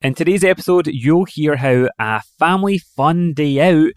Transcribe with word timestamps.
In 0.00 0.14
today's 0.14 0.44
episode, 0.44 0.86
you'll 0.86 1.24
hear 1.24 1.56
how 1.56 1.88
a 1.98 2.22
family 2.38 2.78
fun 2.78 3.32
day 3.32 3.60
out 3.60 3.90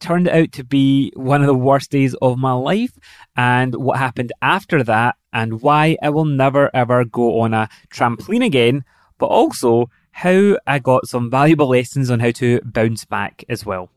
turned 0.00 0.28
out 0.28 0.52
to 0.52 0.62
be 0.62 1.10
one 1.16 1.40
of 1.40 1.46
the 1.46 1.54
worst 1.54 1.90
days 1.90 2.14
of 2.20 2.36
my 2.36 2.52
life 2.52 2.92
and 3.38 3.74
what 3.74 3.96
happened 3.96 4.34
after 4.42 4.84
that 4.84 5.14
and 5.32 5.62
why 5.62 5.96
I 6.02 6.10
will 6.10 6.26
never 6.26 6.68
ever 6.76 7.06
go 7.06 7.40
on 7.40 7.54
a 7.54 7.70
trampoline 7.88 8.44
again, 8.44 8.84
but 9.16 9.28
also 9.28 9.88
how 10.10 10.58
I 10.66 10.78
got 10.78 11.08
some 11.08 11.30
valuable 11.30 11.68
lessons 11.70 12.10
on 12.10 12.20
how 12.20 12.32
to 12.32 12.60
bounce 12.62 13.06
back 13.06 13.42
as 13.48 13.64
well. 13.64 13.90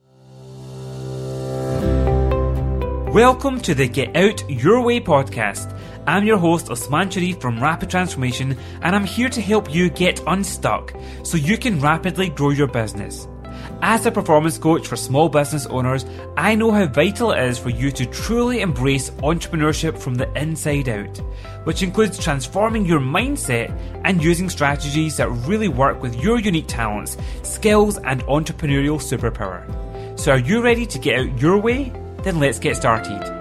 Welcome 3.13 3.59
to 3.61 3.75
the 3.75 3.89
Get 3.89 4.15
Out 4.15 4.49
Your 4.49 4.81
Way 4.81 5.01
podcast. 5.01 5.77
I'm 6.07 6.25
your 6.25 6.37
host 6.37 6.67
Osmaan 6.67 7.11
Sharif 7.11 7.39
from 7.39 7.61
Rapid 7.61 7.89
Transformation 7.89 8.57
and 8.81 8.95
I'm 8.95 9.05
here 9.05 9.29
to 9.29 9.41
help 9.41 9.73
you 9.73 9.89
get 9.89 10.21
unstuck 10.27 10.93
so 11.23 11.37
you 11.37 11.57
can 11.57 11.79
rapidly 11.79 12.29
grow 12.29 12.49
your 12.49 12.67
business. 12.67 13.27
As 13.81 14.05
a 14.05 14.11
performance 14.11 14.57
coach 14.57 14.87
for 14.87 14.95
small 14.95 15.29
business 15.29 15.65
owners, 15.65 16.05
I 16.35 16.55
know 16.55 16.71
how 16.71 16.85
vital 16.85 17.31
it 17.31 17.43
is 17.43 17.57
for 17.57 17.69
you 17.69 17.91
to 17.91 18.05
truly 18.05 18.61
embrace 18.61 19.09
entrepreneurship 19.11 19.97
from 19.97 20.15
the 20.15 20.31
inside 20.37 20.89
out, 20.89 21.17
which 21.65 21.83
includes 21.83 22.21
transforming 22.21 22.85
your 22.85 22.99
mindset 22.99 23.69
and 24.03 24.23
using 24.23 24.49
strategies 24.49 25.17
that 25.17 25.29
really 25.29 25.67
work 25.69 26.01
with 26.01 26.15
your 26.21 26.39
unique 26.39 26.67
talents, 26.67 27.17
skills, 27.43 27.97
and 27.99 28.23
entrepreneurial 28.23 28.99
superpower. 28.99 29.63
So, 30.19 30.33
are 30.33 30.39
you 30.39 30.61
ready 30.61 30.85
to 30.85 30.99
get 30.99 31.19
out 31.19 31.41
your 31.41 31.57
way? 31.57 31.93
Then 32.23 32.39
let's 32.39 32.59
get 32.59 32.75
started. 32.75 33.38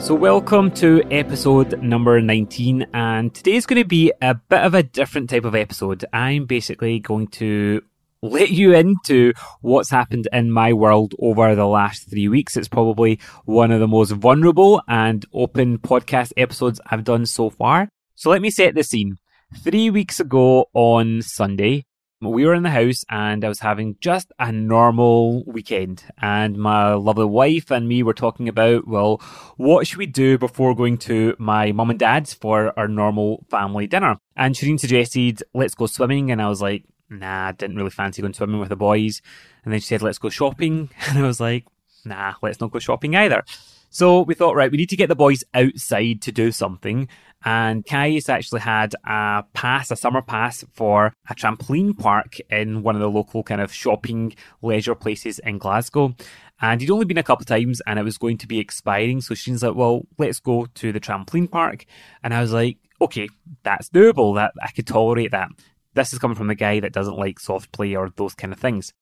So, 0.00 0.14
welcome 0.14 0.70
to 0.76 1.02
episode 1.10 1.82
number 1.82 2.22
19, 2.22 2.86
and 2.94 3.34
today's 3.34 3.66
going 3.66 3.82
to 3.82 3.86
be 3.86 4.10
a 4.22 4.34
bit 4.34 4.62
of 4.62 4.72
a 4.72 4.82
different 4.82 5.28
type 5.28 5.44
of 5.44 5.54
episode. 5.54 6.06
I'm 6.10 6.46
basically 6.46 7.00
going 7.00 7.28
to 7.28 7.82
let 8.22 8.48
you 8.48 8.74
into 8.74 9.34
what's 9.60 9.90
happened 9.90 10.26
in 10.32 10.50
my 10.50 10.72
world 10.72 11.14
over 11.18 11.54
the 11.54 11.66
last 11.66 12.08
three 12.08 12.28
weeks. 12.28 12.56
It's 12.56 12.66
probably 12.66 13.20
one 13.44 13.70
of 13.70 13.80
the 13.80 13.86
most 13.86 14.12
vulnerable 14.12 14.80
and 14.88 15.24
open 15.34 15.78
podcast 15.78 16.32
episodes 16.38 16.80
I've 16.86 17.04
done 17.04 17.26
so 17.26 17.50
far. 17.50 17.90
So, 18.14 18.30
let 18.30 18.40
me 18.40 18.50
set 18.50 18.74
the 18.74 18.82
scene. 18.82 19.18
Three 19.62 19.90
weeks 19.90 20.18
ago 20.18 20.70
on 20.72 21.20
Sunday, 21.20 21.84
we 22.20 22.44
were 22.44 22.54
in 22.54 22.62
the 22.62 22.70
house 22.70 23.04
and 23.08 23.44
I 23.44 23.48
was 23.48 23.60
having 23.60 23.96
just 24.00 24.30
a 24.38 24.52
normal 24.52 25.42
weekend. 25.44 26.04
And 26.20 26.58
my 26.58 26.92
lovely 26.92 27.24
wife 27.24 27.70
and 27.70 27.88
me 27.88 28.02
were 28.02 28.14
talking 28.14 28.48
about, 28.48 28.86
well, 28.86 29.22
what 29.56 29.86
should 29.86 29.98
we 29.98 30.06
do 30.06 30.36
before 30.36 30.74
going 30.74 30.98
to 30.98 31.34
my 31.38 31.72
mum 31.72 31.90
and 31.90 31.98
dad's 31.98 32.34
for 32.34 32.78
our 32.78 32.88
normal 32.88 33.46
family 33.48 33.86
dinner? 33.86 34.18
And 34.36 34.54
Shireen 34.54 34.78
suggested, 34.78 35.42
let's 35.54 35.74
go 35.74 35.86
swimming. 35.86 36.30
And 36.30 36.42
I 36.42 36.48
was 36.48 36.60
like, 36.60 36.84
nah, 37.08 37.52
didn't 37.52 37.76
really 37.76 37.90
fancy 37.90 38.20
going 38.20 38.34
swimming 38.34 38.60
with 38.60 38.68
the 38.68 38.76
boys. 38.76 39.22
And 39.64 39.72
then 39.72 39.80
she 39.80 39.86
said, 39.86 40.02
let's 40.02 40.18
go 40.18 40.28
shopping. 40.28 40.90
And 41.08 41.18
I 41.18 41.22
was 41.22 41.40
like, 41.40 41.66
nah, 42.04 42.34
let's 42.42 42.60
not 42.60 42.70
go 42.70 42.78
shopping 42.78 43.16
either. 43.16 43.44
So 43.88 44.22
we 44.22 44.34
thought, 44.34 44.54
right, 44.54 44.70
we 44.70 44.78
need 44.78 44.90
to 44.90 44.96
get 44.96 45.08
the 45.08 45.16
boys 45.16 45.42
outside 45.52 46.22
to 46.22 46.32
do 46.32 46.52
something. 46.52 47.08
And 47.44 47.86
Kais 47.86 48.28
actually 48.28 48.60
had 48.60 48.94
a 49.04 49.44
pass, 49.54 49.90
a 49.90 49.96
summer 49.96 50.22
pass 50.22 50.64
for 50.72 51.14
a 51.28 51.34
trampoline 51.34 51.98
park 51.98 52.36
in 52.50 52.82
one 52.82 52.94
of 52.94 53.00
the 53.00 53.10
local 53.10 53.42
kind 53.42 53.60
of 53.60 53.72
shopping 53.72 54.34
leisure 54.62 54.94
places 54.94 55.38
in 55.38 55.58
Glasgow. 55.58 56.14
And 56.60 56.80
he'd 56.80 56.90
only 56.90 57.06
been 57.06 57.18
a 57.18 57.22
couple 57.22 57.42
of 57.42 57.46
times 57.46 57.80
and 57.86 57.98
it 57.98 58.02
was 58.02 58.18
going 58.18 58.36
to 58.38 58.46
be 58.46 58.58
expiring. 58.58 59.22
So 59.22 59.34
she's 59.34 59.62
like, 59.62 59.74
well, 59.74 60.02
let's 60.18 60.40
go 60.40 60.66
to 60.66 60.92
the 60.92 61.00
trampoline 61.00 61.50
park. 61.50 61.86
And 62.22 62.34
I 62.34 62.42
was 62.42 62.52
like, 62.52 62.76
okay, 63.00 63.28
that's 63.62 63.88
doable. 63.88 64.34
That 64.34 64.52
I 64.62 64.70
could 64.72 64.86
tolerate 64.86 65.30
that. 65.30 65.48
This 65.94 66.12
is 66.12 66.18
coming 66.18 66.36
from 66.36 66.48
the 66.48 66.54
guy 66.54 66.80
that 66.80 66.92
doesn't 66.92 67.16
like 67.16 67.40
soft 67.40 67.72
play 67.72 67.94
or 67.96 68.10
those 68.16 68.34
kind 68.34 68.52
of 68.52 68.60
things. 68.60 68.92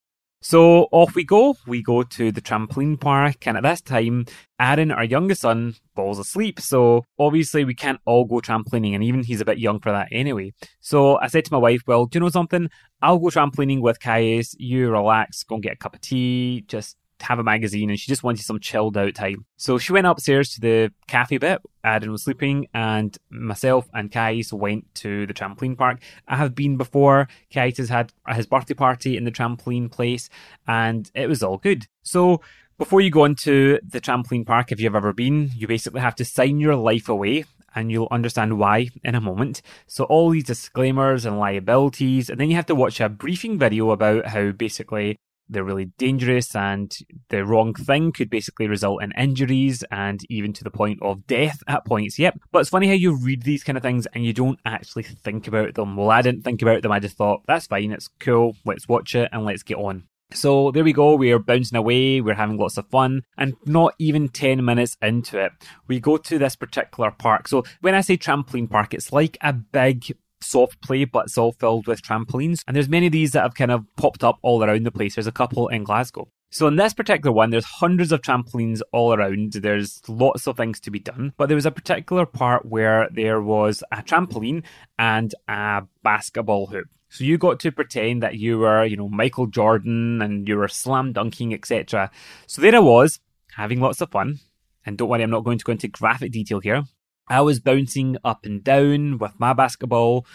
So 0.41 0.89
off 0.93 1.15
we 1.15 1.25
go. 1.25 1.57
We 1.67 1.83
go 1.83 2.05
to 2.05 2.31
the 2.31 2.41
trampoline 2.41 3.01
park, 3.01 3.47
and 3.47 3.57
at 3.57 3.65
this 3.65 3.81
time, 3.81 4.27
Aaron, 4.61 4.93
our 4.93 5.05
youngest 5.05 5.41
son, 5.43 5.75
falls 5.97 6.19
asleep. 6.19 6.61
So 6.61 7.05
obviously, 7.19 7.65
we 7.65 7.75
can't 7.75 8.01
all 8.05 8.25
go 8.25 8.37
trampolining, 8.37 8.95
and 8.95 9.03
even 9.03 9.25
he's 9.25 9.41
a 9.41 9.45
bit 9.45 9.59
young 9.59 9.81
for 9.81 9.91
that 9.91 10.09
anyway. 10.13 10.53
So 10.81 11.19
I 11.19 11.27
said 11.27 11.45
to 11.47 11.53
my 11.53 11.59
wife, 11.59 11.83
Well, 11.87 12.07
do 12.07 12.17
you 12.17 12.21
know 12.21 12.29
something? 12.29 12.71
I'll 13.03 13.19
go 13.19 13.27
trampolining 13.27 13.81
with 13.81 14.01
Kais. 14.01 14.55
You 14.59 14.91
relax, 14.91 15.43
go 15.43 15.57
and 15.57 15.63
get 15.63 15.75
a 15.75 15.77
cup 15.77 15.95
of 15.95 16.01
tea, 16.01 16.65
just 16.69 16.97
have 17.21 17.39
a 17.39 17.45
magazine 17.45 17.91
and 17.91 17.99
she 17.99 18.09
just 18.09 18.23
wanted 18.23 18.43
some 18.43 18.61
chilled 18.61 18.97
out 18.97 19.15
time. 19.15 19.45
So 19.57 19.79
she 19.79 19.93
went 19.93 20.07
upstairs 20.07 20.51
to 20.55 20.61
the 20.61 20.93
cafe 21.07 21.39
bit. 21.39 21.61
Adam 21.85 22.13
was 22.13 22.25
sleeping 22.25 22.67
and 22.75 23.17
myself 23.31 23.89
and 23.93 24.13
Kais 24.13 24.53
went 24.53 24.95
to 24.97 25.27
the 25.27 25.35
trampoline 25.35 25.77
park. 25.77 26.01
I 26.27 26.37
have 26.37 26.55
been 26.55 26.77
before. 26.77 27.29
Kais 27.53 27.79
has 27.79 27.89
had 27.89 28.13
his 28.29 28.47
birthday 28.47 28.75
party 28.75 29.17
in 29.17 29.25
the 29.25 29.33
trampoline 29.33 29.91
place 29.91 30.29
and 30.67 31.11
it 31.15 31.29
was 31.29 31.43
all 31.43 31.59
good. 31.59 31.87
So 32.03 32.41
before 32.79 33.01
you 33.01 33.11
go 33.11 33.25
into 33.25 33.81
the 33.87 34.01
trampoline 34.01 34.47
park, 34.47 34.71
if 34.71 34.81
you've 34.81 34.95
ever 34.95 35.13
been, 35.13 35.51
you 35.55 35.67
basically 35.67 36.01
have 36.01 36.15
to 36.17 36.25
sign 36.25 36.61
your 36.61 36.77
life 36.77 37.09
away 37.09 37.45
and 37.75 37.91
you'll 37.91 38.09
understand 38.11 38.59
why 38.59 38.89
in 39.05 39.15
a 39.15 39.21
moment. 39.21 39.63
So 39.87 40.05
all 40.05 40.31
these 40.31 40.45
disclaimers 40.45 41.25
and 41.25 41.39
liabilities, 41.39 42.31
and 42.31 42.41
then 42.41 42.51
you 42.51 42.57
have 42.57 42.67
to 42.67 42.75
watch 42.75 43.01
a 43.01 43.09
briefing 43.09 43.59
video 43.59 43.91
about 43.91 44.27
how 44.27 44.53
basically 44.53 45.19
they're 45.49 45.65
really 45.65 45.87
dangerous 45.99 46.55
and 46.55 46.97
the 47.29 47.45
wrong 47.45 47.75
thing 47.75 48.13
could 48.13 48.31
basically 48.31 48.69
result 48.69 49.03
in 49.03 49.13
injuries 49.13 49.85
and 49.91 50.21
even 50.29 50.53
to 50.55 50.65
the 50.65 50.71
point 50.71 50.99
of 51.03 51.27
death 51.27 51.63
at 51.67 51.85
points. 51.85 52.19
Yep. 52.19 52.39
But 52.53 52.61
it's 52.61 52.71
funny 52.71 52.89
how 52.89 52.95
you 52.95 53.17
read 53.17 53.43
these 53.43 53.65
kind 53.65 53.77
of 53.77 53.83
things 53.83 54.07
and 54.15 54.25
you 54.25 54.33
don't 54.33 54.61
actually 54.65 55.05
think 55.05 55.49
about 55.49 55.75
them. 55.75 55.97
Well, 55.97 56.11
I 56.11 56.23
didn't 56.23 56.43
think 56.43 56.63
about 56.63 56.83
them. 56.83 56.93
I 56.93 57.01
just 57.01 57.17
thought, 57.17 57.43
that's 57.47 57.67
fine. 57.67 57.93
It's 57.93 58.09
cool. 58.21 58.57
Let's 58.65 58.89
watch 58.89 59.15
it 59.15 59.29
and 59.33 59.45
let's 59.45 59.63
get 59.63 59.79
on. 59.79 60.05
So 60.33 60.71
there 60.71 60.85
we 60.85 60.93
go, 60.93 61.15
we're 61.15 61.39
bouncing 61.39 61.79
away, 61.79 62.21
we're 62.21 62.35
having 62.35 62.59
lots 62.59 62.77
of 62.77 62.87
fun, 62.91 63.23
and 63.39 63.55
not 63.65 63.95
even 63.99 64.29
10 64.29 64.63
minutes 64.63 64.95
into 65.01 65.43
it, 65.43 65.53
we 65.87 66.01
go 66.01 66.19
to 66.19 66.39
this 66.39 66.55
particular 66.55 67.11
park. 67.11 67.49
So 67.49 67.65
when 67.81 67.95
I 67.95 68.03
say 68.03 68.19
trampoline 68.19 68.69
park, 68.69 68.93
it's 68.93 69.11
like 69.11 69.39
a 69.41 69.55
big 69.55 70.15
soft 70.41 70.81
play, 70.81 71.05
but 71.05 71.27
it's 71.27 71.39
all 71.39 71.53
filled 71.53 71.87
with 71.87 72.03
trampolines. 72.03 72.63
And 72.67 72.75
there's 72.75 72.89
many 72.89 73.07
of 73.07 73.13
these 73.13 73.33
that 73.33 73.43
have 73.43 73.55
kind 73.55 73.71
of 73.71 73.85
popped 73.97 74.25
up 74.25 74.39
all 74.43 74.63
around 74.63 74.85
the 74.85 74.91
place. 74.91 75.15
There's 75.15 75.27
a 75.27 75.33
couple 75.33 75.69
in 75.69 75.85
Glasgow. 75.85 76.29
So 76.51 76.67
in 76.67 76.77
this 76.77 76.95
particular 76.95 77.33
one, 77.33 77.51
there's 77.51 77.65
hundreds 77.65 78.11
of 78.11 78.23
trampolines 78.23 78.81
all 78.93 79.13
around. 79.13 79.53
There's 79.53 80.01
lots 80.09 80.47
of 80.47 80.57
things 80.57 80.81
to 80.81 80.91
be 80.91 80.99
done. 80.99 81.35
But 81.37 81.49
there 81.49 81.57
was 81.57 81.67
a 81.67 81.71
particular 81.71 82.25
part 82.25 82.65
where 82.65 83.09
there 83.11 83.43
was 83.43 83.85
a 83.93 84.03
trampoline 84.03 84.65
and 84.99 85.35
a 85.47 85.83
basketball 86.03 86.67
hoop. 86.67 86.87
So 87.11 87.25
you 87.25 87.39
got 87.39 87.61
to 87.61 87.73
pretend 87.73 88.23
that 88.23 88.37
you 88.37 88.59
were, 88.59 88.85
you 88.85 88.97
know, 88.97 89.09
Michael 89.09 89.47
Jordan 89.47 90.23
and 90.23 90.47
you 90.49 90.57
were 90.57 90.69
slam 90.69 91.13
dunking, 91.13 91.53
etc. 91.53 92.11
So 92.47 92.63
there 92.63 92.75
I 92.75 92.81
was, 92.81 93.21
having 93.55 93.81
lots 93.81 94.01
of 94.01 94.11
fun. 94.11 94.41
And 94.87 94.97
don't 94.97 95.09
worry, 95.09 95.23
I'm 95.23 95.31
not 95.31 95.45
going 95.45 95.59
to 95.59 95.65
go 95.65 95.73
into 95.73 95.89
graphic 95.89 96.33
detail 96.33 96.61
here. 96.61 96.85
I 97.29 97.41
was 97.41 97.61
bouncing 97.61 98.17
up 98.25 98.45
and 98.45 98.63
down 98.63 99.19
with 99.19 99.39
my 99.39 99.53
basketball, 99.53 100.27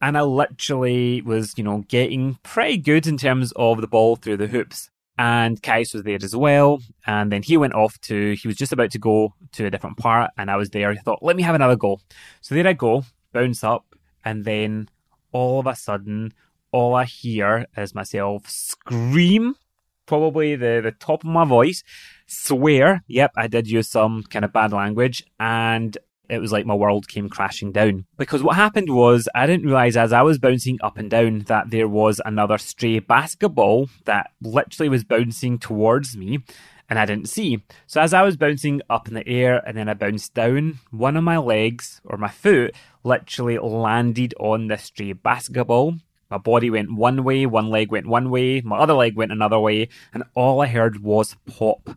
and 0.00 0.16
I 0.16 0.22
literally 0.22 1.22
was, 1.22 1.54
you 1.56 1.64
know, 1.64 1.84
getting 1.88 2.38
pretty 2.42 2.78
good 2.78 3.06
in 3.06 3.16
terms 3.16 3.52
of 3.56 3.80
the 3.80 3.88
ball 3.88 4.16
through 4.16 4.36
the 4.38 4.46
hoops. 4.46 4.90
And 5.20 5.60
Kais 5.60 5.92
was 5.92 6.04
there 6.04 6.18
as 6.22 6.36
well. 6.36 6.80
And 7.04 7.32
then 7.32 7.42
he 7.42 7.56
went 7.56 7.74
off 7.74 8.00
to, 8.02 8.34
he 8.34 8.46
was 8.46 8.56
just 8.56 8.72
about 8.72 8.92
to 8.92 9.00
go 9.00 9.34
to 9.52 9.66
a 9.66 9.70
different 9.70 9.96
part, 9.96 10.30
and 10.38 10.50
I 10.50 10.56
was 10.56 10.70
there. 10.70 10.90
I 10.90 10.96
thought, 10.96 11.22
let 11.22 11.34
me 11.34 11.42
have 11.42 11.56
another 11.56 11.74
go. 11.74 12.00
So 12.40 12.54
there 12.54 12.66
I 12.66 12.72
go, 12.72 13.04
bounce 13.32 13.64
up, 13.64 13.96
and 14.24 14.44
then 14.44 14.88
all 15.32 15.58
of 15.58 15.66
a 15.66 15.74
sudden, 15.74 16.32
all 16.70 16.94
I 16.94 17.04
hear 17.04 17.66
is 17.76 17.94
myself 17.94 18.48
scream, 18.48 19.56
probably 20.06 20.54
the, 20.54 20.80
the 20.84 20.92
top 20.92 21.24
of 21.24 21.30
my 21.30 21.44
voice, 21.44 21.82
swear. 22.26 23.02
Yep, 23.08 23.32
I 23.36 23.48
did 23.48 23.68
use 23.68 23.88
some 23.88 24.22
kind 24.22 24.44
of 24.44 24.52
bad 24.52 24.72
language, 24.72 25.24
and 25.40 25.98
it 26.28 26.38
was 26.38 26.52
like 26.52 26.66
my 26.66 26.74
world 26.74 27.08
came 27.08 27.28
crashing 27.28 27.72
down. 27.72 28.04
Because 28.16 28.42
what 28.42 28.56
happened 28.56 28.94
was, 28.94 29.28
I 29.34 29.46
didn't 29.46 29.66
realize 29.66 29.96
as 29.96 30.12
I 30.12 30.22
was 30.22 30.38
bouncing 30.38 30.78
up 30.82 30.98
and 30.98 31.10
down 31.10 31.40
that 31.46 31.70
there 31.70 31.88
was 31.88 32.20
another 32.24 32.58
stray 32.58 32.98
basketball 32.98 33.88
that 34.04 34.30
literally 34.42 34.88
was 34.88 35.04
bouncing 35.04 35.58
towards 35.58 36.16
me 36.16 36.40
and 36.88 36.98
I 36.98 37.06
didn't 37.06 37.28
see. 37.28 37.62
So 37.86 38.00
as 38.00 38.14
I 38.14 38.22
was 38.22 38.36
bouncing 38.36 38.80
up 38.88 39.08
in 39.08 39.14
the 39.14 39.28
air 39.28 39.62
and 39.66 39.76
then 39.76 39.88
I 39.88 39.94
bounced 39.94 40.34
down, 40.34 40.78
one 40.90 41.16
of 41.16 41.24
my 41.24 41.38
legs 41.38 42.00
or 42.04 42.16
my 42.16 42.28
foot 42.28 42.74
literally 43.04 43.58
landed 43.58 44.34
on 44.40 44.68
this 44.68 44.84
stray 44.84 45.12
basketball. 45.12 45.94
My 46.30 46.38
body 46.38 46.68
went 46.70 46.92
one 46.92 47.24
way, 47.24 47.46
one 47.46 47.70
leg 47.70 47.90
went 47.90 48.06
one 48.06 48.30
way, 48.30 48.60
my 48.60 48.76
other 48.78 48.92
leg 48.92 49.16
went 49.16 49.32
another 49.32 49.58
way, 49.58 49.88
and 50.12 50.24
all 50.34 50.60
I 50.60 50.66
heard 50.66 51.02
was 51.02 51.36
pop. 51.46 51.88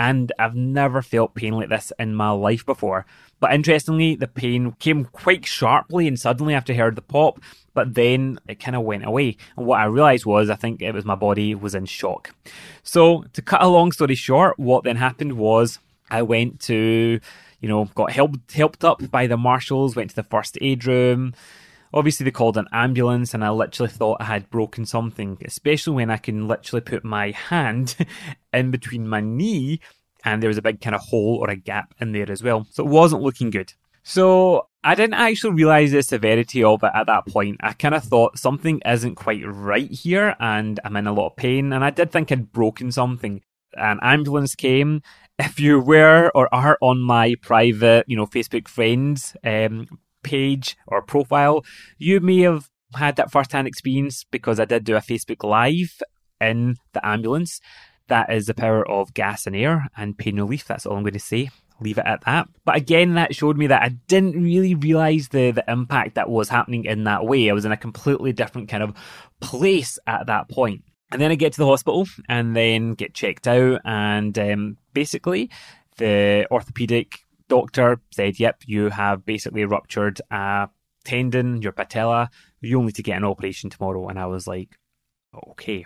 And 0.00 0.32
I've 0.38 0.56
never 0.56 1.02
felt 1.02 1.34
pain 1.34 1.52
like 1.52 1.68
this 1.68 1.92
in 1.98 2.14
my 2.14 2.30
life 2.30 2.64
before. 2.64 3.04
But 3.38 3.52
interestingly, 3.52 4.16
the 4.16 4.26
pain 4.26 4.72
came 4.78 5.04
quite 5.04 5.44
sharply 5.44 6.08
and 6.08 6.18
suddenly 6.18 6.54
after 6.54 6.72
I 6.72 6.76
heard 6.76 6.96
the 6.96 7.02
pop, 7.02 7.38
but 7.74 7.92
then 7.92 8.38
it 8.48 8.60
kind 8.60 8.74
of 8.74 8.82
went 8.82 9.04
away. 9.04 9.36
And 9.58 9.66
what 9.66 9.78
I 9.78 9.84
realized 9.84 10.24
was 10.24 10.48
I 10.48 10.54
think 10.54 10.80
it 10.80 10.94
was 10.94 11.04
my 11.04 11.16
body 11.16 11.54
was 11.54 11.74
in 11.74 11.84
shock. 11.84 12.34
So 12.82 13.24
to 13.34 13.42
cut 13.42 13.62
a 13.62 13.68
long 13.68 13.92
story 13.92 14.14
short, 14.14 14.58
what 14.58 14.84
then 14.84 14.96
happened 14.96 15.34
was 15.34 15.78
I 16.10 16.22
went 16.22 16.60
to, 16.60 17.20
you 17.60 17.68
know, 17.68 17.84
got 17.94 18.10
helped 18.10 18.52
helped 18.52 18.84
up 18.84 19.10
by 19.10 19.26
the 19.26 19.36
marshals, 19.36 19.96
went 19.96 20.10
to 20.10 20.16
the 20.16 20.22
first 20.22 20.56
aid 20.62 20.86
room. 20.86 21.34
Obviously, 21.92 22.24
they 22.24 22.30
called 22.30 22.56
an 22.56 22.68
ambulance, 22.72 23.34
and 23.34 23.44
I 23.44 23.50
literally 23.50 23.90
thought 23.90 24.20
I 24.20 24.24
had 24.24 24.50
broken 24.50 24.86
something, 24.86 25.38
especially 25.44 25.94
when 25.96 26.10
I 26.10 26.18
can 26.18 26.46
literally 26.46 26.82
put 26.82 27.04
my 27.04 27.32
hand 27.32 27.96
in 28.52 28.70
between 28.70 29.08
my 29.08 29.20
knee 29.20 29.80
and 30.24 30.42
there 30.42 30.48
was 30.48 30.58
a 30.58 30.62
big 30.62 30.80
kind 30.80 30.94
of 30.94 31.02
hole 31.02 31.38
or 31.40 31.50
a 31.50 31.56
gap 31.56 31.94
in 32.00 32.12
there 32.12 32.30
as 32.30 32.42
well. 32.42 32.66
So 32.70 32.84
it 32.84 32.90
wasn't 32.90 33.22
looking 33.22 33.50
good. 33.50 33.72
So 34.02 34.68
I 34.82 34.94
didn't 34.94 35.14
actually 35.14 35.54
realize 35.54 35.92
the 35.92 36.02
severity 36.02 36.64
of 36.64 36.82
it 36.82 36.90
at 36.94 37.06
that 37.06 37.26
point. 37.26 37.58
I 37.60 37.72
kind 37.74 37.94
of 37.94 38.04
thought 38.04 38.38
something 38.38 38.80
isn't 38.84 39.16
quite 39.16 39.42
right 39.44 39.90
here 39.90 40.36
and 40.40 40.80
I'm 40.84 40.96
in 40.96 41.06
a 41.06 41.12
lot 41.12 41.28
of 41.28 41.36
pain. 41.36 41.72
And 41.72 41.84
I 41.84 41.90
did 41.90 42.10
think 42.10 42.32
I'd 42.32 42.52
broken 42.52 42.92
something. 42.92 43.42
An 43.74 43.98
ambulance 44.02 44.54
came. 44.54 45.02
If 45.38 45.60
you 45.60 45.80
were 45.80 46.30
or 46.34 46.52
are 46.52 46.76
on 46.80 47.00
my 47.00 47.34
private, 47.40 48.04
you 48.08 48.16
know, 48.16 48.26
Facebook 48.26 48.68
friends 48.68 49.36
um, 49.44 49.86
page 50.22 50.76
or 50.86 51.02
profile, 51.02 51.64
you 51.98 52.20
may 52.20 52.40
have 52.40 52.68
had 52.94 53.16
that 53.16 53.30
first 53.30 53.52
hand 53.52 53.66
experience 53.66 54.24
because 54.30 54.58
I 54.58 54.64
did 54.64 54.84
do 54.84 54.96
a 54.96 55.00
Facebook 55.00 55.44
Live 55.48 56.00
in 56.40 56.76
the 56.92 57.06
ambulance. 57.06 57.60
That 58.08 58.32
is 58.32 58.46
the 58.46 58.54
power 58.54 58.88
of 58.88 59.14
gas 59.14 59.46
and 59.46 59.54
air 59.54 59.88
and 59.96 60.18
pain 60.18 60.36
relief. 60.36 60.66
That's 60.66 60.86
all 60.86 60.96
I'm 60.96 61.02
going 61.02 61.12
to 61.12 61.20
say. 61.20 61.50
Leave 61.80 61.98
it 61.98 62.06
at 62.06 62.22
that. 62.26 62.48
But 62.64 62.76
again, 62.76 63.14
that 63.14 63.34
showed 63.34 63.56
me 63.56 63.68
that 63.68 63.82
I 63.82 63.90
didn't 64.08 64.42
really 64.42 64.74
realize 64.74 65.28
the, 65.28 65.52
the 65.52 65.64
impact 65.68 66.16
that 66.16 66.28
was 66.28 66.48
happening 66.48 66.84
in 66.84 67.04
that 67.04 67.24
way. 67.24 67.48
I 67.48 67.54
was 67.54 67.64
in 67.64 67.72
a 67.72 67.76
completely 67.76 68.32
different 68.32 68.68
kind 68.68 68.82
of 68.82 68.94
place 69.40 69.98
at 70.06 70.26
that 70.26 70.48
point. 70.48 70.82
And 71.12 71.20
then 71.20 71.30
I 71.30 71.36
get 71.36 71.52
to 71.54 71.58
the 71.58 71.66
hospital 71.66 72.06
and 72.28 72.54
then 72.54 72.94
get 72.94 73.14
checked 73.14 73.48
out. 73.48 73.80
And 73.84 74.38
um, 74.38 74.76
basically, 74.92 75.50
the 75.96 76.46
orthopedic 76.50 77.20
doctor 77.50 78.00
said, 78.12 78.40
Yep, 78.40 78.62
you 78.64 78.88
have 78.88 79.26
basically 79.26 79.64
ruptured 79.66 80.22
a 80.30 80.70
tendon, 81.04 81.60
your 81.60 81.72
patella. 81.72 82.30
You'll 82.62 82.84
need 82.84 82.94
to 82.94 83.02
get 83.02 83.18
an 83.18 83.24
operation 83.24 83.68
tomorrow. 83.68 84.08
And 84.08 84.18
I 84.18 84.26
was 84.26 84.46
like, 84.46 84.78
Okay. 85.50 85.84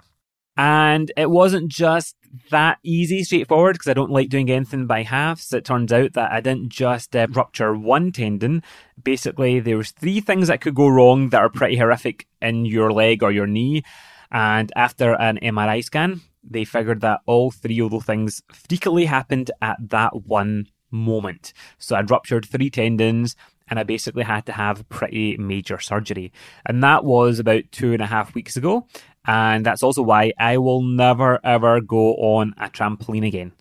And 0.56 1.10
it 1.16 1.30
wasn't 1.30 1.68
just 1.68 2.14
that 2.50 2.78
easy, 2.84 3.24
straightforward, 3.24 3.74
because 3.74 3.88
I 3.88 3.94
don't 3.94 4.10
like 4.10 4.28
doing 4.28 4.48
anything 4.50 4.86
by 4.86 5.02
halves. 5.02 5.52
It 5.52 5.64
turns 5.64 5.92
out 5.92 6.12
that 6.12 6.30
I 6.30 6.40
didn't 6.40 6.68
just 6.68 7.16
uh, 7.16 7.26
rupture 7.30 7.74
one 7.74 8.12
tendon. 8.12 8.62
Basically, 9.02 9.58
there 9.58 9.76
was 9.76 9.90
three 9.90 10.20
things 10.20 10.46
that 10.46 10.60
could 10.60 10.76
go 10.76 10.86
wrong 10.86 11.30
that 11.30 11.40
are 11.40 11.48
pretty 11.48 11.76
horrific 11.76 12.28
in 12.40 12.66
your 12.66 12.92
leg 12.92 13.24
or 13.24 13.32
your 13.32 13.48
knee. 13.48 13.82
And 14.30 14.72
after 14.76 15.14
an 15.14 15.38
MRI 15.42 15.82
scan, 15.82 16.20
they 16.48 16.64
figured 16.64 17.00
that 17.00 17.20
all 17.26 17.50
three 17.50 17.80
of 17.80 17.90
those 17.90 18.04
things 18.04 18.42
frequently 18.52 19.06
happened 19.06 19.50
at 19.60 19.76
that 19.90 20.14
one 20.24 20.66
moment. 20.94 21.52
So 21.78 21.96
I'd 21.96 22.10
ruptured 22.10 22.46
three 22.46 22.70
tendons 22.70 23.36
and 23.68 23.78
I 23.78 23.82
basically 23.82 24.24
had 24.24 24.46
to 24.46 24.52
have 24.52 24.88
pretty 24.88 25.36
major 25.36 25.78
surgery. 25.78 26.32
And 26.66 26.82
that 26.82 27.04
was 27.04 27.38
about 27.38 27.64
two 27.72 27.92
and 27.92 28.02
a 28.02 28.06
half 28.06 28.34
weeks 28.34 28.56
ago. 28.56 28.86
And 29.26 29.64
that's 29.64 29.82
also 29.82 30.02
why 30.02 30.32
I 30.38 30.58
will 30.58 30.82
never 30.82 31.40
ever 31.44 31.80
go 31.80 32.14
on 32.14 32.54
a 32.58 32.68
trampoline 32.68 33.26
again. 33.26 33.52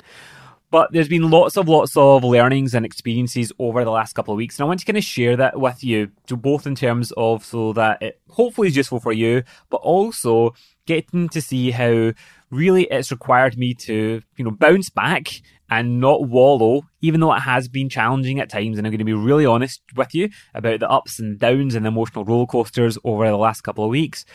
But 0.72 0.92
there's 0.92 1.08
been 1.08 1.30
lots 1.30 1.56
of 1.56 1.70
lots 1.70 1.96
of 1.96 2.24
learnings 2.24 2.74
and 2.74 2.84
experiences 2.84 3.52
over 3.60 3.84
the 3.86 3.92
last 3.92 4.14
couple 4.14 4.34
of 4.34 4.40
weeks, 4.40 4.58
and 4.58 4.64
I 4.64 4.68
want 4.68 4.80
to 4.80 4.88
kind 4.88 4.98
of 4.98 5.04
share 5.04 5.38
that 5.38 5.60
with 5.60 5.84
you, 5.84 6.10
both 6.28 6.66
in 6.66 6.74
terms 6.74 7.14
of 7.16 7.46
so 7.46 7.74
that 7.74 8.02
it 8.02 8.20
hopefully 8.28 8.70
is 8.70 8.76
useful 8.76 9.00
for 9.00 9.14
you, 9.14 9.44
but 9.70 9.82
also 9.82 10.56
getting 10.88 11.30
to 11.30 11.42
see 11.42 11.70
how 11.70 12.14
really 12.50 12.86
it's 12.86 13.12
required 13.12 13.56
me 13.56 13.76
to, 13.76 14.24
you 14.36 14.44
know, 14.44 14.50
bounce 14.50 14.90
back 14.90 15.44
and 15.80 16.00
not 16.00 16.28
wallow, 16.28 16.84
even 17.02 17.20
though 17.20 17.34
it 17.34 17.42
has 17.42 17.68
been 17.68 17.90
challenging 17.90 18.40
at 18.40 18.50
times. 18.50 18.78
And 18.78 18.88
I'm 18.88 18.92
going 18.92 19.00
to 19.00 19.06
be 19.06 19.14
really 19.14 19.46
honest 19.46 19.81
with 19.96 20.14
you 20.14 20.30
about 20.54 20.80
the 20.80 20.90
ups 20.90 21.20
and 21.20 21.40
downs 21.40 21.75
and 21.75 21.86
emotional 21.86 22.25
roller 22.25 22.46
coasters 22.46 22.98
over 23.04 23.28
the 23.28 23.38
last 23.38 23.62
couple 23.62 23.84
of 23.84 23.90
weeks 23.90 24.25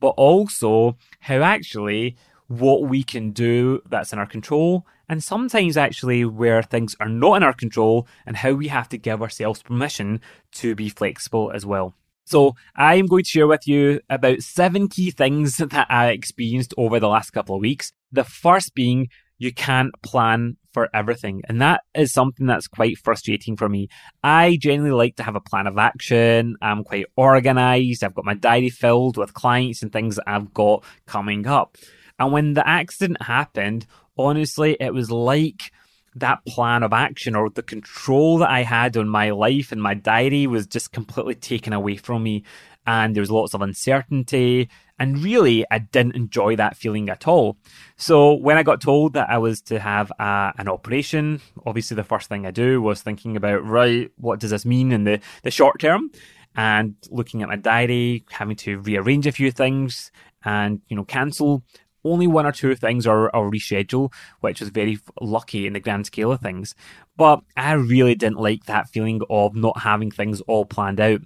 but 0.00 0.08
also 0.10 0.96
how 1.20 1.42
actually 1.42 2.16
what 2.48 2.82
we 2.82 3.02
can 3.02 3.32
do 3.32 3.80
that's 3.88 4.12
in 4.12 4.18
our 4.18 4.26
control, 4.26 4.86
and 5.08 5.22
sometimes 5.22 5.76
actually 5.76 6.24
where 6.24 6.62
things 6.62 6.94
are 7.00 7.08
not 7.08 7.36
in 7.36 7.42
our 7.42 7.52
control, 7.52 8.06
and 8.24 8.36
how 8.36 8.52
we 8.52 8.68
have 8.68 8.88
to 8.90 8.98
give 8.98 9.22
ourselves 9.22 9.62
permission 9.62 10.20
to 10.52 10.74
be 10.74 10.88
flexible 10.88 11.50
as 11.52 11.66
well. 11.66 11.94
So, 12.24 12.54
I 12.74 12.96
am 12.96 13.06
going 13.06 13.22
to 13.22 13.30
share 13.30 13.46
with 13.46 13.68
you 13.68 14.00
about 14.10 14.40
seven 14.40 14.88
key 14.88 15.10
things 15.10 15.56
that 15.58 15.86
I 15.90 16.08
experienced 16.08 16.74
over 16.76 17.00
the 17.00 17.08
last 17.08 17.30
couple 17.30 17.56
of 17.56 17.60
weeks. 17.60 17.92
The 18.12 18.24
first 18.24 18.74
being 18.74 19.08
you 19.38 19.52
can't 19.52 19.92
plan 20.02 20.56
for 20.76 20.90
everything. 20.92 21.40
And 21.48 21.62
that 21.62 21.80
is 21.94 22.12
something 22.12 22.44
that's 22.44 22.68
quite 22.68 22.98
frustrating 22.98 23.56
for 23.56 23.66
me. 23.66 23.88
I 24.22 24.58
generally 24.60 24.90
like 24.90 25.16
to 25.16 25.22
have 25.22 25.34
a 25.34 25.40
plan 25.40 25.66
of 25.66 25.78
action. 25.78 26.54
I'm 26.60 26.84
quite 26.84 27.06
organized. 27.16 28.04
I've 28.04 28.14
got 28.14 28.26
my 28.26 28.34
diary 28.34 28.68
filled 28.68 29.16
with 29.16 29.32
clients 29.32 29.82
and 29.82 29.90
things 29.90 30.16
that 30.16 30.24
I've 30.26 30.52
got 30.52 30.84
coming 31.06 31.46
up. 31.46 31.78
And 32.18 32.30
when 32.30 32.52
the 32.52 32.68
accident 32.68 33.22
happened, 33.22 33.86
honestly, 34.18 34.76
it 34.78 34.92
was 34.92 35.10
like 35.10 35.72
that 36.14 36.44
plan 36.44 36.82
of 36.82 36.92
action 36.92 37.34
or 37.34 37.48
the 37.48 37.62
control 37.62 38.36
that 38.38 38.50
I 38.50 38.62
had 38.62 38.98
on 38.98 39.08
my 39.08 39.30
life 39.30 39.72
and 39.72 39.82
my 39.82 39.94
diary 39.94 40.46
was 40.46 40.66
just 40.66 40.92
completely 40.92 41.36
taken 41.36 41.72
away 41.72 41.96
from 41.96 42.22
me. 42.22 42.44
And 42.86 43.14
there 43.14 43.20
was 43.20 43.30
lots 43.30 43.54
of 43.54 43.62
uncertainty. 43.62 44.68
And 44.98 45.22
really, 45.22 45.64
I 45.70 45.78
didn't 45.78 46.16
enjoy 46.16 46.56
that 46.56 46.76
feeling 46.76 47.08
at 47.08 47.28
all. 47.28 47.58
So 47.96 48.34
when 48.34 48.56
I 48.56 48.62
got 48.62 48.80
told 48.80 49.12
that 49.12 49.28
I 49.28 49.38
was 49.38 49.60
to 49.62 49.78
have 49.78 50.10
a, 50.18 50.52
an 50.56 50.68
operation, 50.68 51.40
obviously 51.66 51.96
the 51.96 52.04
first 52.04 52.28
thing 52.28 52.46
I 52.46 52.50
do 52.50 52.80
was 52.80 53.02
thinking 53.02 53.36
about, 53.36 53.64
right, 53.64 54.10
what 54.16 54.40
does 54.40 54.50
this 54.50 54.64
mean 54.64 54.92
in 54.92 55.04
the, 55.04 55.20
the 55.42 55.50
short 55.50 55.80
term? 55.80 56.10
And 56.54 56.94
looking 57.10 57.42
at 57.42 57.48
my 57.48 57.56
diary, 57.56 58.24
having 58.30 58.56
to 58.56 58.78
rearrange 58.78 59.26
a 59.26 59.32
few 59.32 59.50
things 59.50 60.10
and, 60.44 60.80
you 60.88 60.96
know, 60.96 61.04
cancel 61.04 61.62
only 62.06 62.26
one 62.26 62.46
or 62.46 62.52
two 62.52 62.74
things 62.74 63.06
or, 63.06 63.34
or 63.34 63.50
reschedule, 63.50 64.12
which 64.40 64.60
was 64.60 64.70
very 64.70 64.98
lucky 65.20 65.66
in 65.66 65.72
the 65.72 65.80
grand 65.80 66.06
scale 66.06 66.32
of 66.32 66.40
things. 66.40 66.74
But 67.16 67.40
I 67.56 67.72
really 67.72 68.14
didn't 68.14 68.38
like 68.38 68.64
that 68.66 68.88
feeling 68.88 69.20
of 69.28 69.54
not 69.54 69.80
having 69.80 70.10
things 70.10 70.40
all 70.42 70.64
planned 70.64 71.00
out. 71.00 71.20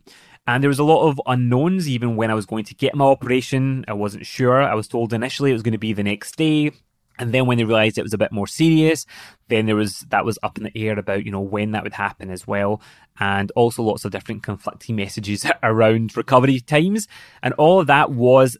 And 0.50 0.64
there 0.64 0.68
was 0.68 0.80
a 0.80 0.84
lot 0.84 1.08
of 1.08 1.20
unknowns 1.26 1.88
even 1.88 2.16
when 2.16 2.28
I 2.28 2.34
was 2.34 2.44
going 2.44 2.64
to 2.64 2.74
get 2.74 2.96
my 2.96 3.04
operation. 3.04 3.84
I 3.86 3.92
wasn't 3.92 4.26
sure. 4.26 4.60
I 4.60 4.74
was 4.74 4.88
told 4.88 5.12
initially 5.12 5.50
it 5.50 5.52
was 5.52 5.62
going 5.62 5.74
to 5.74 5.78
be 5.78 5.92
the 5.92 6.02
next 6.02 6.34
day. 6.34 6.72
And 7.20 7.32
then 7.32 7.46
when 7.46 7.56
they 7.56 7.62
realized 7.62 7.98
it 7.98 8.02
was 8.02 8.14
a 8.14 8.18
bit 8.18 8.32
more 8.32 8.48
serious, 8.48 9.06
then 9.46 9.66
there 9.66 9.76
was 9.76 10.00
that 10.08 10.24
was 10.24 10.40
up 10.42 10.58
in 10.58 10.64
the 10.64 10.76
air 10.76 10.98
about, 10.98 11.24
you 11.24 11.30
know, 11.30 11.40
when 11.40 11.70
that 11.70 11.84
would 11.84 11.92
happen 11.92 12.30
as 12.30 12.48
well. 12.48 12.82
And 13.20 13.52
also 13.54 13.84
lots 13.84 14.04
of 14.04 14.10
different 14.10 14.42
conflicting 14.42 14.96
messages 14.96 15.46
around 15.62 16.16
recovery 16.16 16.58
times. 16.58 17.06
And 17.44 17.54
all 17.54 17.78
of 17.78 17.86
that 17.86 18.10
was 18.10 18.56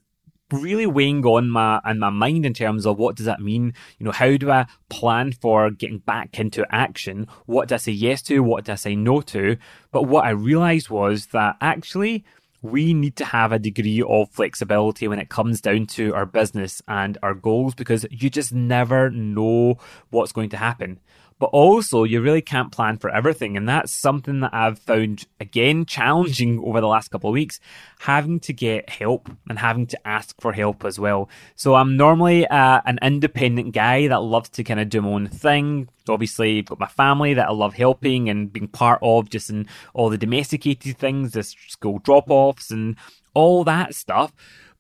really 0.53 0.87
weighing 0.87 1.25
on 1.25 1.51
my 1.51 1.81
and 1.85 2.01
my 2.01 2.11
mind 2.11 2.45
in 2.45 2.55
terms 2.55 2.87
of 2.87 2.99
what 2.99 3.17
does 3.17 3.27
that 3.27 3.41
mean? 3.41 3.75
You 3.99 4.07
know, 4.07 4.13
how 4.13 4.37
do 4.37 4.51
I 4.51 4.67
plan 4.89 5.33
for 5.33 5.71
getting 5.71 5.99
back 5.99 6.39
into 6.39 6.67
action? 6.71 7.27
What 7.47 7.69
do 7.69 7.75
I 7.75 7.79
say 7.79 7.93
yes 7.93 8.23
to? 8.23 8.41
What 8.41 8.65
do 8.65 8.73
I 8.73 8.77
say 8.77 8.97
no 8.97 9.21
to? 9.23 9.57
But 9.93 10.05
what 10.05 10.25
I 10.25 10.31
realized 10.31 10.91
was 10.91 11.27
that 11.27 11.57
actually 11.61 12.25
we 12.63 12.93
need 12.93 13.17
to 13.17 13.25
have 13.25 13.53
a 13.53 13.59
degree 13.59 14.03
of 14.03 14.31
flexibility 14.31 15.09
when 15.09 15.19
it 15.19 15.31
comes 15.31 15.61
down 15.61 15.87
to 15.87 16.15
our 16.15 16.27
business 16.27 16.83
and 16.87 17.17
our 17.23 17.35
goals 17.35 17.75
because 17.75 18.05
you 18.11 18.29
just 18.29 18.53
never 18.53 19.11
know 19.11 19.79
what's 20.11 20.33
going 20.33 20.51
to 20.51 20.59
happen 20.59 21.01
but 21.41 21.47
also 21.47 22.05
you 22.05 22.21
really 22.21 22.43
can't 22.43 22.71
plan 22.71 22.99
for 22.99 23.11
everything. 23.11 23.57
And 23.57 23.67
that's 23.67 23.91
something 23.93 24.41
that 24.41 24.53
I've 24.53 24.79
found 24.79 25.27
again 25.41 25.87
challenging 25.87 26.63
over 26.63 26.83
the 26.83 26.87
last 26.87 27.11
couple 27.11 27.31
of 27.31 27.35
weeks, 27.35 27.59
having 27.99 28.39
to 28.41 28.53
get 28.53 28.91
help 28.91 29.31
and 29.49 29.59
having 29.59 29.87
to 29.89 30.07
ask 30.07 30.39
for 30.39 30.53
help 30.53 30.85
as 30.85 31.01
well. 31.01 31.31
So 31.57 31.75
I'm 31.75 31.97
normally 31.97 32.47
uh, 32.47 32.83
an 32.85 32.99
independent 33.01 33.73
guy 33.73 34.07
that 34.07 34.23
loves 34.23 34.51
to 34.51 34.63
kind 34.63 34.81
of 34.81 34.91
do 34.91 35.01
my 35.01 35.09
own 35.09 35.29
thing. 35.29 35.89
Obviously, 36.09 36.61
got 36.61 36.79
my 36.79 36.87
family 36.87 37.33
that 37.35 37.49
I 37.49 37.53
love 37.53 37.75
helping 37.75 38.29
and 38.29 38.53
being 38.53 38.69
part 38.69 38.99
of 39.01 39.31
just 39.31 39.49
in 39.49 39.67
all 39.95 40.11
the 40.11 40.19
domesticated 40.19 40.99
things, 40.99 41.33
the 41.33 41.43
school 41.43 42.01
drop 42.01 42.29
offs 42.29 42.71
and 42.71 42.97
all 43.33 43.65
that 43.65 43.95
stuff. 43.95 44.35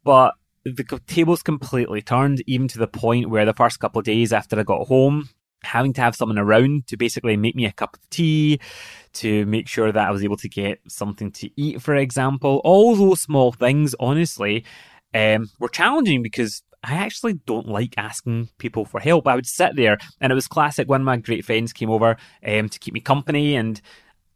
But 0.04 0.34
the 0.64 1.00
tables 1.06 1.42
completely 1.42 2.02
turned, 2.02 2.42
even 2.46 2.68
to 2.68 2.78
the 2.78 2.86
point 2.86 3.30
where 3.30 3.46
the 3.46 3.54
first 3.54 3.80
couple 3.80 4.00
of 4.00 4.04
days 4.04 4.30
after 4.30 4.60
I 4.60 4.62
got 4.62 4.88
home, 4.88 5.30
having 5.62 5.92
to 5.94 6.00
have 6.00 6.16
someone 6.16 6.38
around 6.38 6.86
to 6.88 6.96
basically 6.96 7.36
make 7.36 7.54
me 7.54 7.66
a 7.66 7.72
cup 7.72 7.94
of 7.94 8.10
tea, 8.10 8.60
to 9.14 9.44
make 9.46 9.68
sure 9.68 9.92
that 9.92 10.08
I 10.08 10.10
was 10.10 10.24
able 10.24 10.36
to 10.38 10.48
get 10.48 10.80
something 10.88 11.30
to 11.32 11.50
eat, 11.56 11.82
for 11.82 11.94
example. 11.94 12.60
All 12.64 12.96
those 12.96 13.20
small 13.20 13.52
things, 13.52 13.94
honestly, 14.00 14.64
um, 15.14 15.50
were 15.58 15.68
challenging 15.68 16.22
because 16.22 16.62
I 16.82 16.94
actually 16.94 17.34
don't 17.34 17.68
like 17.68 17.94
asking 17.96 18.48
people 18.58 18.84
for 18.84 19.00
help. 19.00 19.26
I 19.26 19.34
would 19.34 19.46
sit 19.46 19.76
there, 19.76 19.98
and 20.20 20.32
it 20.32 20.34
was 20.34 20.48
classic. 20.48 20.88
One 20.88 21.02
of 21.02 21.04
my 21.04 21.18
great 21.18 21.44
friends 21.44 21.72
came 21.72 21.90
over 21.90 22.16
um, 22.46 22.68
to 22.68 22.78
keep 22.78 22.94
me 22.94 23.00
company, 23.00 23.56
and 23.56 23.80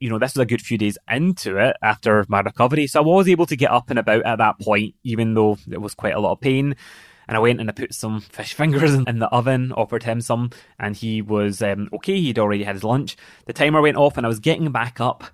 you 0.01 0.11
know, 0.11 0.19
this 0.19 0.35
was 0.35 0.43
a 0.43 0.47
good 0.47 0.61
few 0.61 0.77
days 0.77 0.99
into 1.11 1.57
it 1.57 1.77
after 1.83 2.27
my 2.29 2.41
recovery. 2.41 2.87
So 2.87 3.01
I 3.01 3.07
was 3.07 3.29
able 3.29 3.47
to 3.47 3.57
get 3.57 3.71
up 3.71 3.89
and 3.89 3.99
about 3.99 4.27
at 4.27 4.39
that 4.39 4.61
point, 4.61 4.95
even 5.05 5.33
though 5.35 5.57
it 5.71 5.81
was 5.81 5.95
quite 5.95 6.15
a 6.15 6.21
lot 6.21 6.33
of 6.33 6.41
pain 6.41 6.77
and 7.29 7.37
I 7.37 7.41
went 7.41 7.61
and 7.61 7.69
I 7.69 7.73
put 7.73 7.95
some 7.95 8.21
fish 8.21 8.55
fingers 8.55 8.95
in 8.95 9.19
the 9.19 9.29
oven, 9.29 9.73
offered 9.73 10.03
him 10.03 10.21
some, 10.21 10.51
and 10.79 10.97
he 10.97 11.23
was 11.23 11.63
um, 11.63 11.89
okay. 11.95 12.21
He'd 12.21 12.39
already 12.39 12.65
had 12.65 12.77
his 12.77 12.85
lunch. 12.85 13.17
The 13.47 13.53
timer 13.53 13.81
went 13.81 13.97
off, 13.97 14.17
and 14.17 14.27
I 14.27 14.29
was 14.29 14.41
getting 14.41 14.71
back 14.73 15.01
up, 15.01 15.25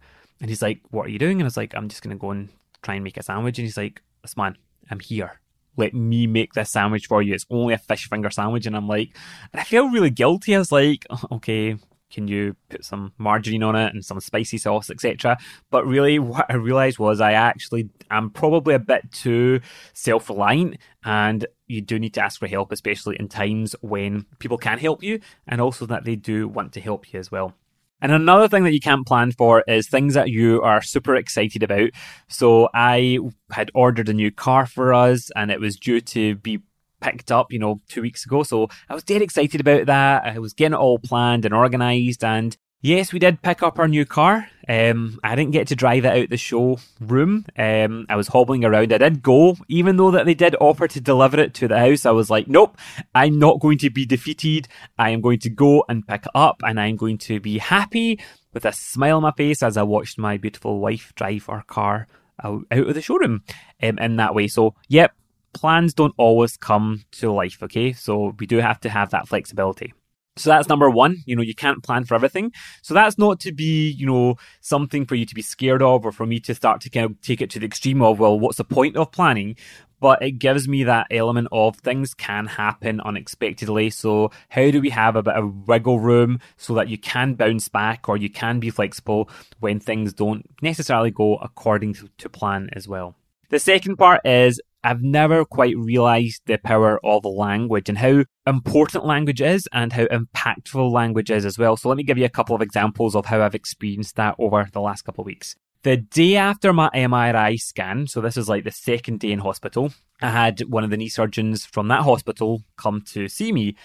and 0.41 0.49
he's 0.49 0.63
like, 0.63 0.81
"What 0.91 1.07
are 1.07 1.11
you 1.11 1.19
doing?" 1.19 1.39
And 1.39 1.43
I 1.43 1.47
was 1.47 1.57
like, 1.57 1.75
"I'm 1.75 1.89
just 1.89 2.03
going 2.03 2.17
to 2.17 2.21
go 2.21 2.31
and 2.31 2.49
try 2.83 2.95
and 2.95 3.05
make 3.05 3.17
a 3.17 3.23
sandwich. 3.23 3.59
And 3.59 3.67
he's 3.67 3.77
like, 3.77 4.03
this 4.23 4.37
man, 4.37 4.57
I'm 4.91 5.01
here. 5.01 5.41
Let 5.77 5.95
me 5.95 6.27
make 6.27 6.53
this 6.53 6.71
sandwich 6.71 7.07
for 7.07 7.23
you. 7.23 7.35
It's 7.35 7.47
only 7.51 7.75
a 7.75 7.79
fish 7.79 8.09
finger 8.09 8.31
sandwich. 8.31 8.67
And 8.67 8.77
I'm 8.77 8.89
like, 8.89 9.17
and 9.53 9.61
I 9.61 9.65
feel 9.65 9.89
really 9.91 10.11
guilty. 10.11 10.55
I 10.55 10.59
was 10.59 10.73
like, 10.73 11.07
okay, 11.33 11.77
can 12.11 12.29
you 12.29 12.57
put 12.69 12.85
some 12.85 13.13
margarine 13.19 13.63
on 13.63 13.77
it 13.77 13.95
and 13.95 14.05
some 14.05 14.21
spicy 14.21 14.59
sauce, 14.59 14.91
etc. 14.91 15.39
But 15.71 15.87
really, 15.87 16.19
what 16.19 16.47
I 16.49 16.55
realized 16.55 16.99
was 16.99 17.21
I 17.21 17.33
actually 17.33 17.89
am 18.11 18.31
probably 18.31 18.75
a 18.75 18.79
bit 18.79 19.11
too 19.13 19.61
self 19.95 20.29
reliant, 20.29 20.79
and 21.05 21.47
you 21.67 21.81
do 21.81 21.99
need 21.99 22.15
to 22.15 22.25
ask 22.25 22.39
for 22.39 22.49
help, 22.49 22.73
especially 22.73 23.17
in 23.19 23.29
times 23.29 23.75
when 23.81 24.27
people 24.39 24.59
can't 24.59 24.81
help 24.81 25.03
you, 25.03 25.21
and 25.47 25.61
also 25.61 25.87
that 25.87 26.05
they 26.05 26.17
do 26.17 26.49
want 26.49 26.73
to 26.73 26.81
help 26.81 27.13
you 27.13 27.21
as 27.21 27.31
well. 27.31 27.55
And 28.03 28.13
another 28.13 28.49
thing 28.49 28.65
that 28.65 28.73
you 28.73 28.81
can't 28.81 29.07
plan 29.07 29.33
for 29.33 29.63
is 29.69 29.89
things 29.89 30.15
that 30.15 30.31
you 30.31 30.63
are 30.63 30.81
super 30.81 31.15
excited 31.17 31.63
about. 31.63 31.91
So 32.29 32.71
I 32.73 33.19
had 33.51 33.71
ordered 33.75 34.09
a 34.09 34.15
new 34.15 34.31
car 34.31 34.67
for 34.67 34.95
us 34.95 35.31
and 35.37 35.51
it 35.51 35.61
was 35.61 35.77
due 35.77 36.01
to 36.01 36.37
be 36.37 36.61
picked 37.01 37.33
up, 37.33 37.53
you 37.53 37.59
know, 37.59 37.81
two 37.89 38.03
weeks 38.03 38.25
ago. 38.25 38.43
So 38.43 38.69
I 38.89 38.95
was 38.95 39.05
dead 39.05 39.23
excited 39.23 39.61
about 39.61 39.87
that. 39.87 40.25
I 40.25 40.39
was 40.39 40.53
getting 40.53 40.75
it 40.75 40.81
all 40.81 40.99
planned 40.99 41.45
and 41.45 41.55
organised. 41.55 42.25
And 42.25 42.57
yes, 42.83 43.13
we 43.13 43.19
did 43.19 43.43
pick 43.43 43.63
up 43.63 43.79
our 43.79 43.89
new 43.89 44.05
car. 44.05 44.49
Um, 44.69 45.19
I 45.25 45.35
didn't 45.35 45.53
get 45.53 45.69
to 45.69 45.77
drive 45.77 46.05
it 46.05 46.17
out 46.17 46.31
the 46.31 46.37
showroom. 46.37 47.45
Um, 47.59 48.07
I 48.09 48.17
was 48.17 48.29
hobbling 48.29 48.65
around. 48.65 48.93
I 48.93 48.99
did 48.99 49.23
go, 49.23 49.57
even 49.69 49.97
though 49.97 50.13
that 50.13 50.27
they 50.27 50.35
did 50.35 50.55
offer 50.61 50.87
to 50.87 51.01
deliver 51.01 51.41
it 51.41 51.55
to 51.55 51.69
the 51.69 51.79
house. 51.79 52.07
I 52.07 52.13
was 52.13 52.31
like, 52.31 52.47
nope, 52.47 52.77
I'm 53.15 53.39
not 53.39 53.61
going 53.61 53.79
to 53.79 53.91
be 53.91 54.07
defeated. 54.07 54.69
I 54.99 55.11
am 55.11 55.21
going 55.21 55.41
to 55.41 55.51
go 55.51 55.85
and 55.89 56.07
pick 56.07 56.25
it 56.25 56.31
up, 56.35 56.63
and 56.65 56.79
I'm 56.79 56.97
going 56.97 57.19
to 57.19 57.41
be 57.41 57.59
happy 57.59 58.21
with 58.53 58.65
a 58.65 58.73
smile 58.73 59.17
on 59.17 59.23
my 59.23 59.33
face 59.33 59.63
as 59.63 59.77
I 59.77 59.83
watched 59.83 60.19
my 60.19 60.37
beautiful 60.37 60.79
wife 60.81 61.13
drive 61.17 61.49
our 61.49 61.63
car 61.65 62.07
out, 62.43 62.63
out 62.71 62.89
of 62.89 62.95
the 62.95 63.03
showroom 63.03 63.43
um, 63.83 63.99
in 63.99 64.17
that 64.17 64.35
way. 64.35 64.49
So, 64.49 64.75
yep, 64.89 65.13
plans 65.53 65.95
don't 65.95 66.15
always 66.17 66.57
come 66.57 67.05
to 67.13 67.33
life, 67.33 67.63
okay? 67.63 67.93
So 67.93 68.35
we 68.39 68.47
do 68.47 68.59
have 68.59 68.81
to 68.81 68.89
have 68.89 69.11
that 69.11 69.29
flexibility. 69.29 69.93
So 70.37 70.49
that's 70.49 70.69
number 70.69 70.89
one. 70.89 71.19
You 71.27 71.37
know, 71.37 71.43
you 71.43 71.55
can't 71.55 71.83
plan 71.83 72.05
for 72.05 72.15
everything. 72.15 72.53
So 72.83 72.95
that's 72.95 73.19
not 73.19 73.41
to 73.41 73.53
be, 73.53 73.91
you 73.91 74.07
know, 74.07 74.37
something 74.61 75.05
for 75.05 75.15
you 75.15 75.27
to 75.27 75.35
be 75.35 75.43
scared 75.43 75.83
of 75.83 76.07
or 76.07 76.13
for 76.13 76.25
me 76.25 76.41
to 76.41 76.55
start 76.55 76.81
to 76.83 76.91
kind 76.91 77.07
of 77.07 77.21
take 77.21 77.41
it 77.41 77.51
to 77.51 77.59
the 77.59 77.67
extreme 77.67 78.01
of, 78.01 78.19
well, 78.19 78.39
what's 78.39 78.57
the 78.57 78.65
point 78.65 78.97
of 78.97 79.13
planning? 79.13 79.57
But 79.99 80.23
it 80.23 80.39
gives 80.39 80.67
me 80.67 80.85
that 80.85 81.09
element 81.11 81.49
of 81.53 81.77
things 81.77 82.15
can 82.15 82.47
happen 82.47 83.03
unexpectedly. 83.03 83.91
So 83.91 84.31
how 84.49 84.71
do 84.71 84.81
we 84.81 84.89
have 84.91 85.15
a 85.15 85.23
bit 85.23 85.35
of 85.35 85.69
wiggle 85.69 86.01
room 86.01 86.41
so 86.57 86.73
that 86.75 86.89
you 86.89 86.97
can 86.97 87.35
bounce 87.35 87.69
back 87.69 88.09
or 88.09 88.17
you 88.17 88.31
can 88.31 88.61
be 88.61 88.71
flexible 88.71 89.29
when 89.59 89.79
things 89.79 90.15
don't 90.15 90.49
necessarily 90.63 91.11
go 91.11 91.37
according 91.37 91.95
to, 92.17 92.29
plan 92.31 92.71
as 92.73 92.89
well? 92.89 93.15
The 93.51 93.59
second 93.59 93.97
part 93.97 94.23
is 94.25 94.59
I've 94.83 95.03
never 95.03 95.45
quite 95.45 95.77
realized 95.77 96.43
the 96.47 96.57
power 96.57 96.99
of 97.05 97.25
language 97.25 97.89
and 97.89 97.99
how 97.99 98.25
important 98.47 99.05
language 99.05 99.43
is 99.43 99.69
and 99.73 99.93
how 99.93 100.07
impactful 100.07 100.91
language 100.91 101.31
is 101.31 101.45
as 101.45 101.59
well. 101.59 101.77
So 101.77 101.89
let 101.89 101.99
me 101.99 102.03
give 102.03 102.19
you 102.19 102.25
a 102.25 102.31
couple 102.31 102.57
of 102.57 102.63
examples 102.63 103.15
of 103.15 103.27
how 103.27 103.43
I've 103.43 103.55
experienced 103.55 104.17
that 104.17 104.37
over 104.39 104.69
the 104.73 104.81
last 104.81 105.03
couple 105.03 105.23
of 105.23 105.27
weeks. 105.27 105.55
The 105.83 105.99
day 105.99 106.37
after 106.37 106.73
my 106.73 106.91
MRI 106.95 107.59
scan, 107.59 108.07
so 108.07 108.21
this 108.21 108.37
is 108.37 108.49
like 108.49 108.65
the 108.65 108.71
second 108.71 109.21
day 109.21 109.33
in 109.33 109.39
hospital, 109.39 109.93
I 110.21 110.31
had 110.31 110.61
one 110.61 110.85
of 110.85 110.91
the 110.91 110.97
knee 110.97 111.09
surgeons 111.09 111.65
from 111.65 111.89
that 111.89 112.03
hospital 112.03 112.63
come 112.77 113.03
to 113.13 113.29
see 113.29 113.53
me. 113.53 113.77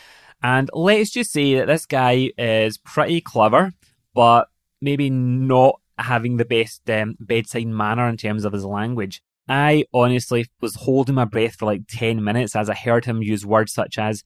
And 0.44 0.70
let's 0.74 1.12
just 1.12 1.32
say 1.32 1.56
that 1.56 1.68
this 1.68 1.86
guy 1.86 2.32
is 2.38 2.78
pretty 2.78 3.22
clever, 3.22 3.72
but 4.14 4.50
maybe 4.82 5.10
not 5.10 5.80
having 5.98 6.38
the 6.38 6.46
best 6.46 6.90
um, 6.90 7.16
bedside 7.20 7.68
manner 7.68 8.08
in 8.10 8.18
terms 8.18 8.46
of 8.46 8.54
his 8.54 8.66
language. 8.66 9.22
I 9.48 9.86
honestly 9.94 10.48
was 10.62 10.76
holding 10.76 11.16
my 11.16 11.26
breath 11.26 11.56
for 11.56 11.66
like 11.66 11.84
10 11.88 12.24
minutes 12.24 12.56
as 12.56 12.70
I 12.70 12.76
heard 12.76 13.06
him 13.06 13.22
use 13.22 13.46
words 13.46 13.74
such 13.74 13.98
as, 13.98 14.24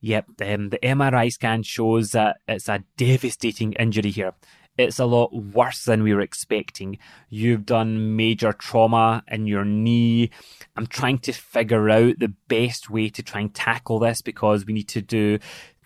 Yep, 0.00 0.26
um, 0.42 0.68
the 0.68 0.78
MRI 0.78 1.32
scan 1.32 1.62
shows 1.62 2.10
that 2.10 2.36
it's 2.46 2.68
a 2.68 2.84
devastating 2.96 3.72
injury 3.74 4.10
here. 4.10 4.34
It's 4.78 4.98
a 4.98 5.06
lot 5.06 5.34
worse 5.34 5.84
than 5.84 6.02
we 6.02 6.14
were 6.14 6.20
expecting. 6.20 6.98
You've 7.30 7.64
done 7.64 8.14
major 8.14 8.52
trauma 8.52 9.22
in 9.28 9.46
your 9.46 9.64
knee. 9.64 10.30
I'm 10.76 10.86
trying 10.86 11.18
to 11.20 11.32
figure 11.32 11.88
out 11.88 12.18
the 12.18 12.34
best 12.48 12.90
way 12.90 13.08
to 13.08 13.22
try 13.22 13.40
and 13.40 13.54
tackle 13.54 13.98
this 13.98 14.20
because 14.20 14.66
we 14.66 14.74
need 14.74 14.88
to 14.88 15.00
do 15.00 15.38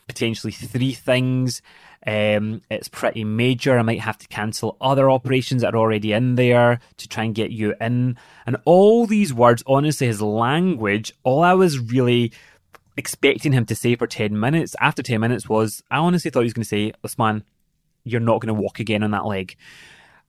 potentially 0.09 0.53
three 0.53 0.93
things. 0.93 1.63
Um, 2.07 2.63
it's 2.71 2.89
pretty 2.89 3.25
major. 3.25 3.79
I 3.79 3.83
might 3.83 4.01
have 4.01 4.19
to 4.19 4.29
cancel 4.29 4.77
other 4.81 5.11
operations 5.11 5.63
that 5.63 5.75
are 5.75 5.79
already 5.79 6.13
in 6.13 6.35
there 6.35 6.81
to 6.97 7.09
try 7.09 7.25
and 7.25 7.35
get 7.35 7.51
you 7.51 7.75
in. 7.81 8.17
And 8.47 8.57
all 8.65 9.07
these 9.07 9.35
words, 9.35 9.63
honestly, 9.67 10.07
his 10.07 10.23
language, 10.23 11.13
all 11.23 11.43
I 11.43 11.55
was 11.55 11.79
really 11.79 12.33
expecting 12.97 13.53
him 13.53 13.67
to 13.67 13.75
say 13.75 13.97
for 13.97 14.07
10 14.07 14.39
minutes 14.39 14.75
after 14.81 15.03
10 15.03 15.21
minutes 15.21 15.49
was, 15.49 15.83
I 15.91 15.99
honestly 15.99 16.31
thought 16.31 16.41
he 16.41 16.47
was 16.47 16.55
going 16.55 16.65
to 16.65 16.69
say, 16.69 16.93
this 17.03 17.19
man, 17.19 17.45
you're 18.05 18.21
not 18.21 18.41
going 18.41 18.55
to 18.55 18.61
walk 18.61 18.81
again 18.81 19.03
on 19.03 19.11
that 19.11 19.27
leg 19.27 19.57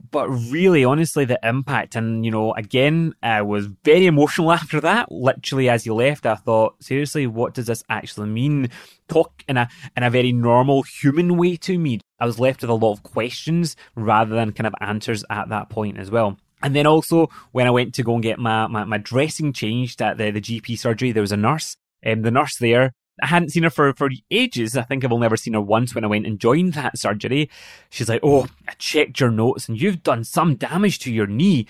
but 0.09 0.29
really, 0.29 0.83
honestly, 0.83 1.25
the 1.25 1.39
impact, 1.43 1.95
and 1.95 2.25
you 2.25 2.31
know, 2.31 2.53
again, 2.53 3.13
I 3.21 3.41
was 3.41 3.67
very 3.85 4.05
emotional 4.05 4.51
after 4.59 4.81
that. 4.81 5.11
Literally, 5.11 5.69
as 5.69 5.85
you 5.85 5.93
left, 5.93 6.25
I 6.25 6.35
thought, 6.35 6.81
seriously, 6.81 7.27
what 7.27 7.53
does 7.53 7.67
this 7.67 7.83
actually 7.89 8.29
mean? 8.29 8.69
Talk 9.07 9.43
in 9.47 9.57
a 9.57 9.69
in 9.95 10.03
a 10.03 10.09
very 10.09 10.31
normal 10.31 10.83
human 10.83 11.37
way 11.37 11.57
to 11.57 11.77
me. 11.77 11.99
I 12.19 12.25
was 12.25 12.39
left 12.39 12.61
with 12.61 12.69
a 12.69 12.75
lot 12.75 12.93
of 12.93 13.03
questions 13.03 13.75
rather 13.95 14.33
than 14.35 14.53
kind 14.53 14.67
of 14.67 14.75
answers 14.79 15.23
at 15.29 15.49
that 15.49 15.69
point 15.69 15.97
as 15.97 16.09
well. 16.09 16.37
And 16.63 16.75
then 16.75 16.85
also, 16.85 17.29
when 17.51 17.67
I 17.67 17.71
went 17.71 17.95
to 17.95 18.03
go 18.03 18.13
and 18.13 18.23
get 18.23 18.37
my, 18.37 18.67
my, 18.67 18.83
my 18.83 18.97
dressing 18.97 19.51
changed 19.51 20.01
at 20.01 20.17
the, 20.17 20.31
the 20.31 20.41
GP 20.41 20.77
surgery, 20.77 21.11
there 21.11 21.21
was 21.21 21.31
a 21.31 21.37
nurse. 21.37 21.75
Um, 22.05 22.21
the 22.21 22.31
nurse 22.31 22.57
there 22.57 22.93
I 23.21 23.27
hadn't 23.27 23.49
seen 23.49 23.63
her 23.63 23.69
for, 23.69 23.93
for 23.93 24.09
ages. 24.29 24.75
I 24.75 24.83
think 24.83 25.03
I've 25.03 25.11
only 25.11 25.25
ever 25.25 25.37
seen 25.37 25.53
her 25.53 25.61
once 25.61 25.93
when 25.93 26.03
I 26.03 26.07
went 26.07 26.25
and 26.25 26.39
joined 26.39 26.73
that 26.73 26.97
surgery. 26.97 27.49
She's 27.89 28.09
like, 28.09 28.21
Oh, 28.23 28.47
I 28.67 28.73
checked 28.77 29.19
your 29.19 29.31
notes 29.31 29.67
and 29.67 29.79
you've 29.79 30.03
done 30.03 30.23
some 30.23 30.55
damage 30.55 30.99
to 30.99 31.11
your 31.11 31.27
knee. 31.27 31.67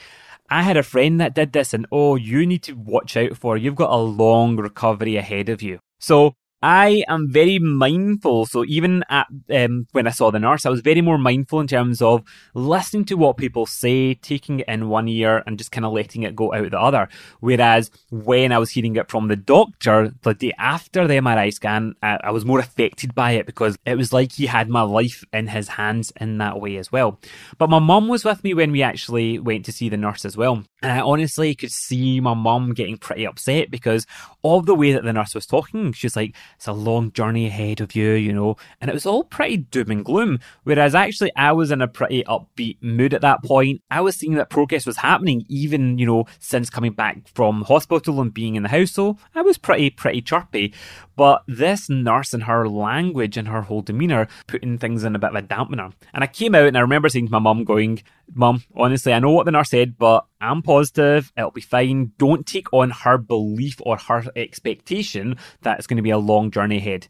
I 0.50 0.63
had 0.63 0.77
a 0.77 0.83
friend 0.83 1.19
that 1.21 1.33
did 1.33 1.53
this 1.53 1.74
and 1.74 1.88
oh, 1.91 2.15
you 2.15 2.45
need 2.45 2.63
to 2.63 2.74
watch 2.74 3.15
out 3.15 3.38
for, 3.38 3.55
you've 3.57 3.75
got 3.75 3.91
a 3.91 3.98
long 3.98 4.57
recovery 4.57 5.15
ahead 5.15 5.50
of 5.50 5.62
you. 5.62 5.79
So 6.00 6.36
I 6.62 7.03
am 7.08 7.30
very 7.32 7.58
mindful. 7.60 8.46
So 8.46 8.63
even 8.65 9.03
at 9.10 9.27
um, 9.50 9.88
when 9.91 10.08
I 10.08 10.12
saw 10.12 10.30
the 10.30 10.39
nurse, 10.39 10.65
I 10.65 10.70
was 10.70 10.82
very 10.82 11.01
more 11.01 11.18
mindful 11.18 11.60
in 11.60 11.68
terms 11.68 12.01
of 12.01 12.24
listening 12.53 13.06
to 13.06 13.15
what 13.15 13.38
people 13.38 13.65
say, 13.65 14.13
taking 14.13 14.60
it 14.60 14.68
in 14.68 14.89
one 14.89 15.08
ear, 15.08 15.44
and 15.46 15.58
just 15.58 15.72
kind 15.72 15.86
of 15.86 15.94
letting 15.94 16.24
it 16.24 16.36
go 16.36 16.53
out 16.53 16.72
the 16.72 16.80
other. 16.80 17.10
Whereas 17.39 17.89
when 18.12 18.51
I 18.51 18.60
was 18.60 18.72
hearing 18.72 18.96
it 18.96 19.10
from 19.10 19.27
the 19.27 19.36
doctor 19.36 20.13
the 20.22 20.34
day 20.34 20.53
after 20.58 21.08
the 21.08 21.15
MRI 21.15 21.51
scan, 21.51 21.96
I, 22.03 22.20
I 22.24 22.32
was 22.32 22.46
more 22.46 22.60
affected 22.60 23.15
by 23.15 23.32
it 23.32 23.46
because 23.46 23.77
it 23.86 23.96
was 23.96 24.13
like 24.13 24.34
he 24.34 24.46
had 24.46 24.70
my 24.70 24.82
life 24.82 25.24
in 25.34 25.48
his 25.48 25.68
hands 25.70 26.13
in 26.20 26.38
that 26.38 26.60
way 26.60 26.77
as 26.77 26.91
well. 26.91 27.20
But 27.58 27.70
my 27.70 27.80
mum 27.80 28.08
was 28.08 28.24
with 28.24 28.44
me 28.44 28.53
when 28.53 28.72
we 28.72 28.84
actually 28.84 29.39
went 29.39 29.65
to 29.65 29.72
see 29.72 29.89
the 29.89 29.98
nurse 29.98 30.25
as 30.25 30.38
well. 30.38 30.63
And 30.81 30.91
I 30.91 31.00
honestly 31.00 31.53
could 31.53 31.71
see 31.71 32.19
my 32.19 32.33
mum 32.33 32.73
getting 32.73 32.97
pretty 32.97 33.25
upset 33.25 33.69
because 33.69 34.07
of 34.43 34.65
the 34.65 34.73
way 34.73 34.93
that 34.93 35.03
the 35.03 35.13
nurse 35.13 35.35
was 35.35 35.45
talking. 35.45 35.93
She's 35.93 36.15
like, 36.15 36.35
it's 36.55 36.67
a 36.67 36.73
long 36.73 37.11
journey 37.11 37.45
ahead 37.45 37.81
of 37.81 37.95
you, 37.95 38.13
you 38.13 38.33
know, 38.33 38.57
and 38.79 38.89
it 38.89 38.93
was 38.93 39.05
all 39.05 39.23
pretty 39.23 39.57
doom 39.57 39.91
and 39.91 40.03
gloom. 40.03 40.39
Whereas 40.63 40.95
actually 40.95 41.31
I 41.35 41.51
was 41.51 41.69
in 41.69 41.81
a 41.81 41.88
pretty 41.88 42.23
upbeat 42.23 42.81
mood 42.81 43.13
at 43.13 43.21
that 43.21 43.43
point. 43.43 43.83
I 43.91 44.01
was 44.01 44.15
seeing 44.15 44.33
that 44.35 44.50
progress 44.50 44.88
was 44.88 44.97
happening 44.97 45.45
even, 45.47 46.00
you 46.00 46.05
know, 46.07 46.25
since 46.39 46.69
coming 46.71 46.93
back 46.93 47.27
from 47.35 47.61
hospital 47.61 48.19
and 48.19 48.33
being 48.33 48.55
in 48.55 48.63
the 48.63 48.69
house. 48.69 48.91
So 48.91 49.17
I 49.35 49.43
was 49.43 49.59
pretty, 49.59 49.91
pretty 49.91 50.21
chirpy. 50.21 50.73
But 51.22 51.44
this 51.48 51.88
nurse 51.88 52.34
and 52.34 52.46
her 52.46 52.68
language 52.68 53.38
and 53.38 53.48
her 53.48 53.62
whole 53.62 53.84
demeanour 53.84 54.28
putting 54.48 54.80
things 54.80 55.04
in 55.04 55.16
a 55.16 55.20
bit 55.20 55.30
of 55.30 55.36
a 55.36 55.44
dampener. 55.44 55.94
And 56.16 56.24
I 56.24 56.25
came 56.25 56.56
out 56.56 56.66
and 56.66 56.75
I 56.75 56.82
remember 56.82 57.10
saying 57.10 57.28
to 57.28 57.32
my 57.32 57.38
mum, 57.38 57.63
going, 57.63 58.01
Mum, 58.34 58.63
honestly, 58.75 59.13
I 59.13 59.20
know 59.20 59.30
what 59.30 59.46
the 59.46 59.51
nurse 59.51 59.70
said, 59.70 60.00
but 60.00 60.25
I'm 60.40 60.63
positive 60.63 61.32
it'll 61.38 61.51
be 61.51 61.62
fine. 61.62 62.13
Don't 62.18 62.48
take 62.48 62.74
on 62.74 62.90
her 62.90 63.20
belief 63.20 63.80
or 63.82 63.98
her 63.98 64.24
expectation 64.36 65.38
that 65.62 65.78
it's 65.78 65.86
going 65.86 65.98
to 65.98 66.01
be 66.01 66.10
a 66.10 66.18
long 66.18 66.50
journey 66.50 66.78
ahead. 66.78 67.08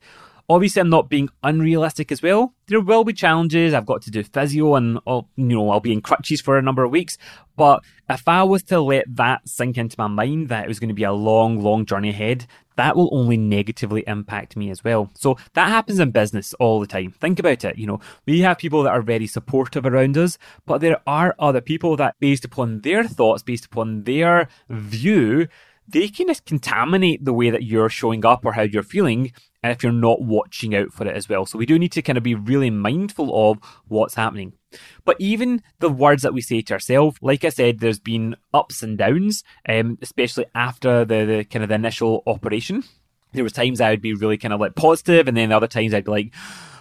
Obviously, 0.51 0.81
I'm 0.81 0.89
not 0.89 1.10
being 1.10 1.29
unrealistic 1.43 2.12
as 2.12 2.22
well. 2.22 2.53
There 2.67 2.81
will 2.81 3.05
be 3.05 3.13
challenges. 3.13 3.74
I've 3.74 3.86
got 3.86 4.01
to 4.01 4.12
do 4.12 4.22
physio 4.22 4.75
and, 4.75 5.00
I'll, 5.08 5.29
you 5.38 5.46
know, 5.46 5.70
I'll 5.70 5.79
be 5.79 5.93
in 5.93 6.01
crutches 6.01 6.41
for 6.41 6.58
a 6.58 6.62
number 6.62 6.84
of 6.84 6.91
weeks. 6.91 7.17
But 7.55 7.84
if 8.10 8.27
I 8.27 8.43
was 8.43 8.62
to 8.63 8.81
let 8.81 9.05
that 9.15 9.48
sink 9.48 9.77
into 9.77 9.96
my 9.98 10.08
mind 10.08 10.50
that 10.50 10.65
it 10.65 10.67
was 10.67 10.79
going 10.79 10.89
to 10.89 10.93
be 10.93 11.03
a 11.03 11.13
long, 11.13 11.62
long 11.62 11.86
journey 11.86 12.10
ahead, 12.10 12.48
that 12.75 12.98
will 12.98 13.10
only 13.13 13.38
negatively 13.38 14.03
impact 14.08 14.58
me 14.58 14.70
as 14.70 14.84
well. 14.84 15.10
So 15.15 15.38
that 15.53 15.70
happens 15.70 16.00
in 16.00 16.12
business 16.12 16.53
all 16.55 16.81
the 16.81 16.88
time. 16.88 17.12
Think 17.12 17.39
about 17.39 17.63
it. 17.63 17.77
You 17.77 17.88
know, 17.88 18.01
we 18.25 18.41
have 18.41 18.58
people 18.58 18.84
that 18.84 18.91
are 18.91 19.01
very 19.01 19.27
supportive 19.27 19.86
around 19.86 20.17
us, 20.17 20.38
but 20.65 20.81
there 20.81 21.00
are 21.08 21.34
other 21.39 21.62
people 21.62 21.96
that, 21.96 22.15
based 22.20 22.43
upon 22.43 22.81
their 22.81 23.05
thoughts, 23.05 23.41
based 23.41 23.67
upon 23.67 24.03
their 24.03 24.50
view, 24.70 25.48
they 25.88 26.10
can 26.10 26.27
just 26.27 26.46
contaminate 26.46 27.24
the 27.24 27.34
way 27.34 27.50
that 27.50 27.63
you're 27.63 27.89
showing 27.89 28.25
up 28.25 28.46
or 28.46 28.53
how 28.53 28.63
you're 28.63 28.84
feeling 28.84 29.31
and 29.63 29.72
if 29.72 29.84
you're 29.84 29.91
not 29.91 30.22
watching 30.22 30.75
out 30.75 30.91
for 30.91 31.08
it 31.08 31.15
as 31.15 31.30
well. 31.30 31.46
So 31.46 31.58
we 31.58 31.65
do 31.65 31.77
need 31.77 31.91
to 31.94 32.01
kind 32.01 32.18
of 32.18 32.24
be 32.24 32.36
really 32.36 32.70
mindful 32.70 33.51
of 33.51 33.60
what's 33.88 34.15
happening. 34.15 34.53
But 35.06 35.18
even 35.20 35.62
the 35.80 35.89
words 35.89 36.24
that 36.24 36.34
we 36.34 36.41
say 36.41 36.62
to 36.62 36.74
ourselves, 36.74 37.18
like 37.22 37.44
I 37.44 37.50
said, 37.50 37.80
there's 37.80 38.00
been 38.00 38.36
ups 38.53 38.82
and 38.82 38.98
downs, 38.98 39.44
um, 39.68 39.98
especially 40.01 40.46
after 40.56 41.06
the, 41.06 41.25
the 41.25 41.44
kind 41.44 41.63
of 41.63 41.70
the 41.70 41.75
initial 41.75 42.24
operation. 42.25 42.84
There 43.33 43.43
was 43.43 43.53
times 43.53 43.81
I 43.81 43.91
would 43.91 44.01
be 44.01 44.13
really 44.13 44.38
kind 44.38 44.53
of 44.53 44.59
like 44.59 44.75
positive, 44.75 45.27
and 45.27 45.35
then 45.35 45.51
other 45.51 45.67
times 45.67 45.93
I'd 45.93 46.05
be 46.05 46.11
like, 46.11 46.33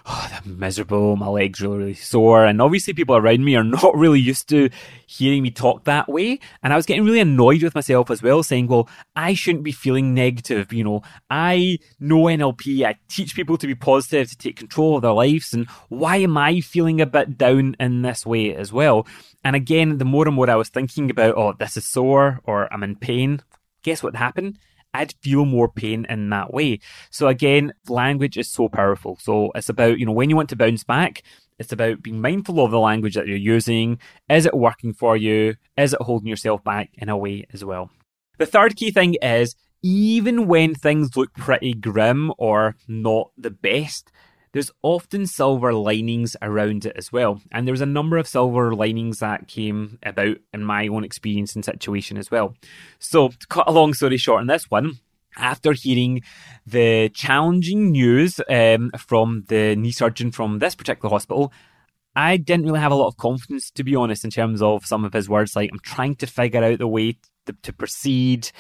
oh, 0.06 0.40
miserable, 0.44 1.16
my 1.16 1.28
legs 1.28 1.60
really, 1.60 1.78
really 1.78 1.94
sore. 1.94 2.44
And 2.44 2.60
obviously 2.60 2.92
people 2.92 3.16
around 3.16 3.44
me 3.44 3.56
are 3.56 3.64
not 3.82 3.96
really 3.96 4.20
used 4.20 4.48
to 4.48 4.70
hearing 5.06 5.42
me 5.42 5.50
talk 5.50 5.84
that 5.84 6.08
way. 6.08 6.40
And 6.62 6.72
I 6.72 6.76
was 6.76 6.86
getting 6.86 7.04
really 7.04 7.20
annoyed 7.20 7.62
with 7.62 7.74
myself 7.74 8.10
as 8.10 8.22
well, 8.22 8.42
saying, 8.42 8.66
well, 8.66 8.88
I 9.14 9.34
shouldn't 9.34 9.64
be 9.64 9.72
feeling 9.72 10.14
negative. 10.14 10.72
You 10.72 10.84
know, 10.84 11.02
I 11.30 11.78
know 11.98 12.24
NLP. 12.24 12.84
I 12.84 12.98
teach 13.08 13.34
people 13.34 13.56
to 13.58 13.66
be 13.66 13.74
positive, 13.74 14.30
to 14.30 14.36
take 14.36 14.56
control 14.56 14.96
of 14.96 15.02
their 15.02 15.12
lives. 15.12 15.52
And 15.52 15.68
why 15.88 16.16
am 16.16 16.36
I 16.36 16.60
feeling 16.60 17.00
a 17.00 17.06
bit 17.06 17.38
down 17.38 17.76
in 17.78 18.02
this 18.02 18.26
way 18.26 18.54
as 18.54 18.72
well? 18.72 19.06
And 19.44 19.56
again, 19.56 19.98
the 19.98 20.04
more 20.04 20.26
and 20.26 20.36
more 20.36 20.50
I 20.50 20.56
was 20.56 20.68
thinking 20.68 21.10
about, 21.10 21.36
oh, 21.36 21.54
this 21.58 21.76
is 21.76 21.84
sore 21.84 22.40
or 22.44 22.72
I'm 22.72 22.82
in 22.82 22.96
pain, 22.96 23.42
guess 23.82 24.02
what 24.02 24.16
happened? 24.16 24.58
I'd 24.92 25.14
feel 25.22 25.44
more 25.44 25.68
pain 25.68 26.06
in 26.08 26.30
that 26.30 26.52
way. 26.52 26.80
So 27.10 27.28
again, 27.28 27.72
language 27.88 28.36
is 28.36 28.48
so 28.48 28.68
powerful. 28.68 29.18
So 29.20 29.50
it's 29.54 29.68
about, 29.68 29.98
you 29.98 30.06
know, 30.06 30.12
when 30.12 30.30
you 30.30 30.36
want 30.36 30.48
to 30.50 30.56
bounce 30.56 30.84
back, 30.84 31.22
it's 31.58 31.72
about 31.72 32.02
being 32.02 32.20
mindful 32.20 32.64
of 32.64 32.70
the 32.70 32.80
language 32.80 33.14
that 33.14 33.26
you're 33.26 33.36
using. 33.36 33.98
Is 34.28 34.46
it 34.46 34.54
working 34.54 34.94
for 34.94 35.16
you? 35.16 35.56
Is 35.76 35.92
it 35.92 36.02
holding 36.02 36.28
yourself 36.28 36.64
back 36.64 36.90
in 36.94 37.08
a 37.08 37.16
way 37.16 37.46
as 37.52 37.64
well? 37.64 37.90
The 38.38 38.46
third 38.46 38.76
key 38.76 38.90
thing 38.90 39.16
is 39.22 39.54
even 39.82 40.46
when 40.46 40.74
things 40.74 41.16
look 41.16 41.34
pretty 41.34 41.74
grim 41.74 42.32
or 42.38 42.76
not 42.88 43.30
the 43.36 43.50
best, 43.50 44.10
there's 44.52 44.70
often 44.82 45.26
silver 45.26 45.72
linings 45.72 46.36
around 46.42 46.84
it 46.84 46.96
as 46.96 47.12
well. 47.12 47.40
And 47.52 47.66
there's 47.66 47.80
a 47.80 47.86
number 47.86 48.16
of 48.16 48.26
silver 48.26 48.74
linings 48.74 49.18
that 49.18 49.48
came 49.48 49.98
about 50.02 50.38
in 50.52 50.64
my 50.64 50.88
own 50.88 51.04
experience 51.04 51.54
and 51.54 51.64
situation 51.64 52.16
as 52.16 52.30
well. 52.30 52.54
So, 52.98 53.28
to 53.28 53.46
cut 53.48 53.68
a 53.68 53.72
long 53.72 53.94
story 53.94 54.16
short 54.16 54.40
on 54.40 54.46
this 54.48 54.70
one, 54.70 54.98
after 55.36 55.72
hearing 55.72 56.22
the 56.66 57.10
challenging 57.10 57.92
news 57.92 58.40
um, 58.48 58.90
from 58.98 59.44
the 59.48 59.76
knee 59.76 59.92
surgeon 59.92 60.32
from 60.32 60.58
this 60.58 60.74
particular 60.74 61.10
hospital, 61.10 61.52
I 62.16 62.36
didn't 62.36 62.66
really 62.66 62.80
have 62.80 62.92
a 62.92 62.96
lot 62.96 63.06
of 63.06 63.16
confidence, 63.16 63.70
to 63.70 63.84
be 63.84 63.94
honest, 63.94 64.24
in 64.24 64.30
terms 64.30 64.60
of 64.60 64.84
some 64.84 65.04
of 65.04 65.12
his 65.12 65.28
words. 65.28 65.54
Like, 65.54 65.70
I'm 65.72 65.78
trying 65.78 66.16
to 66.16 66.26
figure 66.26 66.64
out 66.64 66.78
the 66.78 66.88
way 66.88 67.18
to, 67.46 67.52
to 67.62 67.72
proceed. 67.72 68.50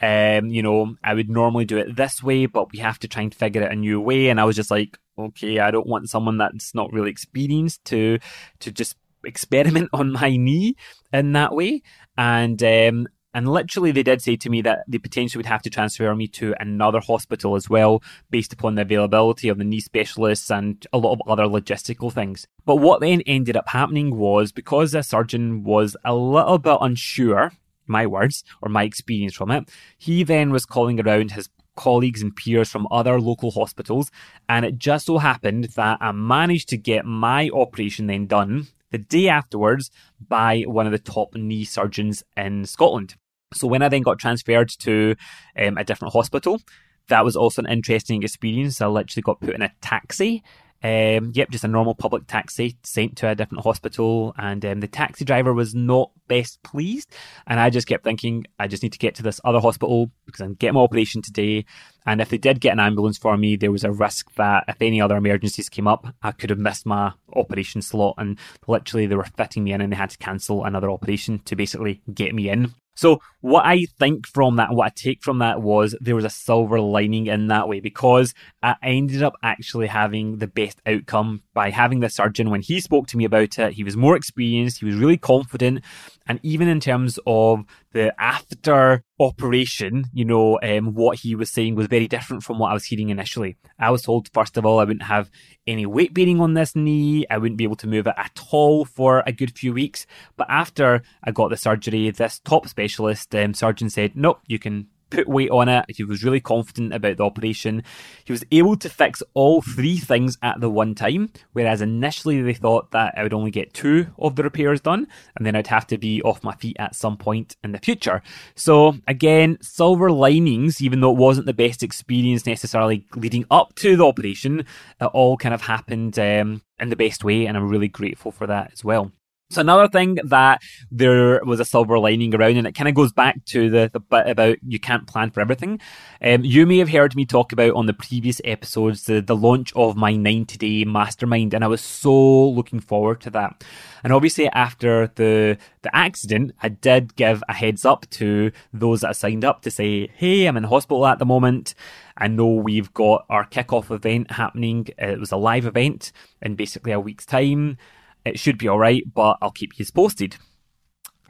Um, 0.00 0.48
you 0.48 0.62
know, 0.62 0.96
I 1.02 1.14
would 1.14 1.30
normally 1.30 1.64
do 1.64 1.78
it 1.78 1.96
this 1.96 2.22
way, 2.22 2.46
but 2.46 2.70
we 2.70 2.80
have 2.80 2.98
to 3.00 3.08
try 3.08 3.22
and 3.22 3.34
figure 3.34 3.64
out 3.64 3.72
a 3.72 3.76
new 3.76 3.98
way. 4.00 4.28
And 4.28 4.38
I 4.38 4.44
was 4.44 4.56
just 4.56 4.70
like, 4.70 4.98
okay, 5.18 5.58
I 5.58 5.70
don't 5.70 5.86
want 5.86 6.08
someone 6.10 6.38
that's 6.38 6.74
not 6.74 6.92
really 6.92 7.10
experienced 7.10 7.84
to 7.86 8.18
to 8.60 8.72
just 8.72 8.96
experiment 9.24 9.90
on 9.92 10.12
my 10.12 10.36
knee 10.36 10.76
in 11.12 11.32
that 11.32 11.54
way. 11.54 11.82
And 12.16 12.62
um, 12.62 13.08
and 13.34 13.46
literally, 13.48 13.92
they 13.92 14.02
did 14.02 14.22
say 14.22 14.36
to 14.36 14.50
me 14.50 14.62
that 14.62 14.84
they 14.88 14.98
potentially 14.98 15.38
would 15.38 15.46
have 15.46 15.62
to 15.62 15.70
transfer 15.70 16.12
me 16.14 16.28
to 16.28 16.54
another 16.58 16.98
hospital 16.98 17.56
as 17.56 17.68
well, 17.68 18.02
based 18.30 18.52
upon 18.52 18.74
the 18.74 18.82
availability 18.82 19.48
of 19.48 19.58
the 19.58 19.64
knee 19.64 19.80
specialists 19.80 20.50
and 20.50 20.86
a 20.92 20.98
lot 20.98 21.12
of 21.12 21.20
other 21.28 21.44
logistical 21.44 22.12
things. 22.12 22.46
But 22.64 22.76
what 22.76 23.00
then 23.00 23.20
ended 23.26 23.56
up 23.56 23.68
happening 23.68 24.16
was 24.16 24.50
because 24.50 24.92
the 24.92 25.02
surgeon 25.02 25.62
was 25.62 25.96
a 26.04 26.14
little 26.14 26.58
bit 26.58 26.78
unsure, 26.80 27.52
my 27.86 28.06
words, 28.06 28.44
or 28.62 28.70
my 28.70 28.84
experience 28.84 29.34
from 29.34 29.50
it, 29.50 29.68
he 29.98 30.24
then 30.24 30.50
was 30.50 30.64
calling 30.64 30.98
around 30.98 31.32
his 31.32 31.50
colleagues 31.78 32.22
and 32.22 32.34
peers 32.34 32.68
from 32.68 32.88
other 32.90 33.20
local 33.20 33.52
hospitals, 33.52 34.10
and 34.48 34.64
it 34.64 34.76
just 34.76 35.06
so 35.06 35.18
happened 35.18 35.64
that 35.76 35.98
I 36.00 36.10
managed 36.12 36.68
to 36.70 36.76
get 36.76 37.04
my 37.04 37.48
operation 37.50 38.08
then 38.08 38.26
done 38.26 38.66
the 38.90 38.98
day 38.98 39.28
afterwards 39.28 39.90
by 40.28 40.62
one 40.62 40.86
of 40.86 40.92
the 40.92 40.98
top 40.98 41.34
knee 41.34 41.64
surgeons 41.64 42.24
in 42.36 42.64
Scotland. 42.66 43.14
So 43.54 43.68
when 43.68 43.82
I 43.82 43.88
then 43.88 44.02
got 44.02 44.18
transferred 44.18 44.70
to 44.80 45.14
um, 45.56 45.78
a 45.78 45.84
different 45.84 46.12
hospital, 46.12 46.60
that 47.08 47.24
was 47.24 47.36
also 47.36 47.62
an 47.62 47.70
interesting 47.70 48.22
experience. 48.22 48.80
I 48.80 48.86
literally 48.86 49.22
got 49.22 49.40
put 49.40 49.54
in 49.54 49.62
a 49.62 49.72
taxi 49.80 50.42
um, 50.82 51.32
yep, 51.34 51.50
just 51.50 51.64
a 51.64 51.68
normal 51.68 51.94
public 51.94 52.26
taxi 52.26 52.76
sent 52.84 53.16
to 53.16 53.28
a 53.28 53.34
different 53.34 53.64
hospital, 53.64 54.34
and 54.38 54.64
um, 54.64 54.80
the 54.80 54.86
taxi 54.86 55.24
driver 55.24 55.52
was 55.52 55.74
not 55.74 56.12
best 56.28 56.62
pleased. 56.62 57.12
And 57.46 57.58
I 57.58 57.70
just 57.70 57.88
kept 57.88 58.04
thinking, 58.04 58.46
I 58.58 58.68
just 58.68 58.82
need 58.82 58.92
to 58.92 58.98
get 58.98 59.16
to 59.16 59.22
this 59.22 59.40
other 59.44 59.60
hospital 59.60 60.10
because 60.26 60.40
I'm 60.40 60.54
getting 60.54 60.74
my 60.74 60.80
operation 60.80 61.20
today. 61.22 61.64
And 62.06 62.20
if 62.20 62.28
they 62.28 62.38
did 62.38 62.60
get 62.60 62.72
an 62.72 62.80
ambulance 62.80 63.18
for 63.18 63.36
me, 63.36 63.56
there 63.56 63.72
was 63.72 63.84
a 63.84 63.90
risk 63.90 64.32
that 64.36 64.64
if 64.68 64.80
any 64.80 65.00
other 65.00 65.16
emergencies 65.16 65.68
came 65.68 65.88
up, 65.88 66.06
I 66.22 66.32
could 66.32 66.50
have 66.50 66.58
missed 66.58 66.86
my 66.86 67.12
operation 67.34 67.82
slot. 67.82 68.14
And 68.18 68.38
literally, 68.66 69.06
they 69.06 69.16
were 69.16 69.24
fitting 69.36 69.64
me 69.64 69.72
in, 69.72 69.80
and 69.80 69.92
they 69.92 69.96
had 69.96 70.10
to 70.10 70.18
cancel 70.18 70.64
another 70.64 70.90
operation 70.90 71.40
to 71.40 71.56
basically 71.56 72.02
get 72.12 72.34
me 72.34 72.50
in. 72.50 72.74
So 72.98 73.22
what 73.42 73.64
I 73.64 73.86
think 74.00 74.26
from 74.26 74.56
that, 74.56 74.74
what 74.74 74.86
I 74.86 74.88
take 74.88 75.22
from 75.22 75.38
that 75.38 75.62
was 75.62 75.94
there 76.00 76.16
was 76.16 76.24
a 76.24 76.30
silver 76.30 76.80
lining 76.80 77.28
in 77.28 77.46
that 77.46 77.68
way 77.68 77.78
because 77.78 78.34
I 78.60 78.74
ended 78.82 79.22
up 79.22 79.34
actually 79.40 79.86
having 79.86 80.38
the 80.38 80.48
best 80.48 80.82
outcome 80.84 81.44
by 81.54 81.70
having 81.70 82.00
the 82.00 82.08
surgeon 82.08 82.50
when 82.50 82.60
he 82.60 82.80
spoke 82.80 83.06
to 83.06 83.16
me 83.16 83.24
about 83.24 83.56
it. 83.56 83.74
He 83.74 83.84
was 83.84 83.96
more 83.96 84.16
experienced, 84.16 84.80
he 84.80 84.86
was 84.86 84.96
really 84.96 85.16
confident, 85.16 85.84
and 86.28 86.38
even 86.42 86.68
in 86.68 86.78
terms 86.78 87.18
of 87.26 87.64
the 87.92 88.14
after 88.20 89.02
operation, 89.18 90.04
you 90.12 90.24
know, 90.24 90.60
um, 90.62 90.94
what 90.94 91.18
he 91.18 91.34
was 91.34 91.50
saying 91.50 91.74
was 91.74 91.86
very 91.86 92.06
different 92.06 92.42
from 92.42 92.58
what 92.58 92.70
I 92.70 92.74
was 92.74 92.84
hearing 92.84 93.08
initially. 93.08 93.56
I 93.78 93.90
was 93.90 94.02
told, 94.02 94.28
first 94.34 94.58
of 94.58 94.66
all, 94.66 94.78
I 94.78 94.84
wouldn't 94.84 95.04
have 95.04 95.30
any 95.66 95.86
weight 95.86 96.12
bearing 96.12 96.40
on 96.40 96.52
this 96.52 96.76
knee. 96.76 97.24
I 97.30 97.38
wouldn't 97.38 97.56
be 97.56 97.64
able 97.64 97.76
to 97.76 97.86
move 97.86 98.06
it 98.06 98.14
at 98.16 98.38
all 98.50 98.84
for 98.84 99.22
a 99.26 99.32
good 99.32 99.56
few 99.56 99.72
weeks. 99.72 100.06
But 100.36 100.50
after 100.50 101.02
I 101.24 101.30
got 101.30 101.48
the 101.48 101.56
surgery, 101.56 102.10
this 102.10 102.38
top 102.40 102.68
specialist 102.68 103.34
um, 103.34 103.54
surgeon 103.54 103.88
said, 103.88 104.14
nope, 104.14 104.40
you 104.46 104.58
can 104.58 104.88
put 105.10 105.28
weight 105.28 105.50
on 105.50 105.68
it. 105.68 105.84
He 105.88 106.04
was 106.04 106.24
really 106.24 106.40
confident 106.40 106.92
about 106.92 107.16
the 107.16 107.24
operation. 107.24 107.82
He 108.24 108.32
was 108.32 108.44
able 108.50 108.76
to 108.76 108.88
fix 108.88 109.22
all 109.34 109.62
three 109.62 109.98
things 109.98 110.36
at 110.42 110.60
the 110.60 110.70
one 110.70 110.94
time, 110.94 111.30
whereas 111.52 111.80
initially 111.80 112.40
they 112.42 112.54
thought 112.54 112.90
that 112.92 113.14
I 113.16 113.22
would 113.22 113.34
only 113.34 113.50
get 113.50 113.74
two 113.74 114.08
of 114.18 114.36
the 114.36 114.42
repairs 114.42 114.80
done, 114.80 115.06
and 115.36 115.46
then 115.46 115.56
I'd 115.56 115.66
have 115.68 115.86
to 115.88 115.98
be 115.98 116.22
off 116.22 116.44
my 116.44 116.54
feet 116.54 116.76
at 116.78 116.94
some 116.94 117.16
point 117.16 117.56
in 117.62 117.72
the 117.72 117.78
future. 117.78 118.22
So 118.54 118.96
again, 119.06 119.58
silver 119.60 120.10
linings, 120.10 120.82
even 120.82 121.00
though 121.00 121.12
it 121.12 121.18
wasn't 121.18 121.46
the 121.46 121.54
best 121.54 121.82
experience 121.82 122.46
necessarily 122.46 123.06
leading 123.14 123.44
up 123.50 123.74
to 123.76 123.96
the 123.96 124.06
operation, 124.06 124.60
it 125.00 125.04
all 125.04 125.36
kind 125.36 125.54
of 125.54 125.62
happened 125.62 126.18
um, 126.18 126.62
in 126.80 126.90
the 126.90 126.96
best 126.96 127.24
way, 127.24 127.46
and 127.46 127.56
I'm 127.56 127.68
really 127.68 127.88
grateful 127.88 128.32
for 128.32 128.46
that 128.46 128.72
as 128.72 128.84
well. 128.84 129.12
So 129.50 129.62
another 129.62 129.88
thing 129.88 130.18
that 130.24 130.60
there 130.90 131.42
was 131.42 131.58
a 131.58 131.64
silver 131.64 131.98
lining 131.98 132.34
around, 132.34 132.58
and 132.58 132.66
it 132.66 132.74
kind 132.74 132.86
of 132.86 132.94
goes 132.94 133.12
back 133.12 133.42
to 133.46 133.70
the, 133.70 133.88
the 133.90 133.98
bit 133.98 134.26
about 134.26 134.58
you 134.62 134.78
can't 134.78 135.06
plan 135.06 135.30
for 135.30 135.40
everything. 135.40 135.80
Um, 136.20 136.44
you 136.44 136.66
may 136.66 136.76
have 136.76 136.90
heard 136.90 137.16
me 137.16 137.24
talk 137.24 137.50
about 137.50 137.72
on 137.74 137.86
the 137.86 137.94
previous 137.94 138.42
episodes 138.44 139.04
the, 139.04 139.22
the 139.22 139.34
launch 139.34 139.72
of 139.74 139.96
my 139.96 140.14
90 140.14 140.58
day 140.58 140.84
mastermind, 140.84 141.54
and 141.54 141.64
I 141.64 141.66
was 141.66 141.80
so 141.80 142.50
looking 142.50 142.78
forward 142.78 143.22
to 143.22 143.30
that. 143.30 143.64
And 144.04 144.12
obviously, 144.12 144.48
after 144.48 145.10
the 145.14 145.56
the 145.80 145.96
accident, 145.96 146.52
I 146.62 146.68
did 146.68 147.16
give 147.16 147.42
a 147.48 147.54
heads 147.54 147.86
up 147.86 148.04
to 148.10 148.52
those 148.74 149.00
that 149.00 149.16
signed 149.16 149.46
up 149.46 149.62
to 149.62 149.70
say, 149.70 150.08
"Hey, 150.14 150.44
I'm 150.44 150.58
in 150.58 150.64
hospital 150.64 151.06
at 151.06 151.18
the 151.18 151.24
moment. 151.24 151.74
I 152.18 152.28
know 152.28 152.48
we've 152.48 152.92
got 152.92 153.24
our 153.30 153.46
kickoff 153.46 153.90
event 153.90 154.32
happening. 154.32 154.88
It 154.98 155.18
was 155.18 155.32
a 155.32 155.38
live 155.38 155.64
event 155.64 156.12
in 156.42 156.54
basically 156.54 156.92
a 156.92 157.00
week's 157.00 157.24
time." 157.24 157.78
It 158.24 158.38
should 158.38 158.58
be 158.58 158.68
all 158.68 158.78
right, 158.78 159.02
but 159.12 159.38
I'll 159.40 159.50
keep 159.50 159.78
you 159.78 159.84
posted. 159.94 160.36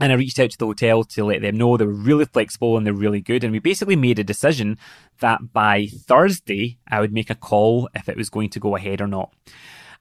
And 0.01 0.13
I 0.13 0.15
reached 0.15 0.39
out 0.39 0.51
to 0.51 0.59
the 0.59 0.67
hotel 0.67 1.03
to 1.03 1.25
let 1.25 1.43
them 1.43 1.57
know 1.57 1.77
they 1.77 1.85
were 1.85 1.93
really 1.93 2.25
flexible 2.25 2.77
and 2.77 2.87
they're 2.87 2.95
really 2.95 3.21
good. 3.21 3.43
And 3.43 3.53
we 3.53 3.59
basically 3.59 3.97
made 3.97 4.19
a 4.19 4.25
decision 4.25 4.79
that 5.21 5.53
by 5.53 5.87
Thursday, 5.87 6.79
I 6.89 7.01
would 7.01 7.13
make 7.13 7.31
a 7.31 7.35
call 7.35 7.89
if 7.95 8.09
it 8.09 8.17
was 8.17 8.31
going 8.31 8.51
to 8.51 8.61
go 8.61 8.77
ahead 8.77 9.01
or 9.01 9.09
not. 9.09 9.33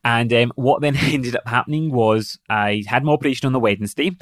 And 0.04 0.32
um, 0.34 0.52
what 0.56 0.82
then 0.82 0.96
ended 1.02 1.36
up 1.36 1.48
happening 1.48 1.92
was 1.92 2.38
I 2.50 2.84
had 2.88 3.04
my 3.04 3.14
operation 3.14 3.48
on 3.48 3.54
the 3.54 3.60
Wednesday. 3.60 4.16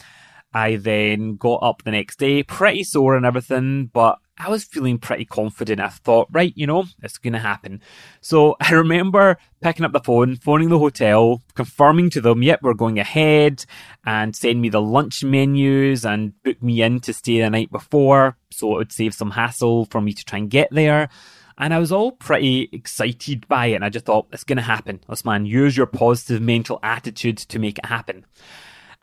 I 0.53 0.77
then 0.77 1.35
got 1.35 1.59
up 1.61 1.83
the 1.83 1.91
next 1.91 2.17
day, 2.17 2.41
pretty 2.41 2.85
sore 2.85 3.17
and 3.17 3.25
everything, 3.25 3.87
but 3.87 4.19
I 4.37 4.49
was 4.49 4.65
feeling 4.65 4.97
pretty 4.97 5.23
confident. 5.23 5.79
I 5.79 5.87
thought, 5.87 6.27
right, 6.31 6.51
you 6.55 6.67
know, 6.67 6.85
it's 7.01 7.17
going 7.17 7.33
to 7.33 7.39
happen. 7.39 7.81
So 8.21 8.57
I 8.61 8.73
remember 8.73 9.37
picking 9.61 9.85
up 9.85 9.93
the 9.93 10.01
phone, 10.01 10.35
phoning 10.35 10.69
the 10.69 10.79
hotel, 10.79 11.41
confirming 11.53 12.09
to 12.11 12.21
them, 12.21 12.43
yep, 12.43 12.61
we're 12.61 12.73
going 12.73 12.99
ahead, 12.99 13.65
and 14.05 14.35
send 14.35 14.61
me 14.61 14.69
the 14.69 14.81
lunch 14.81 15.23
menus 15.23 16.05
and 16.05 16.41
book 16.43 16.61
me 16.61 16.81
in 16.81 16.99
to 17.01 17.13
stay 17.13 17.39
the 17.39 17.49
night 17.49 17.71
before. 17.71 18.37
So 18.51 18.73
it 18.73 18.77
would 18.77 18.91
save 18.91 19.13
some 19.13 19.31
hassle 19.31 19.85
for 19.85 20.01
me 20.01 20.13
to 20.13 20.25
try 20.25 20.39
and 20.39 20.49
get 20.49 20.69
there. 20.71 21.09
And 21.57 21.73
I 21.73 21.79
was 21.79 21.93
all 21.93 22.11
pretty 22.11 22.69
excited 22.73 23.47
by 23.47 23.67
it. 23.67 23.75
And 23.75 23.85
I 23.85 23.89
just 23.89 24.05
thought, 24.05 24.27
it's 24.33 24.43
going 24.43 24.57
to 24.57 24.63
happen. 24.63 24.99
Osmaan, 25.07 25.47
use 25.47 25.77
your 25.77 25.85
positive 25.85 26.41
mental 26.41 26.79
attitude 26.83 27.37
to 27.37 27.59
make 27.59 27.77
it 27.77 27.85
happen. 27.85 28.25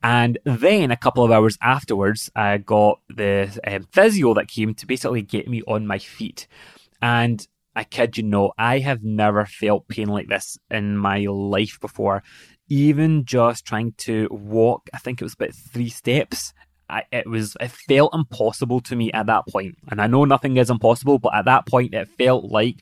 And 0.03 0.38
then 0.45 0.91
a 0.91 0.97
couple 0.97 1.25
of 1.25 1.31
hours 1.31 1.57
afterwards, 1.62 2.31
I 2.35 2.59
got 2.59 3.01
the 3.09 3.57
um, 3.67 3.87
physio 3.93 4.35
that 4.35 4.49
came 4.49 4.75
to 4.75 4.87
basically 4.87 5.23
get 5.23 5.49
me 5.49 5.62
on 5.69 5.87
my 5.87 5.99
feet. 5.99 6.49
And 7.01 7.47
I 7.75 7.85
kid 7.85 8.17
you 8.19 8.25
not, 8.25 8.55
I 8.59 8.81
have 8.81 9.03
never 9.03 9.47
felt 9.47 9.88
pain 9.88 10.09
like 10.09 10.29
this 10.29 10.59
in 10.71 10.97
my 10.97 11.21
life 11.29 11.79
before. 11.81 12.23
even 12.69 13.25
just 13.25 13.65
trying 13.67 13.93
to 13.99 14.29
walk, 14.31 14.88
I 14.95 14.99
think 14.99 15.21
it 15.21 15.25
was 15.25 15.35
about 15.35 15.55
three 15.55 15.88
steps. 15.91 16.53
I, 16.88 17.05
it 17.11 17.27
was 17.27 17.57
it 17.61 17.71
felt 17.71 18.15
impossible 18.15 18.81
to 18.83 18.97
me 18.97 19.11
at 19.12 19.27
that 19.27 19.47
point 19.49 19.77
and 19.91 19.99
i 19.99 20.07
know 20.07 20.27
nothing 20.27 20.59
is 20.59 20.69
impossible 20.69 21.19
but 21.19 21.35
at 21.35 21.47
that 21.47 21.65
point 21.67 21.95
it 21.95 22.09
felt 22.19 22.45
like 22.45 22.77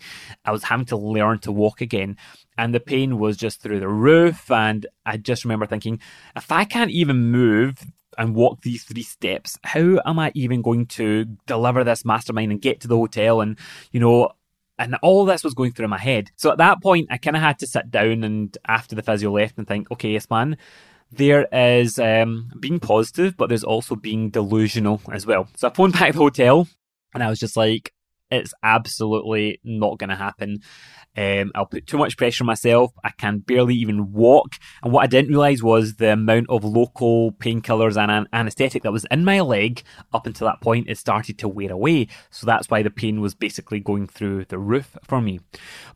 i 0.45 0.51
was 0.51 0.65
having 0.65 0.87
to 0.87 0.97
learn 0.97 1.39
to 1.41 1.53
walk 1.53 1.81
again 1.81 2.17
and 2.59 2.75
the 2.75 2.81
pain 2.81 3.19
was 3.19 3.37
just 3.37 3.61
through 3.61 3.81
the 3.81 3.89
roof 3.89 4.51
and 4.51 4.87
i 5.07 5.17
just 5.17 5.45
remember 5.45 5.67
thinking 5.67 5.99
if 6.37 6.51
i 6.51 6.65
can't 6.65 6.91
even 6.91 7.31
move 7.31 7.85
and 8.19 8.35
walk 8.35 8.61
these 8.63 8.85
three 8.85 9.03
steps 9.03 9.59
how 9.65 9.99
am 10.05 10.19
i 10.19 10.33
even 10.35 10.63
going 10.63 10.87
to 10.87 11.25
deliver 11.47 11.85
this 11.85 12.05
mastermind 12.05 12.51
and 12.51 12.63
get 12.63 12.81
to 12.81 12.89
the 12.89 12.97
hotel 12.97 13.41
and 13.41 13.59
you 13.93 14.01
know 14.01 14.31
and 14.81 14.97
all 15.03 15.27
this 15.27 15.45
was 15.45 15.53
going 15.53 15.73
through 15.73 15.89
my 15.89 15.99
head. 15.99 16.31
So 16.37 16.51
at 16.51 16.57
that 16.57 16.83
point, 16.83 17.09
I 17.11 17.19
kind 17.19 17.37
of 17.37 17.43
had 17.43 17.59
to 17.59 17.67
sit 17.67 17.91
down 17.91 18.25
and 18.25 18.57
after 18.67 18.97
the 18.97 19.03
physio 19.03 19.31
left 19.31 19.59
and 19.59 19.69
think, 19.69 19.91
okay, 19.91 20.13
yes, 20.13 20.31
man, 20.31 20.57
there 21.13 21.47
is 21.53 21.99
um, 21.99 22.51
being 22.59 22.81
positive, 22.81 23.37
but 23.37 23.51
there's 23.51 23.63
also 23.63 23.95
being 23.95 24.31
delusional 24.31 25.03
as 25.13 25.27
well. 25.27 25.49
So 25.57 25.69
I 25.69 25.71
phoned 25.71 25.93
back 25.99 26.13
the 26.13 26.19
hotel 26.19 26.67
and 27.13 27.23
I 27.23 27.29
was 27.29 27.39
just 27.39 27.59
like, 27.59 27.93
it's 28.31 28.55
absolutely 28.63 29.61
not 29.65 29.99
going 29.99 30.11
to 30.11 30.17
happen. 30.17 30.61
Um, 31.17 31.51
I'll 31.55 31.67
put 31.67 31.87
too 31.87 31.99
much 31.99 32.17
pressure 32.17 32.45
on 32.45 32.47
myself. 32.47 32.93
I 33.03 33.11
can 33.11 33.39
barely 33.39 33.75
even 33.75 34.13
walk. 34.13 34.55
And 34.83 34.93
what 34.93 35.03
I 35.03 35.07
didn't 35.07 35.31
realize 35.31 35.63
was 35.63 35.97
the 35.97 36.13
amount 36.13 36.47
of 36.49 36.65
local 36.65 37.33
painkillers 37.33 38.01
and 38.01 38.11
an- 38.11 38.29
anesthetic 38.33 38.85
that 38.85 38.93
was 38.93 39.07
in 39.11 39.25
my 39.25 39.41
leg 39.41 39.83
up 40.13 40.27
until 40.27 40.47
that 40.47 40.61
point, 40.61 40.89
it 40.89 40.99
started 40.99 41.39
to 41.39 41.49
wear 41.49 41.73
away. 41.73 42.07
So 42.31 42.47
that's 42.47 42.71
why 42.71 42.83
the 42.83 42.91
pain 42.91 43.21
was 43.21 43.35
basically 43.35 43.81
going 43.81 44.07
through 44.07 44.45
the 44.47 44.59
roof 44.59 44.97
for 45.03 45.21
me. 45.21 45.41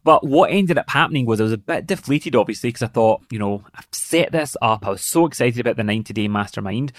But 0.03 0.27
what 0.27 0.51
ended 0.51 0.79
up 0.79 0.91
happening 0.91 1.27
was 1.27 1.41
I 1.41 1.45
was 1.45 1.53
a 1.53 1.59
bit 1.59 1.87
deflated, 1.87 2.35
obviously, 2.35 2.69
because 2.71 2.83
I 2.83 2.89
thought, 2.89 3.23
you 3.31 3.39
know, 3.39 3.63
I've 3.75 3.89
set 3.93 4.33
this 4.33 4.57
up. 4.61 4.87
I 4.87 4.91
was 4.91 5.05
so 5.05 5.27
excited 5.27 5.61
about 5.61 5.77
the 5.77 5.85
90 5.85 6.13
day 6.13 6.29
mastermind. 6.29 6.93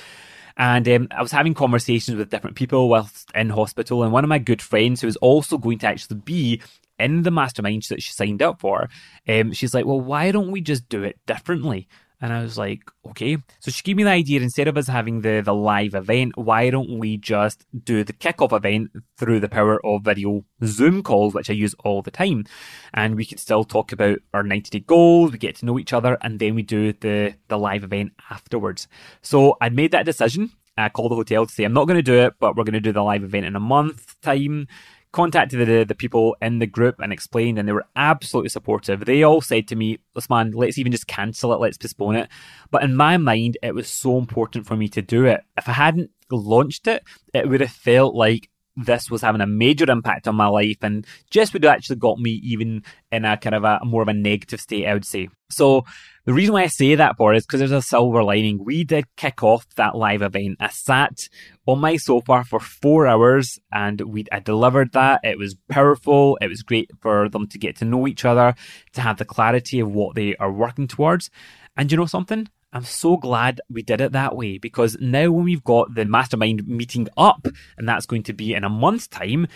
And 0.57 0.87
um, 0.87 1.07
I 1.11 1.21
was 1.21 1.31
having 1.31 1.53
conversations 1.53 2.17
with 2.17 2.29
different 2.29 2.55
people 2.55 2.87
whilst 2.87 3.29
in 3.35 3.49
hospital. 3.49 4.03
And 4.03 4.13
one 4.13 4.23
of 4.23 4.29
my 4.29 4.39
good 4.39 4.61
friends, 4.61 5.01
who 5.01 5.07
was 5.07 5.17
also 5.17 5.57
going 5.57 5.79
to 5.79 5.87
actually 5.87 6.17
be 6.17 6.61
in 6.97 7.23
the 7.23 7.31
mastermind 7.31 7.83
that 7.83 8.01
she 8.01 8.13
signed 8.13 8.41
up 8.41 8.59
for, 8.59 8.89
um, 9.27 9.51
she's 9.51 9.73
like, 9.73 9.85
well, 9.85 9.99
why 9.99 10.31
don't 10.31 10.51
we 10.51 10.61
just 10.61 10.87
do 10.87 11.03
it 11.03 11.19
differently? 11.25 11.87
And 12.21 12.33
I 12.33 12.41
was 12.41 12.57
like, 12.57 12.81
okay. 13.09 13.37
So 13.59 13.71
she 13.71 13.83
gave 13.83 13.97
me 13.97 14.03
the 14.03 14.09
idea 14.09 14.41
instead 14.41 14.67
of 14.67 14.77
us 14.77 14.87
having 14.87 15.21
the, 15.21 15.41
the 15.43 15.53
live 15.53 15.93
event, 15.95 16.37
why 16.37 16.69
don't 16.69 16.97
we 16.97 17.17
just 17.17 17.65
do 17.83 18.03
the 18.03 18.13
kickoff 18.13 18.55
event 18.55 18.91
through 19.17 19.39
the 19.39 19.49
power 19.49 19.85
of 19.85 20.03
video 20.03 20.45
Zoom 20.63 21.03
calls, 21.03 21.33
which 21.33 21.49
I 21.49 21.53
use 21.53 21.75
all 21.83 22.01
the 22.01 22.11
time. 22.11 22.45
And 22.93 23.15
we 23.15 23.25
can 23.25 23.37
still 23.37 23.63
talk 23.63 23.91
about 23.91 24.19
our 24.33 24.43
90 24.43 24.69
day 24.69 24.85
goals, 24.85 25.31
we 25.31 25.37
get 25.37 25.55
to 25.57 25.65
know 25.65 25.77
each 25.77 25.93
other, 25.93 26.17
and 26.21 26.39
then 26.39 26.55
we 26.55 26.63
do 26.63 26.93
the, 26.93 27.35
the 27.47 27.57
live 27.57 27.83
event 27.83 28.13
afterwards. 28.29 28.87
So 29.21 29.57
I'd 29.61 29.75
made 29.75 29.91
that 29.91 30.05
decision. 30.05 30.51
I 30.77 30.89
called 30.89 31.11
the 31.11 31.15
hotel 31.15 31.45
to 31.45 31.53
say, 31.53 31.63
I'm 31.63 31.73
not 31.73 31.85
going 31.85 31.97
to 31.97 32.03
do 32.03 32.15
it, 32.15 32.33
but 32.39 32.55
we're 32.55 32.65
going 32.65 32.73
to 32.73 32.81
do 32.81 32.91
the 32.91 33.03
live 33.03 33.23
event 33.23 33.45
in 33.45 33.55
a 33.55 33.61
month 33.61 34.19
time 34.21 34.67
contacted 35.15 35.65
the, 35.65 35.85
the 35.85 35.95
people 35.95 36.35
in 36.41 36.59
the 36.59 36.67
group 36.67 36.99
and 36.99 37.13
explained, 37.13 37.57
and 37.57 37.65
they 37.65 37.71
were 37.71 37.87
absolutely 37.95 38.49
supportive. 38.49 39.05
They 39.05 39.23
all 39.23 39.39
said 39.39 39.65
to 39.69 39.75
me, 39.75 39.99
"Listen, 40.13 40.35
man, 40.35 40.51
let's 40.51 40.77
even 40.77 40.91
just 40.91 41.07
cancel 41.07 41.53
it, 41.53 41.61
let's 41.61 41.77
postpone 41.77 42.17
it." 42.17 42.29
But 42.69 42.83
in 42.83 42.97
my 42.97 43.15
mind, 43.15 43.57
it 43.63 43.73
was 43.73 43.87
so 43.87 44.17
important 44.17 44.67
for 44.67 44.75
me 44.75 44.89
to 44.89 45.01
do 45.01 45.25
it. 45.25 45.41
If 45.57 45.69
I 45.69 45.71
hadn't 45.71 46.11
launched 46.29 46.85
it, 46.87 47.01
it 47.33 47.47
would 47.47 47.61
have 47.61 47.71
felt 47.71 48.13
like 48.13 48.49
this 48.75 49.09
was 49.09 49.21
having 49.21 49.41
a 49.41 49.47
major 49.47 49.89
impact 49.89 50.27
on 50.27 50.35
my 50.35 50.47
life 50.47 50.77
and 50.81 51.05
just 51.29 51.53
would 51.53 51.63
have 51.63 51.73
actually 51.73 51.95
got 51.95 52.19
me 52.19 52.31
even 52.43 52.83
in 53.11 53.25
a 53.25 53.37
kind 53.37 53.55
of 53.55 53.63
a 53.63 53.79
more 53.83 54.01
of 54.01 54.07
a 54.07 54.13
negative 54.13 54.59
state, 54.59 54.85
I 54.85 54.93
would 54.93 55.05
say. 55.05 55.29
So 55.49 55.85
the 56.25 56.33
reason 56.33 56.53
why 56.53 56.63
I 56.63 56.67
say 56.67 56.95
that 56.95 57.17
for 57.17 57.33
is 57.33 57.45
because 57.45 57.59
there's 57.59 57.71
a 57.71 57.81
silver 57.81 58.23
lining. 58.23 58.63
We 58.63 58.83
did 58.83 59.05
kick 59.15 59.43
off 59.43 59.65
that 59.75 59.95
live 59.95 60.21
event. 60.21 60.57
I 60.59 60.69
sat 60.69 61.29
on 61.65 61.79
my 61.79 61.97
sofa 61.97 62.43
for 62.43 62.59
four 62.59 63.07
hours 63.07 63.59
and 63.71 64.01
we 64.01 64.25
I 64.31 64.39
delivered 64.39 64.91
that. 64.93 65.21
It 65.23 65.37
was 65.37 65.55
powerful. 65.69 66.37
It 66.41 66.47
was 66.47 66.63
great 66.63 66.89
for 67.01 67.29
them 67.29 67.47
to 67.47 67.57
get 67.57 67.77
to 67.77 67.85
know 67.85 68.07
each 68.07 68.25
other, 68.25 68.55
to 68.93 69.01
have 69.01 69.17
the 69.17 69.25
clarity 69.25 69.79
of 69.79 69.91
what 69.91 70.15
they 70.15 70.35
are 70.37 70.51
working 70.51 70.87
towards. 70.87 71.29
And 71.77 71.91
you 71.91 71.97
know 71.97 72.05
something? 72.05 72.47
I'm 72.75 72.83
so 72.83 73.15
glad 73.15 73.61
we 73.69 73.83
did 73.83 74.01
it 74.01 74.11
that 74.11 74.35
way 74.35 74.57
because 74.57 74.97
now 74.99 75.31
when 75.31 75.45
we've 75.45 75.63
got 75.63 75.95
the 75.95 76.03
mastermind 76.03 76.67
meeting 76.67 77.07
up 77.15 77.47
and 77.77 77.87
that's 77.87 78.05
going 78.05 78.23
to 78.23 78.33
be 78.33 78.53
in 78.53 78.65
a 78.65 78.69
month's 78.69 79.07
time, 79.07 79.47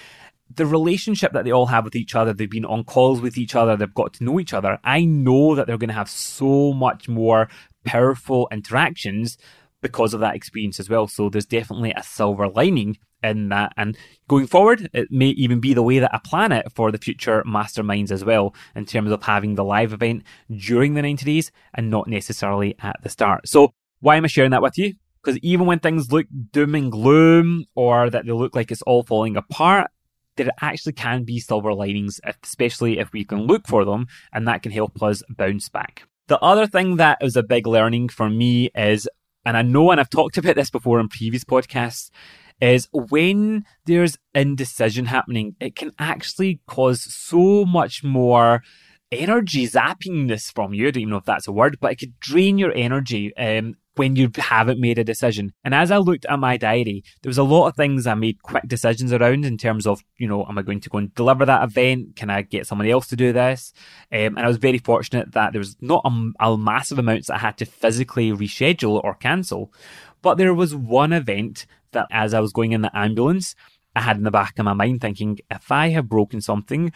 the 0.55 0.65
relationship 0.65 1.33
that 1.33 1.43
they 1.43 1.51
all 1.51 1.65
have 1.65 1.83
with 1.83 1.97
each 1.97 2.15
other, 2.15 2.31
they've 2.31 2.49
been 2.49 2.63
on 2.63 2.85
calls 2.85 3.19
with 3.19 3.37
each 3.37 3.55
other, 3.55 3.75
they've 3.75 3.93
got 3.93 4.13
to 4.13 4.23
know 4.23 4.39
each 4.39 4.53
other. 4.53 4.79
I 4.85 5.03
know 5.03 5.53
that 5.55 5.67
they're 5.67 5.77
going 5.77 5.89
to 5.89 5.93
have 5.93 6.09
so 6.09 6.71
much 6.71 7.09
more 7.09 7.49
powerful 7.83 8.47
interactions 8.53 9.37
because 9.81 10.13
of 10.13 10.21
that 10.21 10.35
experience 10.35 10.79
as 10.79 10.89
well. 10.89 11.05
So 11.07 11.27
there's 11.27 11.45
definitely 11.45 11.91
a 11.91 12.03
silver 12.03 12.47
lining 12.47 12.99
in 13.23 13.49
that. 13.49 13.73
And 13.77 13.97
going 14.27 14.47
forward, 14.47 14.89
it 14.93 15.11
may 15.11 15.29
even 15.29 15.59
be 15.59 15.73
the 15.73 15.83
way 15.83 15.99
that 15.99 16.13
I 16.13 16.19
plan 16.19 16.51
it 16.51 16.71
for 16.73 16.91
the 16.91 16.97
future 16.97 17.43
masterminds 17.45 18.11
as 18.11 18.23
well, 18.23 18.53
in 18.75 18.85
terms 18.85 19.11
of 19.11 19.23
having 19.23 19.55
the 19.55 19.63
live 19.63 19.93
event 19.93 20.23
during 20.55 20.93
the 20.93 21.01
90 21.01 21.25
days 21.25 21.51
and 21.73 21.89
not 21.89 22.07
necessarily 22.07 22.75
at 22.79 22.97
the 23.03 23.09
start. 23.09 23.47
So 23.47 23.73
why 23.99 24.15
am 24.15 24.25
I 24.25 24.27
sharing 24.27 24.51
that 24.51 24.61
with 24.61 24.77
you? 24.77 24.93
Because 25.21 25.37
even 25.39 25.65
when 25.65 25.79
things 25.79 26.11
look 26.11 26.27
doom 26.51 26.75
and 26.75 26.91
gloom 26.91 27.65
or 27.75 28.09
that 28.09 28.25
they 28.25 28.31
look 28.31 28.55
like 28.55 28.71
it's 28.71 28.81
all 28.83 29.03
falling 29.03 29.35
apart, 29.35 29.91
there 30.37 30.49
actually 30.61 30.93
can 30.93 31.23
be 31.23 31.39
silver 31.39 31.73
linings, 31.73 32.21
especially 32.43 32.97
if 32.99 33.11
we 33.11 33.25
can 33.25 33.41
look 33.41 33.67
for 33.67 33.83
them, 33.83 34.07
and 34.31 34.47
that 34.47 34.63
can 34.63 34.71
help 34.71 35.01
us 35.03 35.21
bounce 35.29 35.67
back. 35.67 36.03
The 36.27 36.39
other 36.39 36.65
thing 36.67 36.95
that 36.95 37.17
is 37.21 37.35
a 37.35 37.43
big 37.43 37.67
learning 37.67 38.09
for 38.09 38.29
me 38.29 38.69
is, 38.75 39.09
and 39.45 39.57
I 39.57 39.63
know, 39.63 39.91
and 39.91 39.99
I've 39.99 40.09
talked 40.09 40.37
about 40.39 40.55
this 40.55 40.69
before 40.69 40.99
in 40.99 41.09
previous 41.09 41.43
podcasts, 41.43 42.09
is 42.61 42.87
when 42.91 43.65
there's 43.85 44.17
indecision 44.33 45.05
happening, 45.05 45.55
it 45.59 45.75
can 45.75 45.91
actually 45.99 46.59
cause 46.67 47.01
so 47.13 47.65
much 47.65 48.03
more 48.03 48.63
energy 49.11 49.67
zappingness 49.67 50.53
from 50.53 50.73
you. 50.73 50.87
I 50.87 50.91
don't 50.91 51.01
even 51.01 51.11
know 51.11 51.17
if 51.17 51.25
that's 51.25 51.47
a 51.47 51.51
word, 51.51 51.77
but 51.79 51.91
it 51.91 51.99
could 51.99 52.19
drain 52.19 52.57
your 52.57 52.73
energy. 52.75 53.35
Um, 53.35 53.75
when 53.99 54.15
you 54.15 54.31
haven't 54.37 54.79
made 54.79 54.97
a 54.97 55.03
decision. 55.03 55.51
And 55.65 55.75
as 55.75 55.91
I 55.91 55.97
looked 55.97 56.25
at 56.25 56.39
my 56.39 56.55
diary, 56.55 57.03
there 57.21 57.29
was 57.29 57.37
a 57.37 57.43
lot 57.43 57.67
of 57.67 57.75
things 57.75 58.07
I 58.07 58.13
made 58.13 58.41
quick 58.41 58.63
decisions 58.65 59.11
around 59.11 59.43
in 59.43 59.57
terms 59.57 59.85
of, 59.85 60.01
you 60.17 60.25
know, 60.25 60.45
am 60.47 60.57
I 60.57 60.61
going 60.61 60.79
to 60.79 60.89
go 60.89 60.99
and 60.99 61.13
deliver 61.15 61.45
that 61.45 61.63
event? 61.63 62.15
Can 62.15 62.29
I 62.29 62.43
get 62.43 62.65
somebody 62.65 62.91
else 62.91 63.07
to 63.07 63.17
do 63.17 63.33
this? 63.33 63.73
Um, 64.09 64.37
and 64.37 64.39
I 64.39 64.47
was 64.47 64.55
very 64.55 64.77
fortunate 64.77 65.33
that 65.33 65.51
there 65.51 65.59
was 65.59 65.75
not 65.81 66.05
a, 66.05 66.31
a 66.39 66.57
massive 66.57 66.97
amounts 66.97 67.29
I 67.29 67.39
had 67.39 67.57
to 67.57 67.65
physically 67.65 68.31
reschedule 68.31 69.03
or 69.03 69.15
cancel. 69.15 69.73
But 70.21 70.37
there 70.37 70.53
was 70.53 70.73
one 70.73 71.11
event 71.11 71.65
that 71.91 72.07
as 72.11 72.33
I 72.33 72.39
was 72.39 72.51
going 72.51 72.71
in 72.71 72.81
the 72.81 72.95
ambulance, 72.97 73.55
I 73.95 74.01
had 74.01 74.17
in 74.17 74.23
the 74.23 74.31
back 74.31 74.59
of 74.59 74.65
my 74.65 74.73
mind 74.73 75.01
thinking, 75.01 75.39
if 75.49 75.71
I 75.71 75.89
have 75.89 76.07
broken 76.09 76.41
something, 76.41 76.91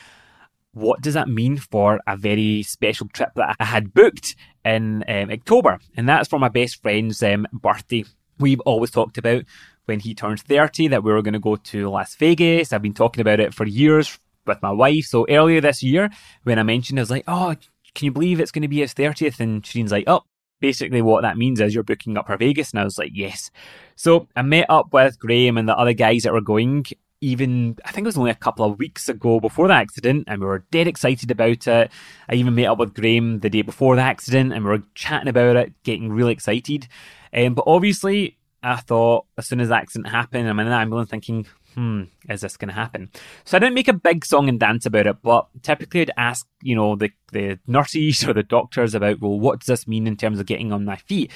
what 0.73 1.01
does 1.01 1.13
that 1.13 1.29
mean 1.29 1.57
for 1.57 1.99
a 2.07 2.17
very 2.17 2.63
special 2.63 3.07
trip 3.07 3.29
that 3.35 3.55
I 3.59 3.65
had 3.65 3.93
booked 3.93 4.35
in 4.65 5.03
um, 5.07 5.29
October? 5.29 5.79
And 5.95 6.09
that's 6.09 6.29
for 6.29 6.39
my 6.39 6.49
best 6.49 6.81
friend's 6.81 7.21
um, 7.21 7.47
birthday. 7.53 8.05
We've 8.39 8.59
always 8.61 8.91
talked 8.91 9.17
about 9.17 9.43
when 9.85 9.99
he 9.99 10.15
turns 10.15 10.41
30 10.41 10.87
that 10.89 11.03
we 11.03 11.11
were 11.11 11.21
going 11.21 11.33
to 11.33 11.39
go 11.39 11.55
to 11.57 11.89
Las 11.89 12.15
Vegas. 12.15 12.73
I've 12.73 12.81
been 12.81 12.93
talking 12.93 13.21
about 13.21 13.39
it 13.39 13.53
for 13.53 13.65
years 13.65 14.17
with 14.45 14.61
my 14.61 14.71
wife. 14.71 15.05
So 15.05 15.25
earlier 15.29 15.61
this 15.61 15.83
year, 15.83 16.09
when 16.43 16.57
I 16.57 16.63
mentioned, 16.63 16.99
I 16.99 17.03
was 17.03 17.11
like, 17.11 17.25
oh, 17.27 17.55
can 17.93 18.05
you 18.05 18.11
believe 18.11 18.39
it's 18.39 18.51
going 18.51 18.63
to 18.63 18.67
be 18.67 18.79
his 18.79 18.93
30th? 18.93 19.39
And 19.39 19.63
Shireen's 19.63 19.91
like, 19.91 20.05
oh, 20.07 20.23
basically 20.63 21.01
what 21.01 21.23
that 21.23 21.37
means 21.37 21.59
is 21.59 21.73
you're 21.73 21.83
booking 21.83 22.17
up 22.17 22.27
for 22.27 22.37
Vegas. 22.37 22.71
And 22.71 22.79
I 22.79 22.85
was 22.85 22.97
like, 22.97 23.11
yes. 23.13 23.51
So 23.97 24.29
I 24.33 24.43
met 24.43 24.65
up 24.69 24.93
with 24.93 25.19
Graham 25.19 25.57
and 25.57 25.67
the 25.67 25.77
other 25.77 25.91
guys 25.91 26.23
that 26.23 26.31
were 26.31 26.39
going 26.39 26.85
even 27.19 27.77
I 27.85 27.91
think 27.91 28.03
it 28.03 28.09
was 28.09 28.17
only 28.17 28.31
a 28.31 28.35
couple 28.35 28.65
of 28.65 28.77
weeks 28.77 29.07
ago 29.07 29.39
before 29.39 29.69
the 29.69 29.73
accident, 29.73 30.25
and 30.27 30.41
we 30.41 30.47
were 30.47 30.65
dead 30.71 30.87
excited 30.87 31.31
about 31.31 31.65
it. 31.67 31.91
I 32.29 32.33
even 32.35 32.53
met 32.53 32.65
up 32.65 32.79
with 32.79 32.93
Graham 32.93 33.39
the 33.39 33.49
day 33.49 33.61
before 33.61 33.95
the 33.95 34.01
accident, 34.01 34.51
and 34.51 34.65
we 34.65 34.71
were 34.71 34.83
chatting 34.93 35.29
about 35.29 35.55
it, 35.55 35.71
getting 35.83 36.11
really 36.11 36.33
excited. 36.33 36.87
Um, 37.33 37.53
but 37.53 37.63
obviously, 37.65 38.37
I 38.61 38.75
thought 38.75 39.25
as 39.37 39.47
soon 39.47 39.61
as 39.61 39.69
the 39.69 39.75
accident 39.75 40.09
happened, 40.09 40.49
I'm 40.49 40.59
in 40.59 40.67
an 40.67 40.73
ambulance 40.73 41.09
thinking, 41.09 41.45
hmm, 41.73 42.03
is 42.29 42.41
this 42.41 42.57
going 42.57 42.69
to 42.69 42.75
happen? 42.75 43.09
So 43.45 43.57
I 43.57 43.59
didn't 43.59 43.75
make 43.75 43.87
a 43.87 43.93
big 43.93 44.25
song 44.25 44.49
and 44.49 44.59
dance 44.59 44.85
about 44.85 45.07
it, 45.07 45.21
but 45.21 45.47
typically 45.61 46.01
I'd 46.01 46.11
ask, 46.17 46.47
you 46.61 46.75
know, 46.75 46.95
the, 46.95 47.11
the 47.31 47.59
nurses 47.67 48.23
or 48.27 48.33
the 48.33 48.43
doctors 48.43 48.95
about, 48.95 49.21
well, 49.21 49.39
what 49.39 49.59
does 49.59 49.67
this 49.67 49.87
mean 49.87 50.07
in 50.07 50.17
terms 50.17 50.39
of 50.39 50.45
getting 50.45 50.71
on 50.71 50.85
my 50.85 50.95
feet? 50.95 51.31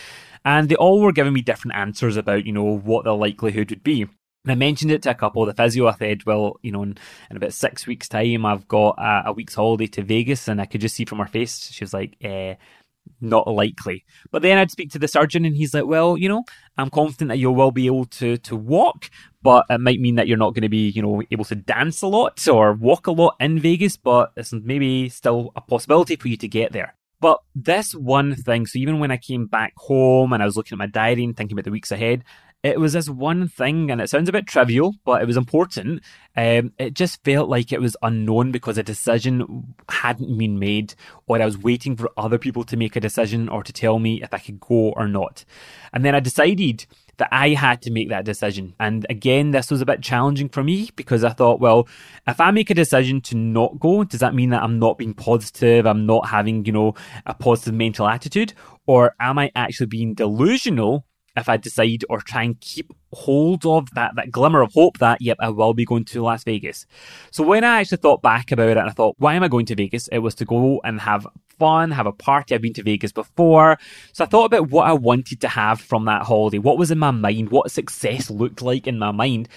And 0.46 0.70
they 0.70 0.76
all 0.76 1.02
were 1.02 1.12
giving 1.12 1.34
me 1.34 1.42
different 1.42 1.78
answers 1.78 2.18
about, 2.18 2.46
you 2.46 2.54
know, 2.54 2.78
what 2.78 3.04
the 3.04 3.16
likelihood 3.16 3.70
would 3.70 3.84
be. 3.84 4.08
And 4.48 4.52
I 4.52 4.56
mentioned 4.56 4.92
it 4.92 5.02
to 5.02 5.10
a 5.10 5.16
couple 5.16 5.46
the 5.46 5.54
physio. 5.54 5.88
I 5.88 5.96
said, 5.96 6.26
well, 6.26 6.58
you 6.62 6.72
know, 6.72 6.84
in, 6.84 6.98
in 7.30 7.36
about 7.36 7.52
six 7.52 7.86
weeks' 7.86 8.08
time, 8.08 8.46
I've 8.46 8.66
got 8.68 8.96
a, 8.98 9.24
a, 9.26 9.34
week's 9.34 9.56
holiday 9.56 9.88
to 9.88 10.04
Vegas. 10.04 10.48
And 10.48 10.62
I 10.62 10.66
could 10.66 10.80
just 10.80 10.96
see 10.96 11.04
from 11.04 11.20
her 11.20 11.26
face, 11.26 11.70
she 11.70 11.84
was 11.84 11.94
like, 11.94 12.16
eh, 12.22 12.56
not 13.22 13.48
likely. 13.48 14.06
But 14.32 14.42
then 14.42 14.58
I'd 14.58 14.72
speak 14.72 14.92
to 14.92 15.00
the 15.00 15.08
surgeon 15.08 15.46
and 15.46 15.56
he's 15.56 15.74
like, 15.74 15.86
well, 15.86 16.18
you 16.18 16.30
know, 16.30 16.44
I'm 16.78 16.90
confident 16.90 17.30
that 17.30 17.40
you 17.40 17.52
will 17.52 17.72
be 17.72 17.86
able 17.86 18.06
to, 18.06 18.38
to 18.38 18.56
walk, 18.56 19.10
but 19.42 19.66
it 19.70 19.80
might 19.80 20.00
mean 20.00 20.16
that 20.16 20.28
you're 20.28 20.38
not 20.38 20.54
going 20.54 20.64
to 20.64 20.70
be, 20.70 20.90
you 20.90 21.02
know, 21.02 21.22
able 21.32 21.46
to 21.46 21.56
dance 21.56 22.02
a 22.02 22.08
lot 22.08 22.48
or 22.48 22.74
walk 22.74 23.08
a 23.08 23.12
lot 23.12 23.36
in 23.40 23.60
Vegas, 23.60 23.98
but 23.98 24.32
it's 24.36 24.54
maybe 24.54 25.10
still 25.10 25.52
a 25.56 25.62
possibility 25.62 26.16
for 26.16 26.28
you 26.28 26.38
to 26.38 26.48
get 26.48 26.72
there. 26.72 26.96
But 27.20 27.40
this 27.56 27.94
one 27.94 28.36
thing, 28.36 28.68
so 28.68 28.78
even 28.78 29.00
when 29.00 29.10
I 29.10 29.18
came 29.18 29.48
back 29.48 29.74
home 29.78 30.34
and 30.34 30.44
I 30.44 30.46
was 30.46 30.56
looking 30.56 30.76
at 30.76 30.80
my 30.80 30.88
diary 30.88 31.24
and 31.24 31.36
thinking 31.36 31.56
about 31.56 31.66
the 31.66 31.72
weeks 31.72 31.92
ahead, 31.92 32.24
it 32.64 32.80
was 32.80 32.94
this 32.94 33.10
one 33.10 33.48
thing, 33.48 33.92
and 33.92 34.02
it 34.02 34.10
sounds 34.10 34.28
a 34.28 34.32
bit 34.32 34.48
trivial, 34.48 34.96
but 35.06 35.22
it 35.22 35.26
was 35.26 35.38
important. 35.38 36.02
Um, 36.36 36.74
it 36.78 36.96
just 36.96 37.24
felt 37.24 37.50
like 37.50 37.72
it 37.72 37.82
was 37.82 37.96
unknown 38.02 38.52
because 38.52 38.78
a 38.78 38.84
decision 38.84 39.76
hadn't 39.90 40.38
been 40.38 40.60
made, 40.60 40.96
or 41.28 41.42
I 41.42 41.46
was 41.46 41.58
waiting 41.58 41.96
for 41.96 42.10
other 42.18 42.38
people 42.38 42.64
to 42.66 42.78
make 42.78 42.96
a 42.96 43.00
decision 43.00 43.48
or 43.48 43.64
to 43.64 43.72
tell 43.72 44.00
me 44.00 44.22
if 44.22 44.34
I 44.34 44.40
could 44.40 44.60
go 44.60 44.92
or 44.92 45.08
not. 45.08 45.46
And 45.94 46.04
then 46.04 46.16
I 46.16 46.20
decided 46.20 46.86
that 47.18 47.30
I 47.32 47.50
had 47.50 47.82
to 47.84 47.92
make 47.92 48.10
that 48.10 48.26
decision. 48.26 48.76
And 48.80 49.06
again, 49.10 49.52
this 49.52 49.72
was 49.72 49.82
a 49.82 49.86
bit 49.86 50.02
challenging 50.02 50.50
for 50.50 50.64
me 50.64 50.90
because 50.96 51.24
I 51.24 51.32
thought, 51.32 51.60
well, 51.60 51.88
if 52.28 52.40
I 52.40 52.52
make 52.52 52.70
a 52.70 52.76
decision 52.76 53.22
to 53.22 53.36
not 53.36 53.80
go, 53.80 54.04
does 54.04 54.20
that 54.20 54.36
mean 54.36 54.52
that 54.52 54.62
I'm 54.62 54.78
not 54.78 54.98
being 54.98 55.14
positive? 55.14 55.88
I'm 55.88 56.06
not 56.06 56.28
having, 56.28 56.66
you 56.66 56.72
know, 56.72 56.94
a 57.26 57.34
positive 57.34 57.74
mental 57.74 58.08
attitude? 58.08 58.54
Or 58.86 59.16
am 59.20 59.40
I 59.40 59.52
actually 59.56 59.88
being 59.88 60.14
delusional 60.14 61.07
if 61.38 61.48
I 61.48 61.56
decide 61.58 62.04
or 62.10 62.20
try 62.20 62.44
and 62.44 62.60
keep 62.60 62.92
hold 63.14 63.66
of 63.66 63.90
that, 63.92 64.16
that 64.16 64.32
glimmer 64.32 64.62
of 64.62 64.74
hope 64.74 64.98
that, 64.98 65.22
yep, 65.22 65.38
I 65.40 65.50
will 65.50 65.74
be 65.76 65.86
going 65.86 66.04
to 66.06 66.24
Las 66.24 66.44
Vegas. 66.44 66.86
So 67.32 67.44
when 67.44 67.64
I 67.64 67.80
actually 67.80 68.00
thought 68.00 68.24
back 68.24 68.52
about 68.52 68.70
it 68.70 68.78
and 68.78 68.90
I 68.90 68.92
thought, 68.92 69.16
why 69.20 69.36
am 69.36 69.44
I 69.44 69.48
going 69.48 69.68
to 69.68 69.76
Vegas? 69.76 70.08
It 70.10 70.20
was 70.20 70.36
to 70.36 70.46
go 70.46 70.82
and 70.84 71.00
have 71.00 71.28
fun, 71.60 71.92
have 71.92 72.08
a 72.08 72.12
party. 72.12 72.56
I've 72.56 72.62
been 72.62 72.74
to 72.74 72.84
Vegas 72.84 73.12
before. 73.12 73.78
So 74.14 74.24
I 74.24 74.28
thought 74.28 74.46
about 74.46 74.70
what 74.72 74.88
I 74.88 74.94
wanted 74.94 75.40
to 75.42 75.48
have 75.48 75.80
from 75.80 76.06
that 76.06 76.24
holiday. 76.24 76.58
What 76.58 76.80
was 76.80 76.92
in 76.92 77.00
my 77.00 77.12
mind? 77.12 77.52
What 77.52 77.72
success 77.72 78.32
looked 78.32 78.64
like 78.64 78.88
in 78.88 78.98
my 78.98 79.12
mind? 79.12 79.48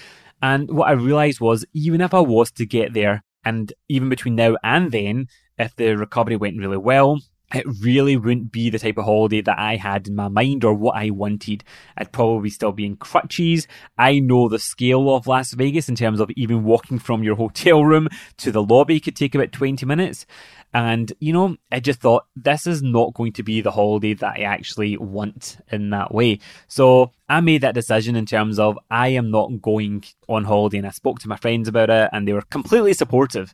And 0.42 0.70
what 0.70 0.88
I 0.88 0.92
realized 0.92 1.40
was 1.40 1.64
even 1.72 2.02
if 2.02 2.12
I 2.12 2.20
was 2.20 2.50
to 2.52 2.66
get 2.66 2.92
there 2.92 3.22
and 3.44 3.72
even 3.88 4.10
between 4.10 4.34
now 4.34 4.56
and 4.62 4.92
then, 4.92 5.28
if 5.58 5.74
the 5.76 5.94
recovery 5.96 6.36
went 6.36 6.58
really 6.58 6.76
well, 6.76 7.20
it 7.52 7.66
really 7.80 8.16
wouldn't 8.16 8.52
be 8.52 8.70
the 8.70 8.78
type 8.78 8.98
of 8.98 9.04
holiday 9.04 9.40
that 9.40 9.58
I 9.58 9.76
had 9.76 10.08
in 10.08 10.14
my 10.14 10.28
mind 10.28 10.64
or 10.64 10.74
what 10.74 10.96
I 10.96 11.10
wanted. 11.10 11.64
I'd 11.96 12.12
probably 12.12 12.50
still 12.50 12.72
be 12.72 12.86
in 12.86 12.96
crutches. 12.96 13.66
I 13.98 14.20
know 14.20 14.48
the 14.48 14.58
scale 14.58 15.14
of 15.14 15.26
Las 15.26 15.52
Vegas 15.52 15.88
in 15.88 15.96
terms 15.96 16.20
of 16.20 16.30
even 16.36 16.64
walking 16.64 16.98
from 16.98 17.22
your 17.22 17.36
hotel 17.36 17.84
room 17.84 18.08
to 18.38 18.52
the 18.52 18.62
lobby 18.62 19.00
could 19.00 19.16
take 19.16 19.34
about 19.34 19.52
20 19.52 19.84
minutes. 19.86 20.26
And, 20.72 21.12
you 21.18 21.32
know, 21.32 21.56
I 21.72 21.80
just 21.80 22.00
thought 22.00 22.26
this 22.36 22.66
is 22.66 22.82
not 22.82 23.14
going 23.14 23.32
to 23.34 23.42
be 23.42 23.60
the 23.60 23.72
holiday 23.72 24.14
that 24.14 24.36
I 24.38 24.42
actually 24.42 24.96
want 24.96 25.58
in 25.72 25.90
that 25.90 26.14
way. 26.14 26.38
So 26.68 27.10
I 27.28 27.40
made 27.40 27.62
that 27.62 27.74
decision 27.74 28.14
in 28.14 28.26
terms 28.26 28.60
of 28.60 28.78
I 28.90 29.08
am 29.08 29.32
not 29.32 29.60
going 29.60 30.04
on 30.28 30.44
holiday. 30.44 30.78
And 30.78 30.86
I 30.86 30.90
spoke 30.90 31.18
to 31.20 31.28
my 31.28 31.36
friends 31.36 31.66
about 31.66 31.90
it 31.90 32.10
and 32.12 32.26
they 32.26 32.32
were 32.32 32.42
completely 32.42 32.94
supportive. 32.94 33.52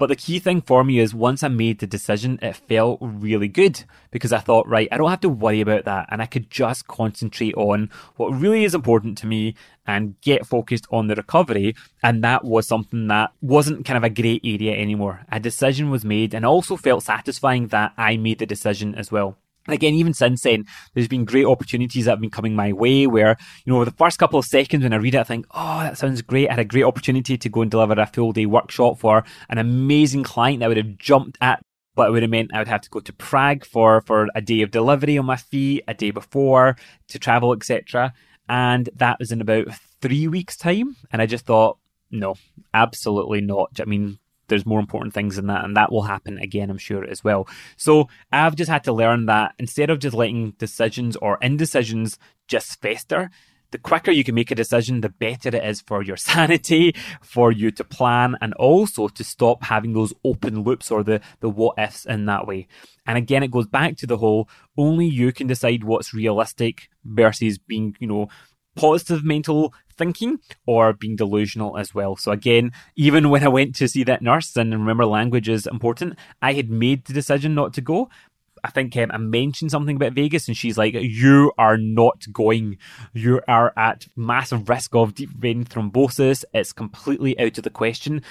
But 0.00 0.06
the 0.06 0.16
key 0.16 0.38
thing 0.38 0.62
for 0.62 0.82
me 0.82 0.98
is 0.98 1.14
once 1.14 1.42
I 1.42 1.48
made 1.48 1.80
the 1.80 1.86
decision, 1.86 2.38
it 2.40 2.56
felt 2.56 3.00
really 3.02 3.48
good 3.48 3.84
because 4.10 4.32
I 4.32 4.38
thought, 4.38 4.66
right, 4.66 4.88
I 4.90 4.96
don't 4.96 5.10
have 5.10 5.20
to 5.20 5.28
worry 5.28 5.60
about 5.60 5.84
that 5.84 6.08
and 6.10 6.22
I 6.22 6.26
could 6.26 6.48
just 6.48 6.86
concentrate 6.86 7.52
on 7.54 7.90
what 8.16 8.30
really 8.30 8.64
is 8.64 8.74
important 8.74 9.18
to 9.18 9.26
me 9.26 9.56
and 9.86 10.18
get 10.22 10.46
focused 10.46 10.86
on 10.90 11.08
the 11.08 11.16
recovery. 11.16 11.76
And 12.02 12.24
that 12.24 12.46
was 12.46 12.66
something 12.66 13.08
that 13.08 13.32
wasn't 13.42 13.84
kind 13.84 13.98
of 13.98 14.04
a 14.04 14.08
grey 14.08 14.40
area 14.42 14.74
anymore. 14.74 15.26
A 15.30 15.38
decision 15.38 15.90
was 15.90 16.02
made 16.02 16.32
and 16.32 16.46
also 16.46 16.78
felt 16.78 17.02
satisfying 17.02 17.66
that 17.66 17.92
I 17.98 18.16
made 18.16 18.38
the 18.38 18.46
decision 18.46 18.94
as 18.94 19.12
well. 19.12 19.36
And 19.70 19.74
again, 19.76 19.94
even 19.94 20.14
since 20.14 20.42
then, 20.42 20.66
there's 20.94 21.06
been 21.06 21.24
great 21.24 21.46
opportunities 21.46 22.06
that 22.06 22.10
have 22.10 22.20
been 22.20 22.28
coming 22.28 22.56
my 22.56 22.72
way 22.72 23.06
where, 23.06 23.36
you 23.64 23.72
know, 23.72 23.84
the 23.84 23.92
first 23.92 24.18
couple 24.18 24.40
of 24.40 24.44
seconds 24.44 24.82
when 24.82 24.92
I 24.92 24.96
read 24.96 25.14
it, 25.14 25.20
I 25.20 25.22
think, 25.22 25.46
oh, 25.52 25.78
that 25.78 25.96
sounds 25.96 26.22
great. 26.22 26.48
I 26.48 26.54
had 26.54 26.58
a 26.58 26.64
great 26.64 26.82
opportunity 26.82 27.38
to 27.38 27.48
go 27.48 27.62
and 27.62 27.70
deliver 27.70 27.92
a 27.92 28.06
full 28.06 28.32
day 28.32 28.46
workshop 28.46 28.98
for 28.98 29.22
an 29.48 29.58
amazing 29.58 30.24
client 30.24 30.58
that 30.58 30.64
I 30.64 30.68
would 30.68 30.76
have 30.76 30.98
jumped 30.98 31.38
at, 31.40 31.62
but 31.94 32.08
it 32.08 32.10
would 32.10 32.22
have 32.22 32.32
meant 32.32 32.50
I 32.52 32.58
would 32.58 32.66
have 32.66 32.80
to 32.80 32.90
go 32.90 32.98
to 32.98 33.12
Prague 33.12 33.64
for, 33.64 34.00
for 34.00 34.26
a 34.34 34.40
day 34.40 34.62
of 34.62 34.72
delivery 34.72 35.16
on 35.18 35.26
my 35.26 35.36
feet, 35.36 35.84
a 35.86 35.94
day 35.94 36.10
before 36.10 36.76
to 37.06 37.18
travel, 37.20 37.52
etc. 37.52 38.12
And 38.48 38.90
that 38.96 39.20
was 39.20 39.30
in 39.30 39.40
about 39.40 39.68
three 40.00 40.26
weeks' 40.26 40.56
time. 40.56 40.96
And 41.12 41.22
I 41.22 41.26
just 41.26 41.46
thought, 41.46 41.78
no, 42.10 42.34
absolutely 42.74 43.40
not. 43.40 43.78
I 43.80 43.84
mean, 43.84 44.18
there's 44.50 44.66
more 44.66 44.80
important 44.80 45.14
things 45.14 45.36
than 45.36 45.46
that, 45.46 45.64
and 45.64 45.74
that 45.76 45.90
will 45.90 46.02
happen 46.02 46.38
again, 46.38 46.68
I'm 46.68 46.78
sure, 46.78 47.04
as 47.04 47.24
well. 47.24 47.48
So 47.78 48.08
I've 48.30 48.56
just 48.56 48.70
had 48.70 48.84
to 48.84 48.92
learn 48.92 49.24
that 49.26 49.54
instead 49.58 49.88
of 49.88 50.00
just 50.00 50.14
letting 50.14 50.50
decisions 50.58 51.16
or 51.16 51.38
indecisions 51.40 52.18
just 52.46 52.80
fester, 52.82 53.30
the 53.70 53.78
quicker 53.78 54.10
you 54.10 54.24
can 54.24 54.34
make 54.34 54.50
a 54.50 54.54
decision, 54.56 55.00
the 55.00 55.08
better 55.08 55.48
it 55.48 55.64
is 55.64 55.80
for 55.80 56.02
your 56.02 56.16
sanity, 56.28 56.94
for 57.22 57.52
you 57.52 57.70
to 57.70 57.84
plan, 57.84 58.36
and 58.40 58.52
also 58.54 59.08
to 59.08 59.24
stop 59.24 59.64
having 59.64 59.92
those 59.92 60.12
open 60.24 60.62
loops 60.62 60.90
or 60.90 61.02
the, 61.02 61.20
the 61.40 61.48
what 61.48 61.78
ifs 61.78 62.04
in 62.04 62.26
that 62.26 62.46
way. 62.46 62.66
And 63.06 63.16
again, 63.16 63.42
it 63.42 63.50
goes 63.50 63.66
back 63.66 63.96
to 63.98 64.06
the 64.06 64.18
whole 64.18 64.48
only 64.76 65.06
you 65.06 65.32
can 65.32 65.46
decide 65.46 65.84
what's 65.84 66.12
realistic 66.12 66.88
versus 67.04 67.58
being, 67.58 67.96
you 67.98 68.06
know, 68.06 68.28
positive 68.76 69.24
mental 69.24 69.74
thinking 70.00 70.38
or 70.66 70.94
being 70.94 71.14
delusional 71.14 71.76
as 71.76 71.94
well. 71.94 72.16
So 72.16 72.32
again, 72.32 72.72
even 72.96 73.28
when 73.28 73.44
I 73.44 73.48
went 73.48 73.76
to 73.76 73.86
see 73.86 74.02
that 74.04 74.22
nurse 74.22 74.56
and 74.56 74.72
remember 74.72 75.04
language 75.04 75.48
is 75.48 75.66
important, 75.66 76.18
I 76.40 76.54
had 76.54 76.70
made 76.70 77.04
the 77.04 77.12
decision 77.12 77.54
not 77.54 77.74
to 77.74 77.82
go. 77.82 78.08
I 78.64 78.70
think 78.70 78.96
um, 78.96 79.10
I 79.12 79.18
mentioned 79.18 79.70
something 79.70 79.96
about 79.96 80.12
Vegas, 80.12 80.48
and 80.48 80.56
she's 80.56 80.76
like, 80.76 80.94
"You 80.94 81.52
are 81.56 81.78
not 81.78 82.26
going. 82.32 82.78
You 83.14 83.40
are 83.48 83.72
at 83.76 84.06
massive 84.16 84.68
risk 84.68 84.94
of 84.94 85.14
deep 85.14 85.30
vein 85.30 85.64
thrombosis. 85.64 86.44
It's 86.52 86.72
completely 86.72 87.38
out 87.38 87.58
of 87.58 87.64
the 87.64 87.70
question." 87.70 88.22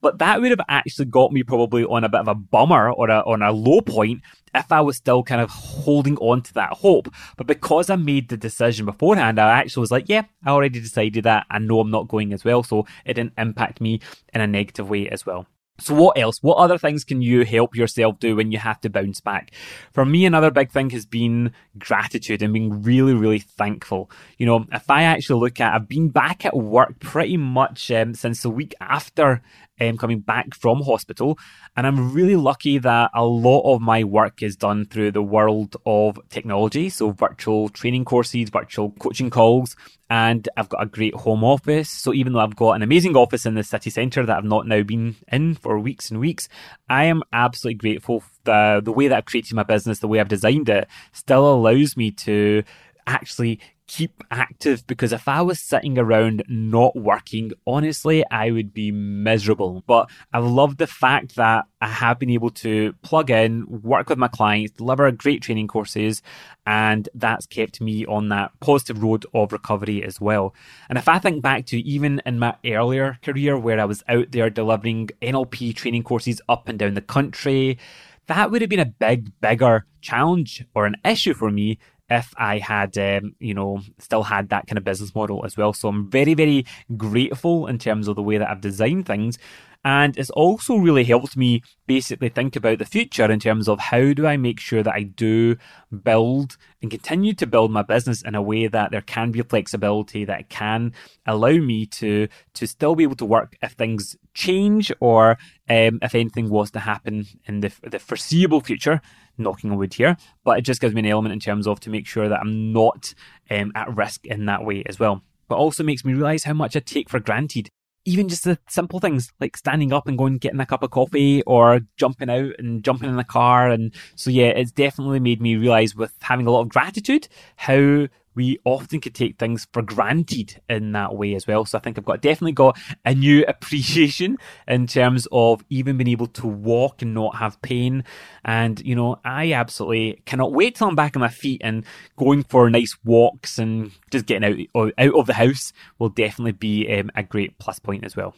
But 0.00 0.18
that 0.18 0.40
would 0.40 0.50
have 0.50 0.60
actually 0.68 1.06
got 1.06 1.32
me 1.32 1.42
probably 1.42 1.84
on 1.84 2.04
a 2.04 2.08
bit 2.08 2.20
of 2.20 2.28
a 2.28 2.34
bummer 2.34 2.92
or 2.92 3.10
a, 3.10 3.20
on 3.20 3.42
a 3.42 3.52
low 3.52 3.80
point 3.80 4.22
if 4.54 4.70
I 4.70 4.80
was 4.80 4.96
still 4.96 5.22
kind 5.22 5.40
of 5.40 5.50
holding 5.50 6.16
on 6.18 6.42
to 6.42 6.54
that 6.54 6.74
hope. 6.74 7.08
But 7.36 7.46
because 7.46 7.90
I 7.90 7.96
made 7.96 8.28
the 8.28 8.36
decision 8.36 8.86
beforehand, 8.86 9.38
I 9.38 9.58
actually 9.58 9.82
was 9.82 9.90
like, 9.90 10.08
yeah, 10.08 10.22
I 10.44 10.50
already 10.50 10.80
decided 10.80 11.24
that. 11.24 11.46
I 11.50 11.58
know 11.58 11.80
I'm 11.80 11.90
not 11.90 12.08
going 12.08 12.32
as 12.32 12.44
well. 12.44 12.62
So 12.62 12.86
it 13.04 13.14
didn't 13.14 13.34
impact 13.36 13.80
me 13.80 14.00
in 14.32 14.40
a 14.40 14.46
negative 14.46 14.88
way 14.88 15.08
as 15.08 15.26
well. 15.26 15.46
So 15.80 15.94
what 15.94 16.18
else? 16.18 16.42
What 16.42 16.56
other 16.56 16.76
things 16.76 17.04
can 17.04 17.22
you 17.22 17.44
help 17.44 17.76
yourself 17.76 18.18
do 18.18 18.34
when 18.34 18.50
you 18.50 18.58
have 18.58 18.80
to 18.80 18.90
bounce 18.90 19.20
back? 19.20 19.52
For 19.92 20.04
me, 20.04 20.26
another 20.26 20.50
big 20.50 20.72
thing 20.72 20.90
has 20.90 21.06
been 21.06 21.52
gratitude 21.78 22.42
and 22.42 22.52
being 22.52 22.82
really, 22.82 23.14
really 23.14 23.38
thankful. 23.38 24.10
You 24.38 24.46
know, 24.46 24.66
if 24.72 24.90
I 24.90 25.04
actually 25.04 25.40
look 25.40 25.60
at, 25.60 25.74
I've 25.74 25.88
been 25.88 26.08
back 26.08 26.44
at 26.44 26.56
work 26.56 26.98
pretty 26.98 27.36
much 27.36 27.92
um, 27.92 28.14
since 28.14 28.42
the 28.42 28.50
week 28.50 28.74
after 28.80 29.40
um, 29.80 29.96
coming 29.96 30.20
back 30.20 30.54
from 30.54 30.82
hospital. 30.82 31.38
And 31.76 31.86
I'm 31.86 32.12
really 32.12 32.36
lucky 32.36 32.78
that 32.78 33.10
a 33.14 33.24
lot 33.24 33.62
of 33.72 33.80
my 33.80 34.04
work 34.04 34.42
is 34.42 34.56
done 34.56 34.84
through 34.86 35.12
the 35.12 35.22
world 35.22 35.76
of 35.86 36.18
technology. 36.28 36.88
So 36.88 37.10
virtual 37.10 37.68
training 37.68 38.04
courses, 38.04 38.50
virtual 38.50 38.90
coaching 38.92 39.30
calls, 39.30 39.76
and 40.10 40.48
I've 40.56 40.68
got 40.68 40.82
a 40.82 40.86
great 40.86 41.14
home 41.14 41.44
office. 41.44 41.90
So 41.90 42.14
even 42.14 42.32
though 42.32 42.40
I've 42.40 42.56
got 42.56 42.72
an 42.72 42.82
amazing 42.82 43.16
office 43.16 43.44
in 43.46 43.54
the 43.54 43.62
city 43.62 43.90
centre 43.90 44.24
that 44.24 44.36
I've 44.36 44.44
not 44.44 44.66
now 44.66 44.82
been 44.82 45.16
in 45.30 45.54
for 45.54 45.78
weeks 45.78 46.10
and 46.10 46.20
weeks, 46.20 46.48
I 46.88 47.04
am 47.04 47.22
absolutely 47.32 47.78
grateful. 47.78 48.22
The, 48.44 48.80
the 48.82 48.92
way 48.92 49.08
that 49.08 49.16
I've 49.18 49.26
created 49.26 49.54
my 49.54 49.64
business, 49.64 49.98
the 49.98 50.08
way 50.08 50.20
I've 50.20 50.28
designed 50.28 50.68
it, 50.68 50.88
still 51.12 51.52
allows 51.52 51.96
me 51.96 52.10
to 52.12 52.62
actually 53.06 53.60
keep 53.88 54.22
active 54.30 54.86
because 54.86 55.12
if 55.12 55.26
I 55.26 55.40
was 55.42 55.60
sitting 55.60 55.98
around 55.98 56.44
not 56.46 56.94
working, 56.94 57.52
honestly, 57.66 58.22
I 58.30 58.50
would 58.50 58.72
be 58.72 58.92
miserable. 58.92 59.82
But 59.86 60.10
I 60.32 60.38
love 60.38 60.76
the 60.76 60.86
fact 60.86 61.34
that 61.36 61.64
I 61.80 61.88
have 61.88 62.18
been 62.18 62.30
able 62.30 62.50
to 62.50 62.92
plug 63.02 63.30
in, 63.30 63.64
work 63.82 64.10
with 64.10 64.18
my 64.18 64.28
clients, 64.28 64.72
deliver 64.72 65.10
great 65.10 65.42
training 65.42 65.68
courses, 65.68 66.22
and 66.66 67.08
that's 67.14 67.46
kept 67.46 67.80
me 67.80 68.04
on 68.06 68.28
that 68.28 68.52
positive 68.60 69.02
road 69.02 69.24
of 69.34 69.52
recovery 69.52 70.04
as 70.04 70.20
well. 70.20 70.54
And 70.88 70.98
if 70.98 71.08
I 71.08 71.18
think 71.18 71.42
back 71.42 71.66
to 71.66 71.80
even 71.80 72.20
in 72.26 72.38
my 72.38 72.54
earlier 72.64 73.18
career 73.22 73.58
where 73.58 73.80
I 73.80 73.86
was 73.86 74.04
out 74.08 74.30
there 74.30 74.50
delivering 74.50 75.08
NLP 75.22 75.74
training 75.74 76.02
courses 76.02 76.42
up 76.48 76.68
and 76.68 76.78
down 76.78 76.94
the 76.94 77.00
country, 77.00 77.78
that 78.26 78.50
would 78.50 78.60
have 78.60 78.68
been 78.68 78.78
a 78.78 78.84
big, 78.84 79.32
bigger 79.40 79.86
challenge 80.02 80.64
or 80.74 80.84
an 80.84 80.96
issue 81.04 81.32
for 81.32 81.50
me 81.50 81.78
if 82.10 82.32
I 82.36 82.58
had, 82.58 82.96
um, 82.96 83.34
you 83.38 83.54
know, 83.54 83.80
still 83.98 84.22
had 84.22 84.48
that 84.48 84.66
kind 84.66 84.78
of 84.78 84.84
business 84.84 85.14
model 85.14 85.44
as 85.44 85.56
well. 85.56 85.72
So 85.72 85.88
I'm 85.88 86.10
very, 86.10 86.34
very 86.34 86.64
grateful 86.96 87.66
in 87.66 87.78
terms 87.78 88.08
of 88.08 88.16
the 88.16 88.22
way 88.22 88.38
that 88.38 88.48
I've 88.48 88.60
designed 88.60 89.06
things. 89.06 89.38
And 89.84 90.18
it's 90.18 90.30
also 90.30 90.76
really 90.76 91.04
helped 91.04 91.36
me 91.36 91.62
basically 91.86 92.28
think 92.28 92.56
about 92.56 92.78
the 92.78 92.84
future 92.84 93.30
in 93.30 93.38
terms 93.38 93.68
of 93.68 93.78
how 93.78 94.12
do 94.12 94.26
I 94.26 94.36
make 94.36 94.58
sure 94.58 94.82
that 94.82 94.94
I 94.94 95.02
do 95.04 95.56
build 96.02 96.56
and 96.82 96.90
continue 96.90 97.32
to 97.34 97.46
build 97.46 97.70
my 97.70 97.82
business 97.82 98.22
in 98.22 98.34
a 98.34 98.42
way 98.42 98.66
that 98.66 98.90
there 98.90 99.00
can 99.02 99.30
be 99.30 99.40
flexibility 99.42 100.24
that 100.24 100.48
can 100.48 100.92
allow 101.26 101.52
me 101.52 101.86
to 101.86 102.28
to 102.54 102.66
still 102.66 102.96
be 102.96 103.04
able 103.04 103.16
to 103.16 103.24
work 103.24 103.56
if 103.62 103.72
things 103.72 104.16
change 104.34 104.92
or 105.00 105.38
um, 105.68 106.00
if 106.02 106.14
anything 106.14 106.50
was 106.50 106.72
to 106.72 106.80
happen 106.80 107.26
in 107.46 107.60
the, 107.60 107.72
the 107.82 107.98
foreseeable 108.00 108.60
future 108.60 109.00
knocking 109.38 109.76
wood 109.76 109.94
here, 109.94 110.16
but 110.44 110.58
it 110.58 110.62
just 110.62 110.80
gives 110.80 110.94
me 110.94 111.00
an 111.00 111.06
element 111.06 111.32
in 111.32 111.40
terms 111.40 111.66
of 111.66 111.80
to 111.80 111.90
make 111.90 112.06
sure 112.06 112.28
that 112.28 112.40
I'm 112.40 112.72
not 112.72 113.14
um, 113.50 113.72
at 113.74 113.94
risk 113.96 114.26
in 114.26 114.46
that 114.46 114.64
way 114.64 114.82
as 114.86 114.98
well. 114.98 115.22
But 115.48 115.56
also 115.56 115.82
makes 115.82 116.04
me 116.04 116.12
realize 116.12 116.44
how 116.44 116.52
much 116.52 116.76
I 116.76 116.80
take 116.80 117.08
for 117.08 117.20
granted. 117.20 117.70
even 118.08 118.28
just 118.28 118.44
the 118.44 118.58
simple 118.68 119.00
things 119.00 119.32
like 119.38 119.54
standing 119.54 119.92
up 119.92 120.08
and 120.08 120.16
going 120.16 120.34
and 120.34 120.40
getting 120.40 120.60
a 120.60 120.66
cup 120.66 120.82
of 120.82 120.90
coffee 120.90 121.42
or 121.42 121.80
jumping 121.96 122.30
out 122.30 122.52
and 122.58 122.82
jumping 122.82 123.10
in 123.10 123.16
the 123.16 123.24
car. 123.24 123.68
And 123.68 123.94
so, 124.16 124.30
yeah, 124.30 124.46
it's 124.46 124.72
definitely 124.72 125.20
made 125.20 125.42
me 125.42 125.56
realize 125.56 125.94
with 125.94 126.14
having 126.22 126.46
a 126.46 126.50
lot 126.50 126.62
of 126.62 126.70
gratitude 126.70 127.28
how 127.56 128.08
we 128.38 128.56
often 128.64 129.00
could 129.00 129.16
take 129.16 129.36
things 129.36 129.66
for 129.72 129.82
granted 129.82 130.62
in 130.68 130.92
that 130.92 131.16
way 131.16 131.34
as 131.34 131.44
well. 131.48 131.64
So 131.64 131.76
I 131.76 131.80
think 131.80 131.98
I've 131.98 132.04
got 132.04 132.22
definitely 132.22 132.52
got 132.52 132.78
a 133.04 133.12
new 133.12 133.44
appreciation 133.48 134.38
in 134.68 134.86
terms 134.86 135.26
of 135.32 135.64
even 135.70 135.96
being 135.96 136.06
able 136.06 136.28
to 136.28 136.46
walk 136.46 137.02
and 137.02 137.12
not 137.12 137.34
have 137.34 137.60
pain. 137.62 138.04
And, 138.44 138.80
you 138.86 138.94
know, 138.94 139.18
I 139.24 139.54
absolutely 139.54 140.22
cannot 140.24 140.52
wait 140.52 140.76
till 140.76 140.86
I'm 140.86 140.94
back 140.94 141.16
on 141.16 141.20
my 141.20 141.28
feet 141.28 141.62
and 141.64 141.84
going 142.16 142.44
for 142.44 142.70
nice 142.70 142.96
walks 143.04 143.58
and 143.58 143.90
just 144.12 144.26
getting 144.26 144.68
out, 144.72 144.92
out 144.96 145.14
of 145.14 145.26
the 145.26 145.34
house 145.34 145.72
will 145.98 146.08
definitely 146.08 146.52
be 146.52 146.88
um, 146.96 147.10
a 147.16 147.24
great 147.24 147.58
plus 147.58 147.80
point 147.80 148.04
as 148.04 148.14
well. 148.14 148.36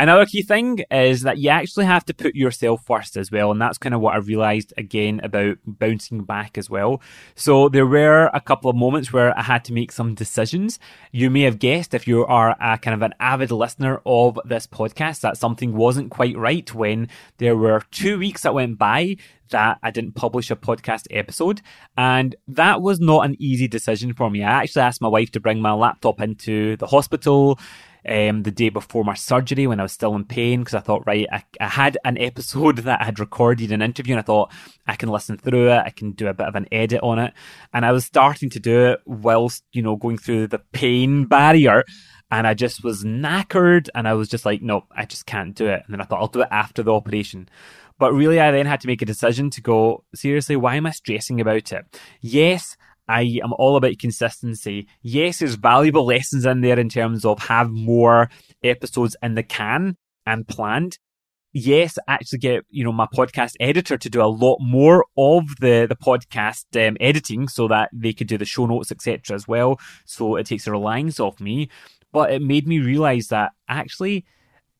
Another 0.00 0.24
key 0.24 0.40
thing 0.40 0.82
is 0.90 1.20
that 1.24 1.36
you 1.36 1.50
actually 1.50 1.84
have 1.84 2.06
to 2.06 2.14
put 2.14 2.34
yourself 2.34 2.82
first 2.86 3.18
as 3.18 3.30
well. 3.30 3.50
And 3.50 3.60
that's 3.60 3.76
kind 3.76 3.94
of 3.94 4.00
what 4.00 4.14
I 4.14 4.16
realized 4.16 4.72
again 4.78 5.20
about 5.22 5.58
bouncing 5.66 6.24
back 6.24 6.56
as 6.56 6.70
well. 6.70 7.02
So 7.34 7.68
there 7.68 7.86
were 7.86 8.30
a 8.32 8.40
couple 8.40 8.70
of 8.70 8.76
moments 8.76 9.12
where 9.12 9.38
I 9.38 9.42
had 9.42 9.62
to 9.66 9.74
make 9.74 9.92
some 9.92 10.14
decisions. 10.14 10.78
You 11.12 11.28
may 11.28 11.42
have 11.42 11.58
guessed 11.58 11.92
if 11.92 12.08
you 12.08 12.24
are 12.24 12.56
a 12.58 12.78
kind 12.78 12.94
of 12.94 13.02
an 13.02 13.12
avid 13.20 13.50
listener 13.50 14.00
of 14.06 14.40
this 14.46 14.66
podcast 14.66 15.20
that 15.20 15.36
something 15.36 15.76
wasn't 15.76 16.10
quite 16.10 16.34
right 16.34 16.74
when 16.74 17.08
there 17.36 17.54
were 17.54 17.82
two 17.90 18.18
weeks 18.18 18.40
that 18.40 18.54
went 18.54 18.78
by 18.78 19.18
that 19.50 19.78
I 19.82 19.90
didn't 19.90 20.14
publish 20.14 20.50
a 20.50 20.56
podcast 20.56 21.08
episode. 21.10 21.60
And 21.98 22.34
that 22.48 22.80
was 22.80 23.00
not 23.00 23.26
an 23.26 23.36
easy 23.38 23.68
decision 23.68 24.14
for 24.14 24.30
me. 24.30 24.42
I 24.42 24.62
actually 24.62 24.82
asked 24.82 25.02
my 25.02 25.08
wife 25.08 25.30
to 25.32 25.40
bring 25.40 25.60
my 25.60 25.72
laptop 25.72 26.20
into 26.20 26.76
the 26.78 26.86
hospital 26.86 27.58
um, 28.08 28.42
the 28.42 28.50
day 28.50 28.68
before 28.68 29.04
my 29.04 29.14
surgery 29.14 29.66
when 29.66 29.80
I 29.80 29.84
was 29.84 29.92
still 29.92 30.14
in 30.14 30.24
pain 30.24 30.60
because 30.60 30.74
I 30.74 30.80
thought, 30.80 31.06
right, 31.06 31.26
I, 31.30 31.44
I 31.60 31.68
had 31.68 31.98
an 32.04 32.18
episode 32.18 32.78
that 32.78 33.00
I 33.00 33.04
had 33.04 33.18
recorded 33.18 33.72
an 33.72 33.82
interview 33.82 34.14
and 34.14 34.20
I 34.20 34.22
thought 34.22 34.52
I 34.86 34.96
can 34.96 35.08
listen 35.08 35.38
through 35.38 35.70
it, 35.70 35.82
I 35.84 35.90
can 35.90 36.12
do 36.12 36.28
a 36.28 36.34
bit 36.34 36.48
of 36.48 36.54
an 36.54 36.66
edit 36.72 37.00
on 37.02 37.18
it. 37.18 37.32
And 37.72 37.84
I 37.84 37.92
was 37.92 38.04
starting 38.04 38.50
to 38.50 38.60
do 38.60 38.86
it 38.86 39.00
whilst, 39.04 39.64
you 39.72 39.82
know, 39.82 39.96
going 39.96 40.18
through 40.18 40.48
the 40.48 40.60
pain 40.72 41.26
barrier. 41.26 41.84
And 42.32 42.46
I 42.46 42.54
just 42.54 42.84
was 42.84 43.02
knackered 43.02 43.88
and 43.94 44.06
I 44.06 44.14
was 44.14 44.28
just 44.28 44.46
like, 44.46 44.62
no, 44.62 44.86
I 44.94 45.04
just 45.04 45.26
can't 45.26 45.54
do 45.54 45.66
it. 45.66 45.82
And 45.84 45.92
then 45.92 46.00
I 46.00 46.04
thought 46.04 46.20
I'll 46.20 46.28
do 46.28 46.42
it 46.42 46.48
after 46.50 46.82
the 46.82 46.92
operation. 46.92 47.48
But 47.98 48.14
really, 48.14 48.40
I 48.40 48.50
then 48.50 48.64
had 48.64 48.80
to 48.80 48.86
make 48.86 49.02
a 49.02 49.06
decision 49.06 49.50
to 49.50 49.60
go, 49.60 50.04
seriously, 50.14 50.56
why 50.56 50.76
am 50.76 50.86
I 50.86 50.90
stressing 50.90 51.38
about 51.38 51.70
it? 51.70 52.00
Yes, 52.22 52.78
I 53.10 53.40
am 53.42 53.52
all 53.54 53.76
about 53.76 53.98
consistency. 53.98 54.86
Yes, 55.02 55.40
there's 55.40 55.56
valuable 55.56 56.06
lessons 56.06 56.46
in 56.46 56.60
there 56.60 56.78
in 56.78 56.88
terms 56.88 57.24
of 57.24 57.40
have 57.40 57.68
more 57.68 58.30
episodes 58.62 59.16
in 59.20 59.34
the 59.34 59.42
can 59.42 59.96
and 60.26 60.46
planned. 60.46 60.98
Yes, 61.52 61.98
actually 62.06 62.38
get, 62.38 62.64
you 62.70 62.84
know, 62.84 62.92
my 62.92 63.08
podcast 63.12 63.54
editor 63.58 63.98
to 63.98 64.08
do 64.08 64.22
a 64.22 64.30
lot 64.30 64.58
more 64.60 65.04
of 65.18 65.42
the, 65.60 65.86
the 65.88 65.96
podcast 65.96 66.64
um, 66.76 66.96
editing 67.00 67.48
so 67.48 67.66
that 67.66 67.90
they 67.92 68.12
could 68.12 68.28
do 68.28 68.38
the 68.38 68.44
show 68.44 68.66
notes, 68.66 68.92
etc. 68.92 69.34
as 69.34 69.48
well. 69.48 69.80
So 70.04 70.36
it 70.36 70.46
takes 70.46 70.66
the 70.66 70.70
reliance 70.70 71.18
off 71.18 71.40
me. 71.40 71.68
But 72.12 72.32
it 72.32 72.42
made 72.42 72.68
me 72.68 72.78
realize 72.78 73.26
that 73.28 73.50
actually, 73.68 74.24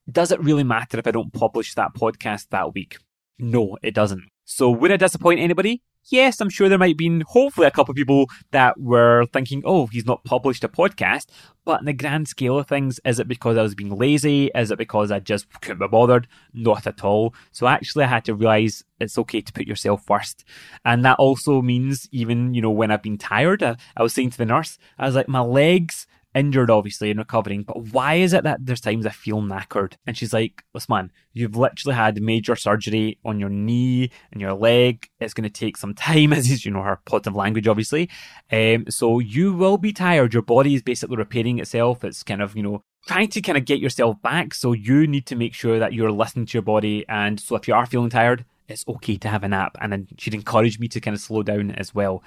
does 0.09 0.31
it 0.31 0.41
really 0.41 0.65
matter 0.65 1.01
if 1.01 1.07
I 1.09 1.11
don't 1.11 1.33
publish 1.33 1.75
that 1.75 1.95
podcast 1.95 2.47
that 2.51 2.75
week? 2.75 2.99
No, 3.41 3.77
it 3.83 3.95
doesn't. 3.95 4.29
So 4.45 4.71
would 4.71 4.93
I 4.93 4.97
disappoint 4.97 5.41
anybody? 5.41 5.83
Yes, 6.11 6.41
I'm 6.41 6.51
sure 6.51 6.69
there 6.69 6.79
might 6.79 6.97
be 6.97 7.23
hopefully 7.27 7.67
a 7.67 7.71
couple 7.71 7.93
of 7.93 7.97
people 7.97 8.27
that 8.51 8.79
were 8.81 9.27
thinking, 9.33 9.63
oh, 9.65 9.87
he's 9.87 10.07
not 10.07 10.25
published 10.25 10.65
a 10.65 10.69
podcast. 10.69 11.27
But 11.65 11.81
in 11.81 11.87
the 11.87 11.93
grand 11.93 12.27
scale 12.27 12.59
of 12.59 12.67
things, 12.67 13.01
is 13.05 13.21
it 13.21 13.29
because 13.29 13.57
I 13.57 13.63
was 13.63 13.75
being 13.75 13.97
lazy? 13.97 14.51
Is 14.55 14.71
it 14.71 14.79
because 14.79 15.13
I 15.13 15.21
just 15.21 15.47
couldn't 15.61 15.79
be 15.79 15.89
bothered? 15.89 16.27
Not 16.53 16.87
at 16.87 17.05
all. 17.05 17.35
So 17.53 17.67
actually, 17.67 18.05
I 18.05 18.09
had 18.09 18.25
to 18.25 18.35
realize 18.35 18.83
it's 18.99 19.19
okay 19.19 19.41
to 19.41 19.53
put 19.53 19.67
yourself 19.67 20.05
first. 20.07 20.45
And 20.85 21.05
that 21.05 21.19
also 21.19 21.63
means 21.63 22.09
even, 22.13 22.55
you 22.55 22.63
know, 22.63 22.71
when 22.71 22.91
I've 22.91 23.03
been 23.03 23.19
tired, 23.19 23.63
I, 23.63 23.77
I 23.97 24.03
was 24.03 24.15
saying 24.15 24.31
to 24.31 24.39
the 24.39 24.47
nurse, 24.47 24.79
I 24.99 25.07
was 25.07 25.15
like, 25.15 25.29
my 25.29 25.41
legs 25.41 26.07
injured 26.35 26.71
obviously 26.71 27.11
and 27.11 27.19
recovering, 27.19 27.63
but 27.63 27.93
why 27.93 28.15
is 28.15 28.33
it 28.33 28.45
that 28.45 28.65
there's 28.65 28.81
times 28.81 29.07
I 29.07 29.11
feel 29.11 29.41
knackered? 29.41 29.95
And 30.07 30.17
she's 30.17 30.33
like, 30.33 30.63
listen 30.75 30.91
man, 30.91 31.13
you've 31.33 31.57
literally 31.57 31.95
had 31.95 32.21
major 32.21 32.57
surgery 32.57 33.19
on 33.25 33.41
your 33.41 33.49
knee 33.49 34.11
and 34.33 34.41
your 34.41 34.55
leg. 34.55 35.09
It's 35.21 35.35
going 35.35 35.49
to 35.49 35.51
take 35.51 35.77
some 35.77 35.95
time, 35.95 36.33
as 36.35 36.51
is, 36.51 36.65
you 36.65 36.71
know, 36.71 36.83
her 36.83 37.01
positive 37.05 37.35
language, 37.35 37.69
obviously. 37.69 38.11
Um, 38.51 38.85
so 38.89 39.19
you 39.19 39.55
will 39.55 39.79
be 39.79 39.93
tired. 39.93 40.35
Your 40.35 40.43
body 40.43 40.75
is 40.75 40.83
basically 40.83 41.17
repairing 41.17 41.59
itself. 41.59 42.05
It's 42.05 42.23
kind 42.23 42.43
of, 42.43 42.57
you 42.57 42.63
know, 42.63 42.83
trying 43.07 43.29
to 43.29 43.41
kind 43.41 43.59
of 43.59 43.65
get 43.65 43.81
yourself 43.81 44.21
back. 44.23 44.55
So 44.55 44.73
you 44.73 45.07
need 45.07 45.27
to 45.27 45.37
make 45.37 45.55
sure 45.55 45.79
that 45.79 45.93
you're 45.93 46.13
listening 46.13 46.47
to 46.47 46.55
your 46.55 46.63
body. 46.63 47.05
And 47.09 47.41
so 47.41 47.57
if 47.57 47.67
you 47.67 47.75
are 47.75 47.87
feeling 47.87 48.11
tired, 48.11 48.45
it's 48.69 48.85
okay 48.87 49.17
to 49.17 49.29
have 49.29 49.43
a 49.43 49.49
nap. 49.49 49.77
And 49.81 49.93
then 49.93 50.09
she'd 50.19 50.35
encourage 50.35 50.79
me 50.79 50.89
to 50.89 51.01
kind 51.01 51.15
of 51.15 51.21
slow 51.21 51.43
down 51.43 51.73
as 51.73 51.95
well. 51.95 52.23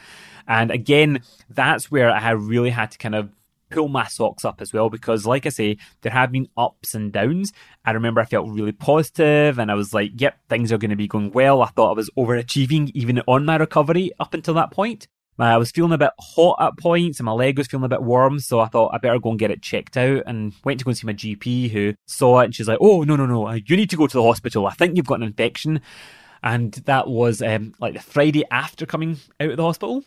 And 0.48 0.72
again, 0.72 1.22
that's 1.50 1.90
where 1.90 2.12
I 2.12 2.32
really 2.32 2.72
had 2.72 2.92
to 2.92 2.98
kind 2.98 3.16
of 3.16 3.30
pull 3.74 3.88
my 3.88 4.08
socks 4.08 4.46
up 4.46 4.62
as 4.62 4.74
well 4.74 4.90
because, 4.90 5.26
like 5.26 5.46
I 5.46 5.50
say, 5.50 5.78
there 6.02 6.12
have 6.12 6.32
been 6.32 6.50
ups 6.58 6.96
and 6.96 7.12
downs. 7.12 7.54
I 7.86 7.92
remember 7.92 8.22
I 8.22 8.26
felt 8.26 8.50
really 8.50 8.72
positive 8.72 9.60
and 9.60 9.72
I 9.72 9.76
was 9.76 9.94
like, 9.94 10.12
yep, 10.20 10.38
things 10.50 10.72
are 10.72 10.78
going 10.78 10.92
to 10.92 10.96
be 10.96 11.08
going 11.08 11.32
well. 11.32 11.62
I 11.62 11.68
thought 11.68 11.92
I 11.92 11.96
was 11.96 12.10
overachieving 12.18 12.92
even 12.94 13.22
on 13.28 13.46
my 13.46 13.58
recovery 13.58 14.12
up 14.20 14.34
until 14.34 14.54
that 14.56 14.72
point. 14.72 15.08
I 15.40 15.58
was 15.58 15.72
feeling 15.72 15.92
a 15.92 15.98
bit 15.98 16.12
hot 16.20 16.58
at 16.60 16.78
points 16.78 17.20
and 17.20 17.26
my 17.26 17.32
leg 17.32 17.58
was 17.58 17.68
feeling 17.68 17.86
a 17.86 17.90
bit 17.90 18.04
warm, 18.04 18.40
so 18.40 18.60
I 18.60 18.68
thought 18.68 18.94
I 18.94 19.00
better 19.00 19.20
go 19.20 19.32
and 19.32 19.40
get 19.40 19.52
it 19.52 19.62
checked 19.62 19.98
out 19.98 20.24
and 20.26 20.54
went 20.64 20.80
to 20.80 20.86
go 20.86 20.90
and 20.90 20.98
see 20.98 21.08
my 21.08 21.14
GP 21.14 21.72
who 21.72 21.96
saw 22.06 22.40
it 22.40 22.46
and 22.46 22.56
she's 22.56 22.68
like, 22.68 22.78
oh, 22.80 23.04
no, 23.04 23.16
no, 23.16 23.26
no, 23.26 23.52
you 23.52 23.76
need 23.76 23.90
to 23.90 23.98
go 23.98 24.08
to 24.08 24.18
the 24.18 24.24
hospital. 24.24 24.68
I 24.68 24.74
think 24.74 24.96
you've 24.96 25.08
got 25.08 25.20
an 25.20 25.24
infection. 25.24 25.82
And 26.44 26.74
that 26.86 27.08
was 27.08 27.42
um, 27.42 27.74
like 27.80 27.94
the 27.94 28.02
Friday 28.02 28.44
after 28.52 28.86
coming 28.86 29.18
out 29.40 29.52
of 29.52 29.58
the 29.58 29.64
hospital. 29.64 30.04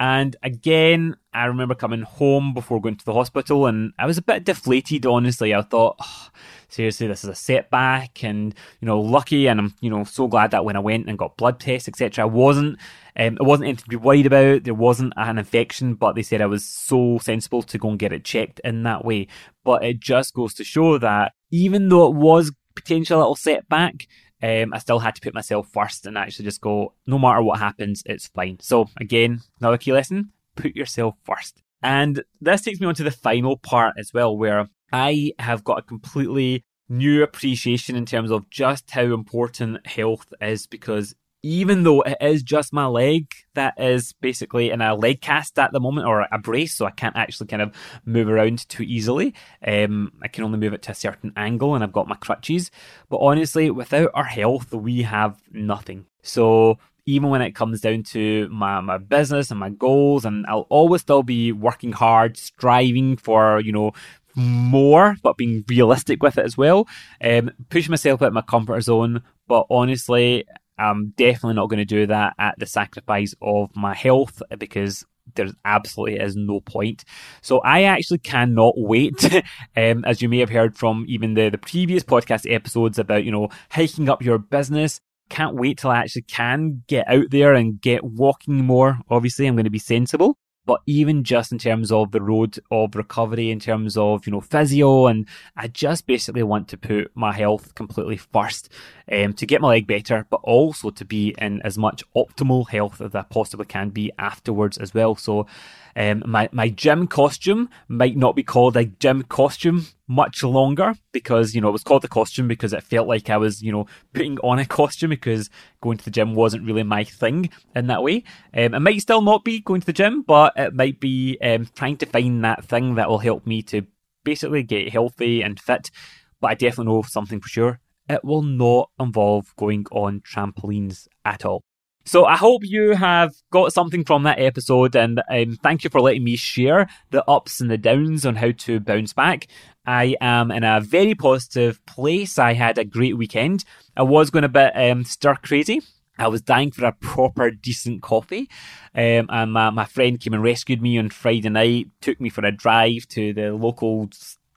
And 0.00 0.34
again, 0.42 1.14
I 1.34 1.44
remember 1.44 1.74
coming 1.74 2.00
home 2.00 2.54
before 2.54 2.80
going 2.80 2.96
to 2.96 3.04
the 3.04 3.12
hospital 3.12 3.66
and 3.66 3.92
I 3.98 4.06
was 4.06 4.16
a 4.16 4.22
bit 4.22 4.44
deflated, 4.44 5.04
honestly. 5.04 5.54
I 5.54 5.60
thought, 5.60 5.96
oh, 6.00 6.28
seriously, 6.70 7.06
this 7.06 7.22
is 7.22 7.28
a 7.28 7.34
setback 7.34 8.24
and, 8.24 8.54
you 8.80 8.86
know, 8.86 8.98
lucky. 8.98 9.46
And 9.46 9.60
I'm, 9.60 9.74
you 9.82 9.90
know, 9.90 10.04
so 10.04 10.26
glad 10.26 10.52
that 10.52 10.64
when 10.64 10.74
I 10.74 10.80
went 10.80 11.06
and 11.06 11.18
got 11.18 11.36
blood 11.36 11.60
tests, 11.60 11.86
etc., 11.86 12.24
I 12.24 12.26
wasn't, 12.26 12.78
um, 13.14 13.34
it 13.34 13.44
wasn't 13.44 13.68
anything 13.68 13.84
to 13.84 13.90
be 13.90 13.96
worried 13.96 14.24
about. 14.24 14.64
There 14.64 14.72
wasn't 14.72 15.12
an 15.18 15.36
infection, 15.36 15.96
but 15.96 16.14
they 16.14 16.22
said 16.22 16.40
I 16.40 16.46
was 16.46 16.64
so 16.64 17.18
sensible 17.18 17.62
to 17.64 17.76
go 17.76 17.90
and 17.90 17.98
get 17.98 18.14
it 18.14 18.24
checked 18.24 18.58
in 18.64 18.84
that 18.84 19.04
way. 19.04 19.26
But 19.64 19.84
it 19.84 20.00
just 20.00 20.32
goes 20.32 20.54
to 20.54 20.64
show 20.64 20.96
that 20.96 21.32
even 21.50 21.90
though 21.90 22.06
it 22.06 22.14
was 22.14 22.52
potential 22.74 23.18
little 23.18 23.36
setback, 23.36 24.06
um, 24.42 24.72
I 24.72 24.78
still 24.78 24.98
had 24.98 25.14
to 25.16 25.20
put 25.20 25.34
myself 25.34 25.68
first 25.72 26.06
and 26.06 26.16
actually 26.16 26.46
just 26.46 26.60
go, 26.60 26.94
no 27.06 27.18
matter 27.18 27.42
what 27.42 27.58
happens, 27.58 28.02
it's 28.06 28.28
fine. 28.28 28.58
So, 28.60 28.88
again, 28.98 29.40
another 29.60 29.78
key 29.78 29.92
lesson 29.92 30.32
put 30.56 30.76
yourself 30.76 31.14
first. 31.24 31.62
And 31.82 32.22
this 32.40 32.62
takes 32.62 32.80
me 32.80 32.86
on 32.86 32.94
to 32.96 33.02
the 33.02 33.10
final 33.10 33.56
part 33.56 33.94
as 33.98 34.12
well, 34.12 34.36
where 34.36 34.68
I 34.92 35.32
have 35.38 35.64
got 35.64 35.78
a 35.78 35.82
completely 35.82 36.64
new 36.88 37.22
appreciation 37.22 37.96
in 37.96 38.04
terms 38.04 38.30
of 38.30 38.50
just 38.50 38.90
how 38.90 39.02
important 39.02 39.86
health 39.86 40.32
is 40.40 40.66
because 40.66 41.14
even 41.42 41.84
though 41.84 42.02
it 42.02 42.18
is 42.20 42.42
just 42.42 42.72
my 42.72 42.86
leg 42.86 43.32
that 43.54 43.74
is 43.80 44.12
basically 44.20 44.70
in 44.70 44.80
a 44.80 44.94
leg 44.94 45.20
cast 45.20 45.58
at 45.58 45.72
the 45.72 45.80
moment 45.80 46.06
or 46.06 46.26
a 46.30 46.38
brace, 46.38 46.74
so 46.74 46.84
I 46.84 46.90
can't 46.90 47.16
actually 47.16 47.46
kind 47.46 47.62
of 47.62 47.74
move 48.04 48.28
around 48.28 48.68
too 48.68 48.82
easily. 48.82 49.34
Um, 49.66 50.12
I 50.22 50.28
can 50.28 50.44
only 50.44 50.58
move 50.58 50.74
it 50.74 50.82
to 50.82 50.92
a 50.92 50.94
certain 50.94 51.32
angle 51.36 51.74
and 51.74 51.82
I've 51.82 51.92
got 51.92 52.08
my 52.08 52.16
crutches. 52.16 52.70
But 53.08 53.18
honestly, 53.18 53.70
without 53.70 54.10
our 54.14 54.24
health, 54.24 54.72
we 54.74 55.02
have 55.02 55.40
nothing. 55.50 56.06
So 56.22 56.78
even 57.06 57.30
when 57.30 57.42
it 57.42 57.54
comes 57.54 57.80
down 57.80 58.02
to 58.02 58.48
my, 58.50 58.80
my 58.80 58.98
business 58.98 59.50
and 59.50 59.58
my 59.58 59.70
goals, 59.70 60.24
and 60.24 60.44
I'll 60.46 60.66
always 60.68 61.00
still 61.00 61.22
be 61.22 61.52
working 61.52 61.92
hard, 61.92 62.36
striving 62.36 63.16
for, 63.16 63.60
you 63.60 63.72
know, 63.72 63.92
more, 64.36 65.16
but 65.22 65.36
being 65.36 65.64
realistic 65.68 66.22
with 66.22 66.38
it 66.38 66.44
as 66.44 66.56
well. 66.56 66.86
Um, 67.22 67.50
push 67.68 67.88
myself 67.88 68.22
out 68.22 68.28
of 68.28 68.34
my 68.34 68.42
comfort 68.42 68.82
zone, 68.82 69.22
but 69.48 69.66
honestly, 69.70 70.44
I'm 70.80 71.10
definitely 71.16 71.54
not 71.54 71.68
going 71.68 71.78
to 71.78 71.84
do 71.84 72.06
that 72.06 72.34
at 72.38 72.58
the 72.58 72.66
sacrifice 72.66 73.34
of 73.42 73.74
my 73.76 73.94
health 73.94 74.42
because 74.58 75.04
there 75.34 75.48
absolutely 75.64 76.18
is 76.18 76.36
no 76.36 76.60
point. 76.60 77.04
So 77.42 77.58
I 77.60 77.82
actually 77.84 78.18
cannot 78.18 78.74
wait, 78.76 79.24
um, 79.76 80.04
as 80.04 80.22
you 80.22 80.28
may 80.28 80.38
have 80.38 80.50
heard 80.50 80.76
from 80.76 81.04
even 81.08 81.34
the, 81.34 81.50
the 81.50 81.58
previous 81.58 82.02
podcast 82.02 82.52
episodes 82.52 82.98
about, 82.98 83.24
you 83.24 83.32
know, 83.32 83.48
hiking 83.70 84.08
up 84.08 84.22
your 84.22 84.38
business. 84.38 85.00
Can't 85.28 85.54
wait 85.54 85.78
till 85.78 85.90
I 85.90 85.98
actually 85.98 86.22
can 86.22 86.82
get 86.88 87.06
out 87.08 87.30
there 87.30 87.54
and 87.54 87.80
get 87.80 88.02
walking 88.02 88.64
more. 88.64 88.98
Obviously, 89.08 89.46
I'm 89.46 89.54
going 89.54 89.64
to 89.64 89.70
be 89.70 89.78
sensible 89.78 90.36
but 90.70 90.82
even 90.86 91.24
just 91.24 91.50
in 91.50 91.58
terms 91.58 91.90
of 91.90 92.12
the 92.12 92.22
road 92.22 92.56
of 92.70 92.94
recovery, 92.94 93.50
in 93.50 93.58
terms 93.58 93.96
of, 93.96 94.24
you 94.24 94.30
know, 94.30 94.40
physio, 94.40 95.08
and 95.08 95.26
I 95.56 95.66
just 95.66 96.06
basically 96.06 96.44
want 96.44 96.68
to 96.68 96.76
put 96.76 97.10
my 97.16 97.32
health 97.32 97.74
completely 97.74 98.18
first 98.18 98.68
um, 99.10 99.32
to 99.32 99.46
get 99.46 99.60
my 99.60 99.66
leg 99.66 99.88
better, 99.88 100.28
but 100.30 100.38
also 100.44 100.90
to 100.90 101.04
be 101.04 101.34
in 101.38 101.60
as 101.62 101.76
much 101.76 102.04
optimal 102.14 102.68
health 102.68 103.00
as 103.00 103.16
I 103.16 103.22
possibly 103.22 103.66
can 103.66 103.88
be 103.88 104.12
afterwards 104.16 104.78
as 104.78 104.94
well. 104.94 105.16
So, 105.16 105.48
um, 105.96 106.22
my, 106.24 106.48
my 106.52 106.68
gym 106.68 107.08
costume 107.08 107.68
might 107.88 108.16
not 108.16 108.36
be 108.36 108.44
called 108.44 108.76
a 108.76 108.84
gym 108.84 109.24
costume 109.24 109.88
much 110.10 110.42
longer 110.42 110.96
because, 111.12 111.54
you 111.54 111.60
know, 111.60 111.68
it 111.68 111.72
was 111.72 111.84
called 111.84 112.02
the 112.02 112.08
costume 112.08 112.48
because 112.48 112.72
it 112.72 112.82
felt 112.82 113.06
like 113.06 113.30
I 113.30 113.36
was, 113.36 113.62
you 113.62 113.70
know, 113.70 113.86
putting 114.12 114.38
on 114.40 114.58
a 114.58 114.66
costume 114.66 115.10
because 115.10 115.48
going 115.80 115.98
to 115.98 116.04
the 116.04 116.10
gym 116.10 116.34
wasn't 116.34 116.66
really 116.66 116.82
my 116.82 117.04
thing 117.04 117.48
in 117.76 117.86
that 117.86 118.02
way. 118.02 118.24
Um, 118.52 118.74
it 118.74 118.80
might 118.80 119.00
still 119.00 119.22
not 119.22 119.44
be 119.44 119.60
going 119.60 119.80
to 119.82 119.86
the 119.86 119.92
gym, 119.92 120.22
but 120.22 120.52
it 120.56 120.74
might 120.74 120.98
be 120.98 121.38
um, 121.40 121.68
trying 121.76 121.96
to 121.98 122.06
find 122.06 122.44
that 122.44 122.64
thing 122.64 122.96
that 122.96 123.08
will 123.08 123.18
help 123.18 123.46
me 123.46 123.62
to 123.62 123.86
basically 124.24 124.64
get 124.64 124.92
healthy 124.92 125.42
and 125.42 125.60
fit. 125.60 125.92
But 126.40 126.50
I 126.50 126.54
definitely 126.54 126.92
know 126.92 127.02
something 127.02 127.40
for 127.40 127.48
sure. 127.48 127.80
It 128.08 128.24
will 128.24 128.42
not 128.42 128.90
involve 128.98 129.54
going 129.54 129.86
on 129.92 130.22
trampolines 130.22 131.06
at 131.24 131.44
all. 131.44 131.62
So 132.04 132.24
I 132.24 132.36
hope 132.36 132.62
you 132.64 132.92
have 132.92 133.34
got 133.50 133.72
something 133.72 134.04
from 134.04 134.22
that 134.22 134.40
episode 134.40 134.96
and 134.96 135.22
um, 135.30 135.58
thank 135.62 135.84
you 135.84 135.90
for 135.90 136.00
letting 136.00 136.24
me 136.24 136.34
share 136.34 136.88
the 137.10 137.24
ups 137.28 137.60
and 137.60 137.70
the 137.70 137.78
downs 137.78 138.24
on 138.24 138.36
how 138.36 138.52
to 138.52 138.80
bounce 138.80 139.12
back. 139.12 139.46
I 139.86 140.16
am 140.20 140.50
in 140.50 140.64
a 140.64 140.80
very 140.80 141.14
positive 141.14 141.84
place. 141.86 142.38
I 142.38 142.54
had 142.54 142.78
a 142.78 142.84
great 142.84 143.18
weekend. 143.18 143.64
I 143.96 144.02
was 144.02 144.30
going 144.30 144.44
a 144.44 144.48
bit 144.48 144.72
um, 144.74 145.04
stir 145.04 145.36
crazy. 145.36 145.82
I 146.18 146.28
was 146.28 146.42
dying 146.42 146.70
for 146.70 146.84
a 146.84 146.92
proper 146.92 147.50
decent 147.50 148.02
coffee. 148.02 148.48
Um, 148.94 149.26
and 149.30 149.52
my, 149.52 149.70
my 149.70 149.84
friend 149.84 150.20
came 150.20 150.34
and 150.34 150.42
rescued 150.42 150.82
me 150.82 150.98
on 150.98 151.10
Friday 151.10 151.48
night, 151.48 151.88
took 152.00 152.20
me 152.20 152.28
for 152.28 152.44
a 152.44 152.52
drive 152.52 153.08
to 153.08 153.32
the 153.32 153.52
local 153.52 154.08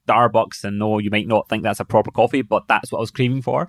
Starbucks. 0.07 0.63
And 0.63 0.79
no, 0.79 0.99
you 0.99 1.09
might 1.09 1.27
not 1.27 1.47
think 1.47 1.63
that's 1.63 1.79
a 1.79 1.85
proper 1.85 2.11
coffee, 2.11 2.41
but 2.41 2.67
that's 2.67 2.91
what 2.91 2.99
I 2.99 3.01
was 3.01 3.11
craving 3.11 3.43
for. 3.43 3.67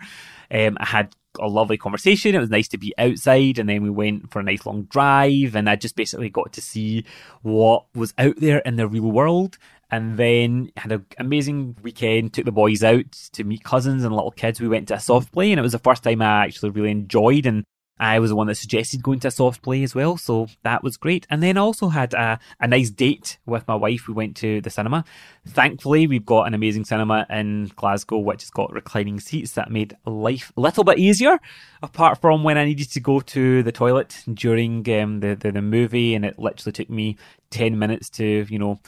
Um, 0.50 0.76
I 0.80 0.86
had 0.86 1.14
a 1.38 1.46
lovely 1.46 1.76
conversation. 1.76 2.34
It 2.34 2.40
was 2.40 2.50
nice 2.50 2.68
to 2.68 2.78
be 2.78 2.94
outside, 2.98 3.58
and 3.58 3.68
then 3.68 3.82
we 3.82 3.90
went 3.90 4.30
for 4.30 4.40
a 4.40 4.42
nice 4.42 4.64
long 4.66 4.84
drive, 4.84 5.54
and 5.54 5.68
I 5.68 5.76
just 5.76 5.96
basically 5.96 6.30
got 6.30 6.52
to 6.54 6.60
see 6.60 7.04
what 7.42 7.86
was 7.94 8.14
out 8.18 8.36
there 8.36 8.58
in 8.58 8.76
the 8.76 8.88
real 8.88 9.10
world. 9.10 9.58
And 9.90 10.16
then 10.16 10.72
had 10.76 10.90
an 10.90 11.06
amazing 11.18 11.76
weekend. 11.82 12.32
Took 12.32 12.46
the 12.46 12.52
boys 12.52 12.82
out 12.82 13.12
to 13.32 13.44
meet 13.44 13.62
cousins 13.62 14.02
and 14.02 14.12
little 14.14 14.32
kids. 14.32 14.60
We 14.60 14.66
went 14.66 14.88
to 14.88 14.94
a 14.94 15.00
soft 15.00 15.30
play, 15.30 15.52
and 15.52 15.58
it 15.58 15.62
was 15.62 15.72
the 15.72 15.78
first 15.78 16.02
time 16.02 16.20
I 16.20 16.46
actually 16.46 16.70
really 16.70 16.90
enjoyed 16.90 17.46
and 17.46 17.64
I 17.98 18.18
was 18.18 18.30
the 18.30 18.36
one 18.36 18.48
that 18.48 18.56
suggested 18.56 19.02
going 19.02 19.20
to 19.20 19.28
a 19.28 19.30
soft 19.30 19.62
play 19.62 19.84
as 19.84 19.94
well, 19.94 20.16
so 20.16 20.48
that 20.64 20.82
was 20.82 20.96
great. 20.96 21.26
And 21.30 21.42
then 21.42 21.56
also 21.56 21.88
had 21.88 22.12
a, 22.12 22.40
a 22.58 22.66
nice 22.66 22.90
date 22.90 23.38
with 23.46 23.68
my 23.68 23.76
wife. 23.76 24.08
We 24.08 24.14
went 24.14 24.36
to 24.38 24.60
the 24.60 24.70
cinema. 24.70 25.04
Thankfully, 25.46 26.08
we've 26.08 26.26
got 26.26 26.48
an 26.48 26.54
amazing 26.54 26.84
cinema 26.86 27.24
in 27.30 27.70
Glasgow, 27.76 28.18
which 28.18 28.42
has 28.42 28.50
got 28.50 28.72
reclining 28.72 29.20
seats 29.20 29.52
that 29.52 29.70
made 29.70 29.96
life 30.06 30.52
a 30.56 30.60
little 30.60 30.82
bit 30.82 30.98
easier. 30.98 31.38
Apart 31.82 32.20
from 32.20 32.42
when 32.42 32.58
I 32.58 32.64
needed 32.64 32.90
to 32.92 33.00
go 33.00 33.20
to 33.20 33.62
the 33.62 33.72
toilet 33.72 34.24
during 34.32 34.88
um, 35.00 35.20
the, 35.20 35.36
the 35.36 35.52
the 35.52 35.62
movie, 35.62 36.14
and 36.14 36.24
it 36.24 36.38
literally 36.38 36.72
took 36.72 36.90
me 36.90 37.16
ten 37.50 37.78
minutes 37.78 38.10
to 38.10 38.46
you 38.48 38.58
know 38.58 38.80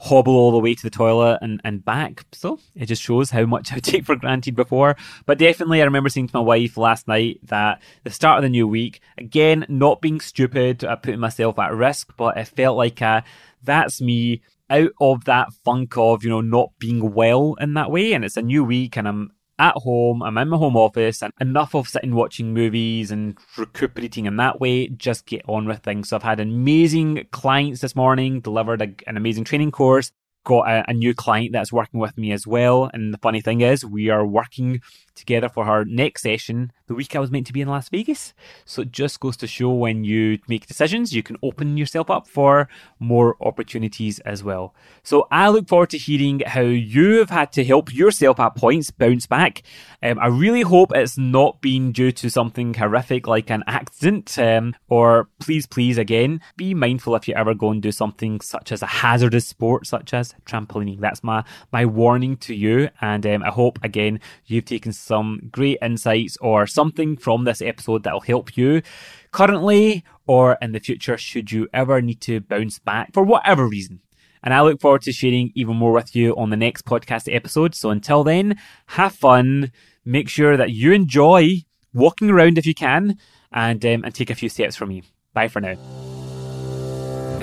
hobble 0.00 0.36
all 0.36 0.52
the 0.52 0.58
way 0.58 0.74
to 0.74 0.82
the 0.82 0.90
toilet 0.90 1.38
and, 1.42 1.60
and 1.64 1.84
back. 1.84 2.24
So 2.32 2.58
it 2.74 2.86
just 2.86 3.02
shows 3.02 3.30
how 3.30 3.46
much 3.46 3.72
I 3.72 3.78
take 3.78 4.04
for 4.04 4.16
granted 4.16 4.54
before. 4.54 4.96
But 5.26 5.38
definitely, 5.38 5.80
I 5.80 5.84
remember 5.84 6.08
saying 6.08 6.28
to 6.28 6.36
my 6.36 6.44
wife 6.44 6.76
last 6.76 7.08
night 7.08 7.40
that 7.44 7.82
the 8.04 8.10
start 8.10 8.38
of 8.38 8.42
the 8.42 8.48
new 8.48 8.68
week, 8.68 9.00
again, 9.18 9.66
not 9.68 10.00
being 10.00 10.20
stupid 10.20 10.84
at 10.84 11.02
putting 11.02 11.20
myself 11.20 11.58
at 11.58 11.74
risk, 11.74 12.14
but 12.16 12.36
it 12.36 12.48
felt 12.48 12.76
like 12.76 13.00
uh, 13.02 13.22
that's 13.62 14.00
me 14.00 14.42
out 14.70 14.90
of 15.00 15.24
that 15.24 15.52
funk 15.64 15.96
of, 15.96 16.24
you 16.24 16.30
know, 16.30 16.40
not 16.40 16.70
being 16.78 17.12
well 17.12 17.54
in 17.60 17.74
that 17.74 17.90
way. 17.90 18.12
And 18.12 18.24
it's 18.24 18.36
a 18.36 18.42
new 18.42 18.64
week 18.64 18.96
and 18.96 19.06
I'm 19.06 19.32
at 19.58 19.74
home, 19.76 20.22
I'm 20.22 20.38
in 20.38 20.48
my 20.48 20.56
home 20.56 20.76
office, 20.76 21.22
and 21.22 21.32
enough 21.40 21.74
of 21.74 21.88
sitting 21.88 22.14
watching 22.14 22.52
movies 22.52 23.10
and 23.10 23.38
recuperating 23.56 24.26
in 24.26 24.36
that 24.36 24.60
way, 24.60 24.88
just 24.88 25.26
get 25.26 25.42
on 25.48 25.66
with 25.66 25.80
things. 25.80 26.08
So 26.08 26.16
I've 26.16 26.22
had 26.22 26.40
amazing 26.40 27.26
clients 27.30 27.80
this 27.80 27.94
morning, 27.94 28.40
delivered 28.40 28.82
a, 28.82 28.94
an 29.06 29.16
amazing 29.16 29.44
training 29.44 29.70
course, 29.70 30.10
got 30.44 30.68
a, 30.68 30.84
a, 30.88 30.92
new 30.92 31.14
client 31.14 31.52
that's 31.52 31.72
working 31.72 32.00
with 32.00 32.16
me 32.18 32.32
as 32.32 32.46
well. 32.46 32.90
And 32.92 33.12
the 33.12 33.18
funny 33.18 33.40
thing 33.40 33.62
is, 33.62 33.84
we 33.84 34.10
are 34.10 34.26
working 34.26 34.80
together 35.14 35.48
for 35.48 35.64
her 35.64 35.84
next 35.84 36.22
session 36.22 36.72
the 36.86 36.94
week 36.94 37.16
I 37.16 37.18
was 37.18 37.30
meant 37.30 37.46
to 37.46 37.52
be 37.52 37.62
in 37.62 37.68
Las 37.68 37.88
Vegas. 37.88 38.34
So 38.66 38.82
it 38.82 38.92
just 38.92 39.18
goes 39.20 39.36
to 39.38 39.46
show 39.46 39.70
when 39.70 40.04
you 40.04 40.38
make 40.48 40.66
decisions, 40.66 41.14
you 41.14 41.22
can 41.22 41.36
open 41.42 41.78
yourself 41.78 42.10
up 42.10 42.28
for 42.28 42.68
more 42.98 43.36
opportunities 43.40 44.18
as 44.20 44.44
well. 44.44 44.74
So 45.02 45.26
I 45.30 45.48
look 45.48 45.66
forward 45.66 45.90
to 45.90 45.98
hearing 45.98 46.40
how 46.40 46.60
you've 46.60 47.30
had 47.30 47.52
to 47.52 47.64
help 47.64 47.94
yourself 47.94 48.38
at 48.38 48.56
points 48.56 48.90
bounce 48.90 49.26
back. 49.26 49.62
Um, 50.02 50.18
I 50.18 50.26
really 50.26 50.60
hope 50.60 50.92
it's 50.94 51.16
not 51.16 51.62
been 51.62 51.92
due 51.92 52.12
to 52.12 52.28
something 52.28 52.74
horrific 52.74 53.26
like 53.26 53.50
an 53.50 53.64
accident. 53.66 54.38
Um, 54.38 54.74
or 54.88 55.28
please, 55.40 55.66
please, 55.66 55.96
again, 55.96 56.42
be 56.56 56.74
mindful 56.74 57.16
if 57.16 57.26
you 57.26 57.34
ever 57.34 57.54
go 57.54 57.70
and 57.70 57.80
do 57.80 57.92
something 57.92 58.42
such 58.42 58.72
as 58.72 58.82
a 58.82 58.86
hazardous 58.86 59.46
sport, 59.46 59.86
such 59.86 60.12
as 60.12 60.34
trampolining. 60.44 61.00
That's 61.00 61.24
my 61.24 61.44
my 61.72 61.86
warning 61.86 62.36
to 62.38 62.54
you. 62.54 62.90
And 63.00 63.26
um, 63.26 63.42
I 63.42 63.48
hope 63.48 63.78
again 63.82 64.20
you've 64.44 64.66
taken 64.66 64.92
some 65.04 65.48
great 65.50 65.78
insights 65.82 66.36
or 66.40 66.66
something 66.66 67.16
from 67.16 67.44
this 67.44 67.62
episode 67.62 68.02
that'll 68.02 68.20
help 68.20 68.56
you 68.56 68.82
currently 69.30 70.04
or 70.26 70.56
in 70.62 70.72
the 70.72 70.80
future 70.80 71.18
should 71.18 71.52
you 71.52 71.68
ever 71.72 72.00
need 72.00 72.20
to 72.22 72.40
bounce 72.40 72.78
back 72.78 73.12
for 73.12 73.22
whatever 73.22 73.68
reason. 73.68 74.00
And 74.42 74.52
I 74.52 74.60
look 74.60 74.80
forward 74.80 75.02
to 75.02 75.12
sharing 75.12 75.52
even 75.54 75.76
more 75.76 75.92
with 75.92 76.14
you 76.14 76.36
on 76.36 76.50
the 76.50 76.56
next 76.56 76.84
podcast 76.84 77.34
episode. 77.34 77.74
So 77.74 77.90
until 77.90 78.24
then, 78.24 78.58
have 78.88 79.14
fun. 79.14 79.72
Make 80.04 80.28
sure 80.28 80.56
that 80.56 80.70
you 80.70 80.92
enjoy 80.92 81.62
walking 81.94 82.28
around 82.28 82.58
if 82.58 82.66
you 82.66 82.74
can 82.74 83.18
and, 83.52 83.84
um, 83.86 84.04
and 84.04 84.14
take 84.14 84.30
a 84.30 84.34
few 84.34 84.50
steps 84.50 84.76
from 84.76 84.90
me. 84.90 85.02
Bye 85.32 85.48
for 85.48 85.60
now. 85.60 86.13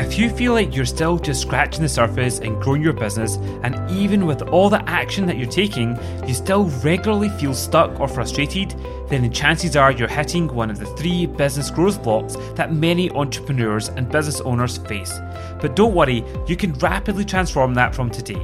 If 0.02 0.18
you 0.18 0.32
feel 0.32 0.54
like 0.54 0.76
you're 0.76 0.84
still 0.84 1.20
just 1.20 1.44
scratching 1.44 1.84
the 1.84 1.88
surface 1.88 2.40
and 2.40 2.60
growing 2.60 2.82
your 2.82 2.92
business, 2.92 3.36
and 3.62 3.80
even 3.92 4.26
with 4.26 4.42
all 4.42 4.68
the 4.68 4.82
action 4.90 5.28
that 5.28 5.38
you're 5.38 5.46
taking, 5.46 5.96
you 6.28 6.34
still 6.34 6.66
regularly 6.84 7.30
feel 7.30 7.54
stuck 7.54 8.00
or 8.00 8.08
frustrated, 8.08 8.72
then 9.10 9.22
the 9.22 9.30
chances 9.30 9.76
are 9.76 9.92
you're 9.92 10.08
hitting 10.08 10.48
one 10.48 10.72
of 10.72 10.80
the 10.80 10.88
three 10.98 11.28
business 11.28 11.70
growth 11.70 12.02
blocks 12.02 12.36
that 12.56 12.74
many 12.74 13.12
entrepreneurs 13.12 13.90
and 13.90 14.12
business 14.12 14.42
owners 14.42 14.80
face. 14.80 15.14
But 15.62 15.76
don't 15.76 15.94
worry, 15.94 16.26
you 16.48 16.58
can 16.58 16.74
rapidly 16.74 17.24
transform 17.24 17.76
that 17.76 17.94
from 17.94 18.10
today. 18.10 18.44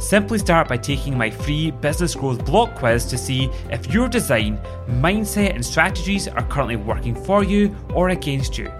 Simply 0.00 0.38
start 0.38 0.66
by 0.66 0.76
taking 0.76 1.16
my 1.16 1.30
free 1.30 1.70
business 1.70 2.16
growth 2.16 2.44
block 2.44 2.74
quiz 2.74 3.06
to 3.06 3.16
see 3.16 3.48
if 3.70 3.94
your 3.94 4.08
design, 4.08 4.58
mindset, 4.88 5.54
and 5.54 5.64
strategies 5.64 6.26
are 6.26 6.42
currently 6.48 6.76
working 6.76 7.14
for 7.14 7.44
you 7.44 7.74
or 7.94 8.08
against 8.08 8.58
you. 8.58 8.72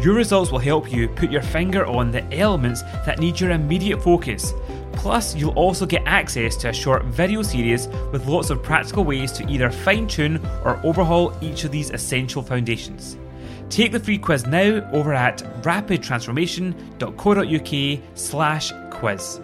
Your 0.00 0.14
results 0.14 0.50
will 0.50 0.60
help 0.60 0.90
you 0.90 1.08
put 1.08 1.30
your 1.30 1.42
finger 1.42 1.84
on 1.84 2.10
the 2.10 2.24
elements 2.34 2.80
that 3.04 3.18
need 3.18 3.38
your 3.38 3.50
immediate 3.50 4.02
focus. 4.02 4.54
Plus, 4.92 5.36
you'll 5.36 5.52
also 5.52 5.84
get 5.84 6.02
access 6.06 6.56
to 6.56 6.70
a 6.70 6.72
short 6.72 7.04
video 7.04 7.42
series 7.42 7.86
with 8.10 8.26
lots 8.26 8.48
of 8.48 8.62
practical 8.62 9.04
ways 9.04 9.30
to 9.32 9.46
either 9.46 9.70
fine 9.70 10.06
tune 10.06 10.40
or 10.64 10.80
overhaul 10.84 11.36
each 11.42 11.64
of 11.64 11.70
these 11.70 11.90
essential 11.90 12.42
foundations. 12.42 13.18
Take 13.68 13.92
the 13.92 14.00
free 14.00 14.16
quiz 14.16 14.46
now 14.46 14.90
over 14.90 15.12
at 15.12 15.40
rapidtransformation.co.uk 15.62 18.00
slash 18.14 18.72
quiz. 18.90 19.38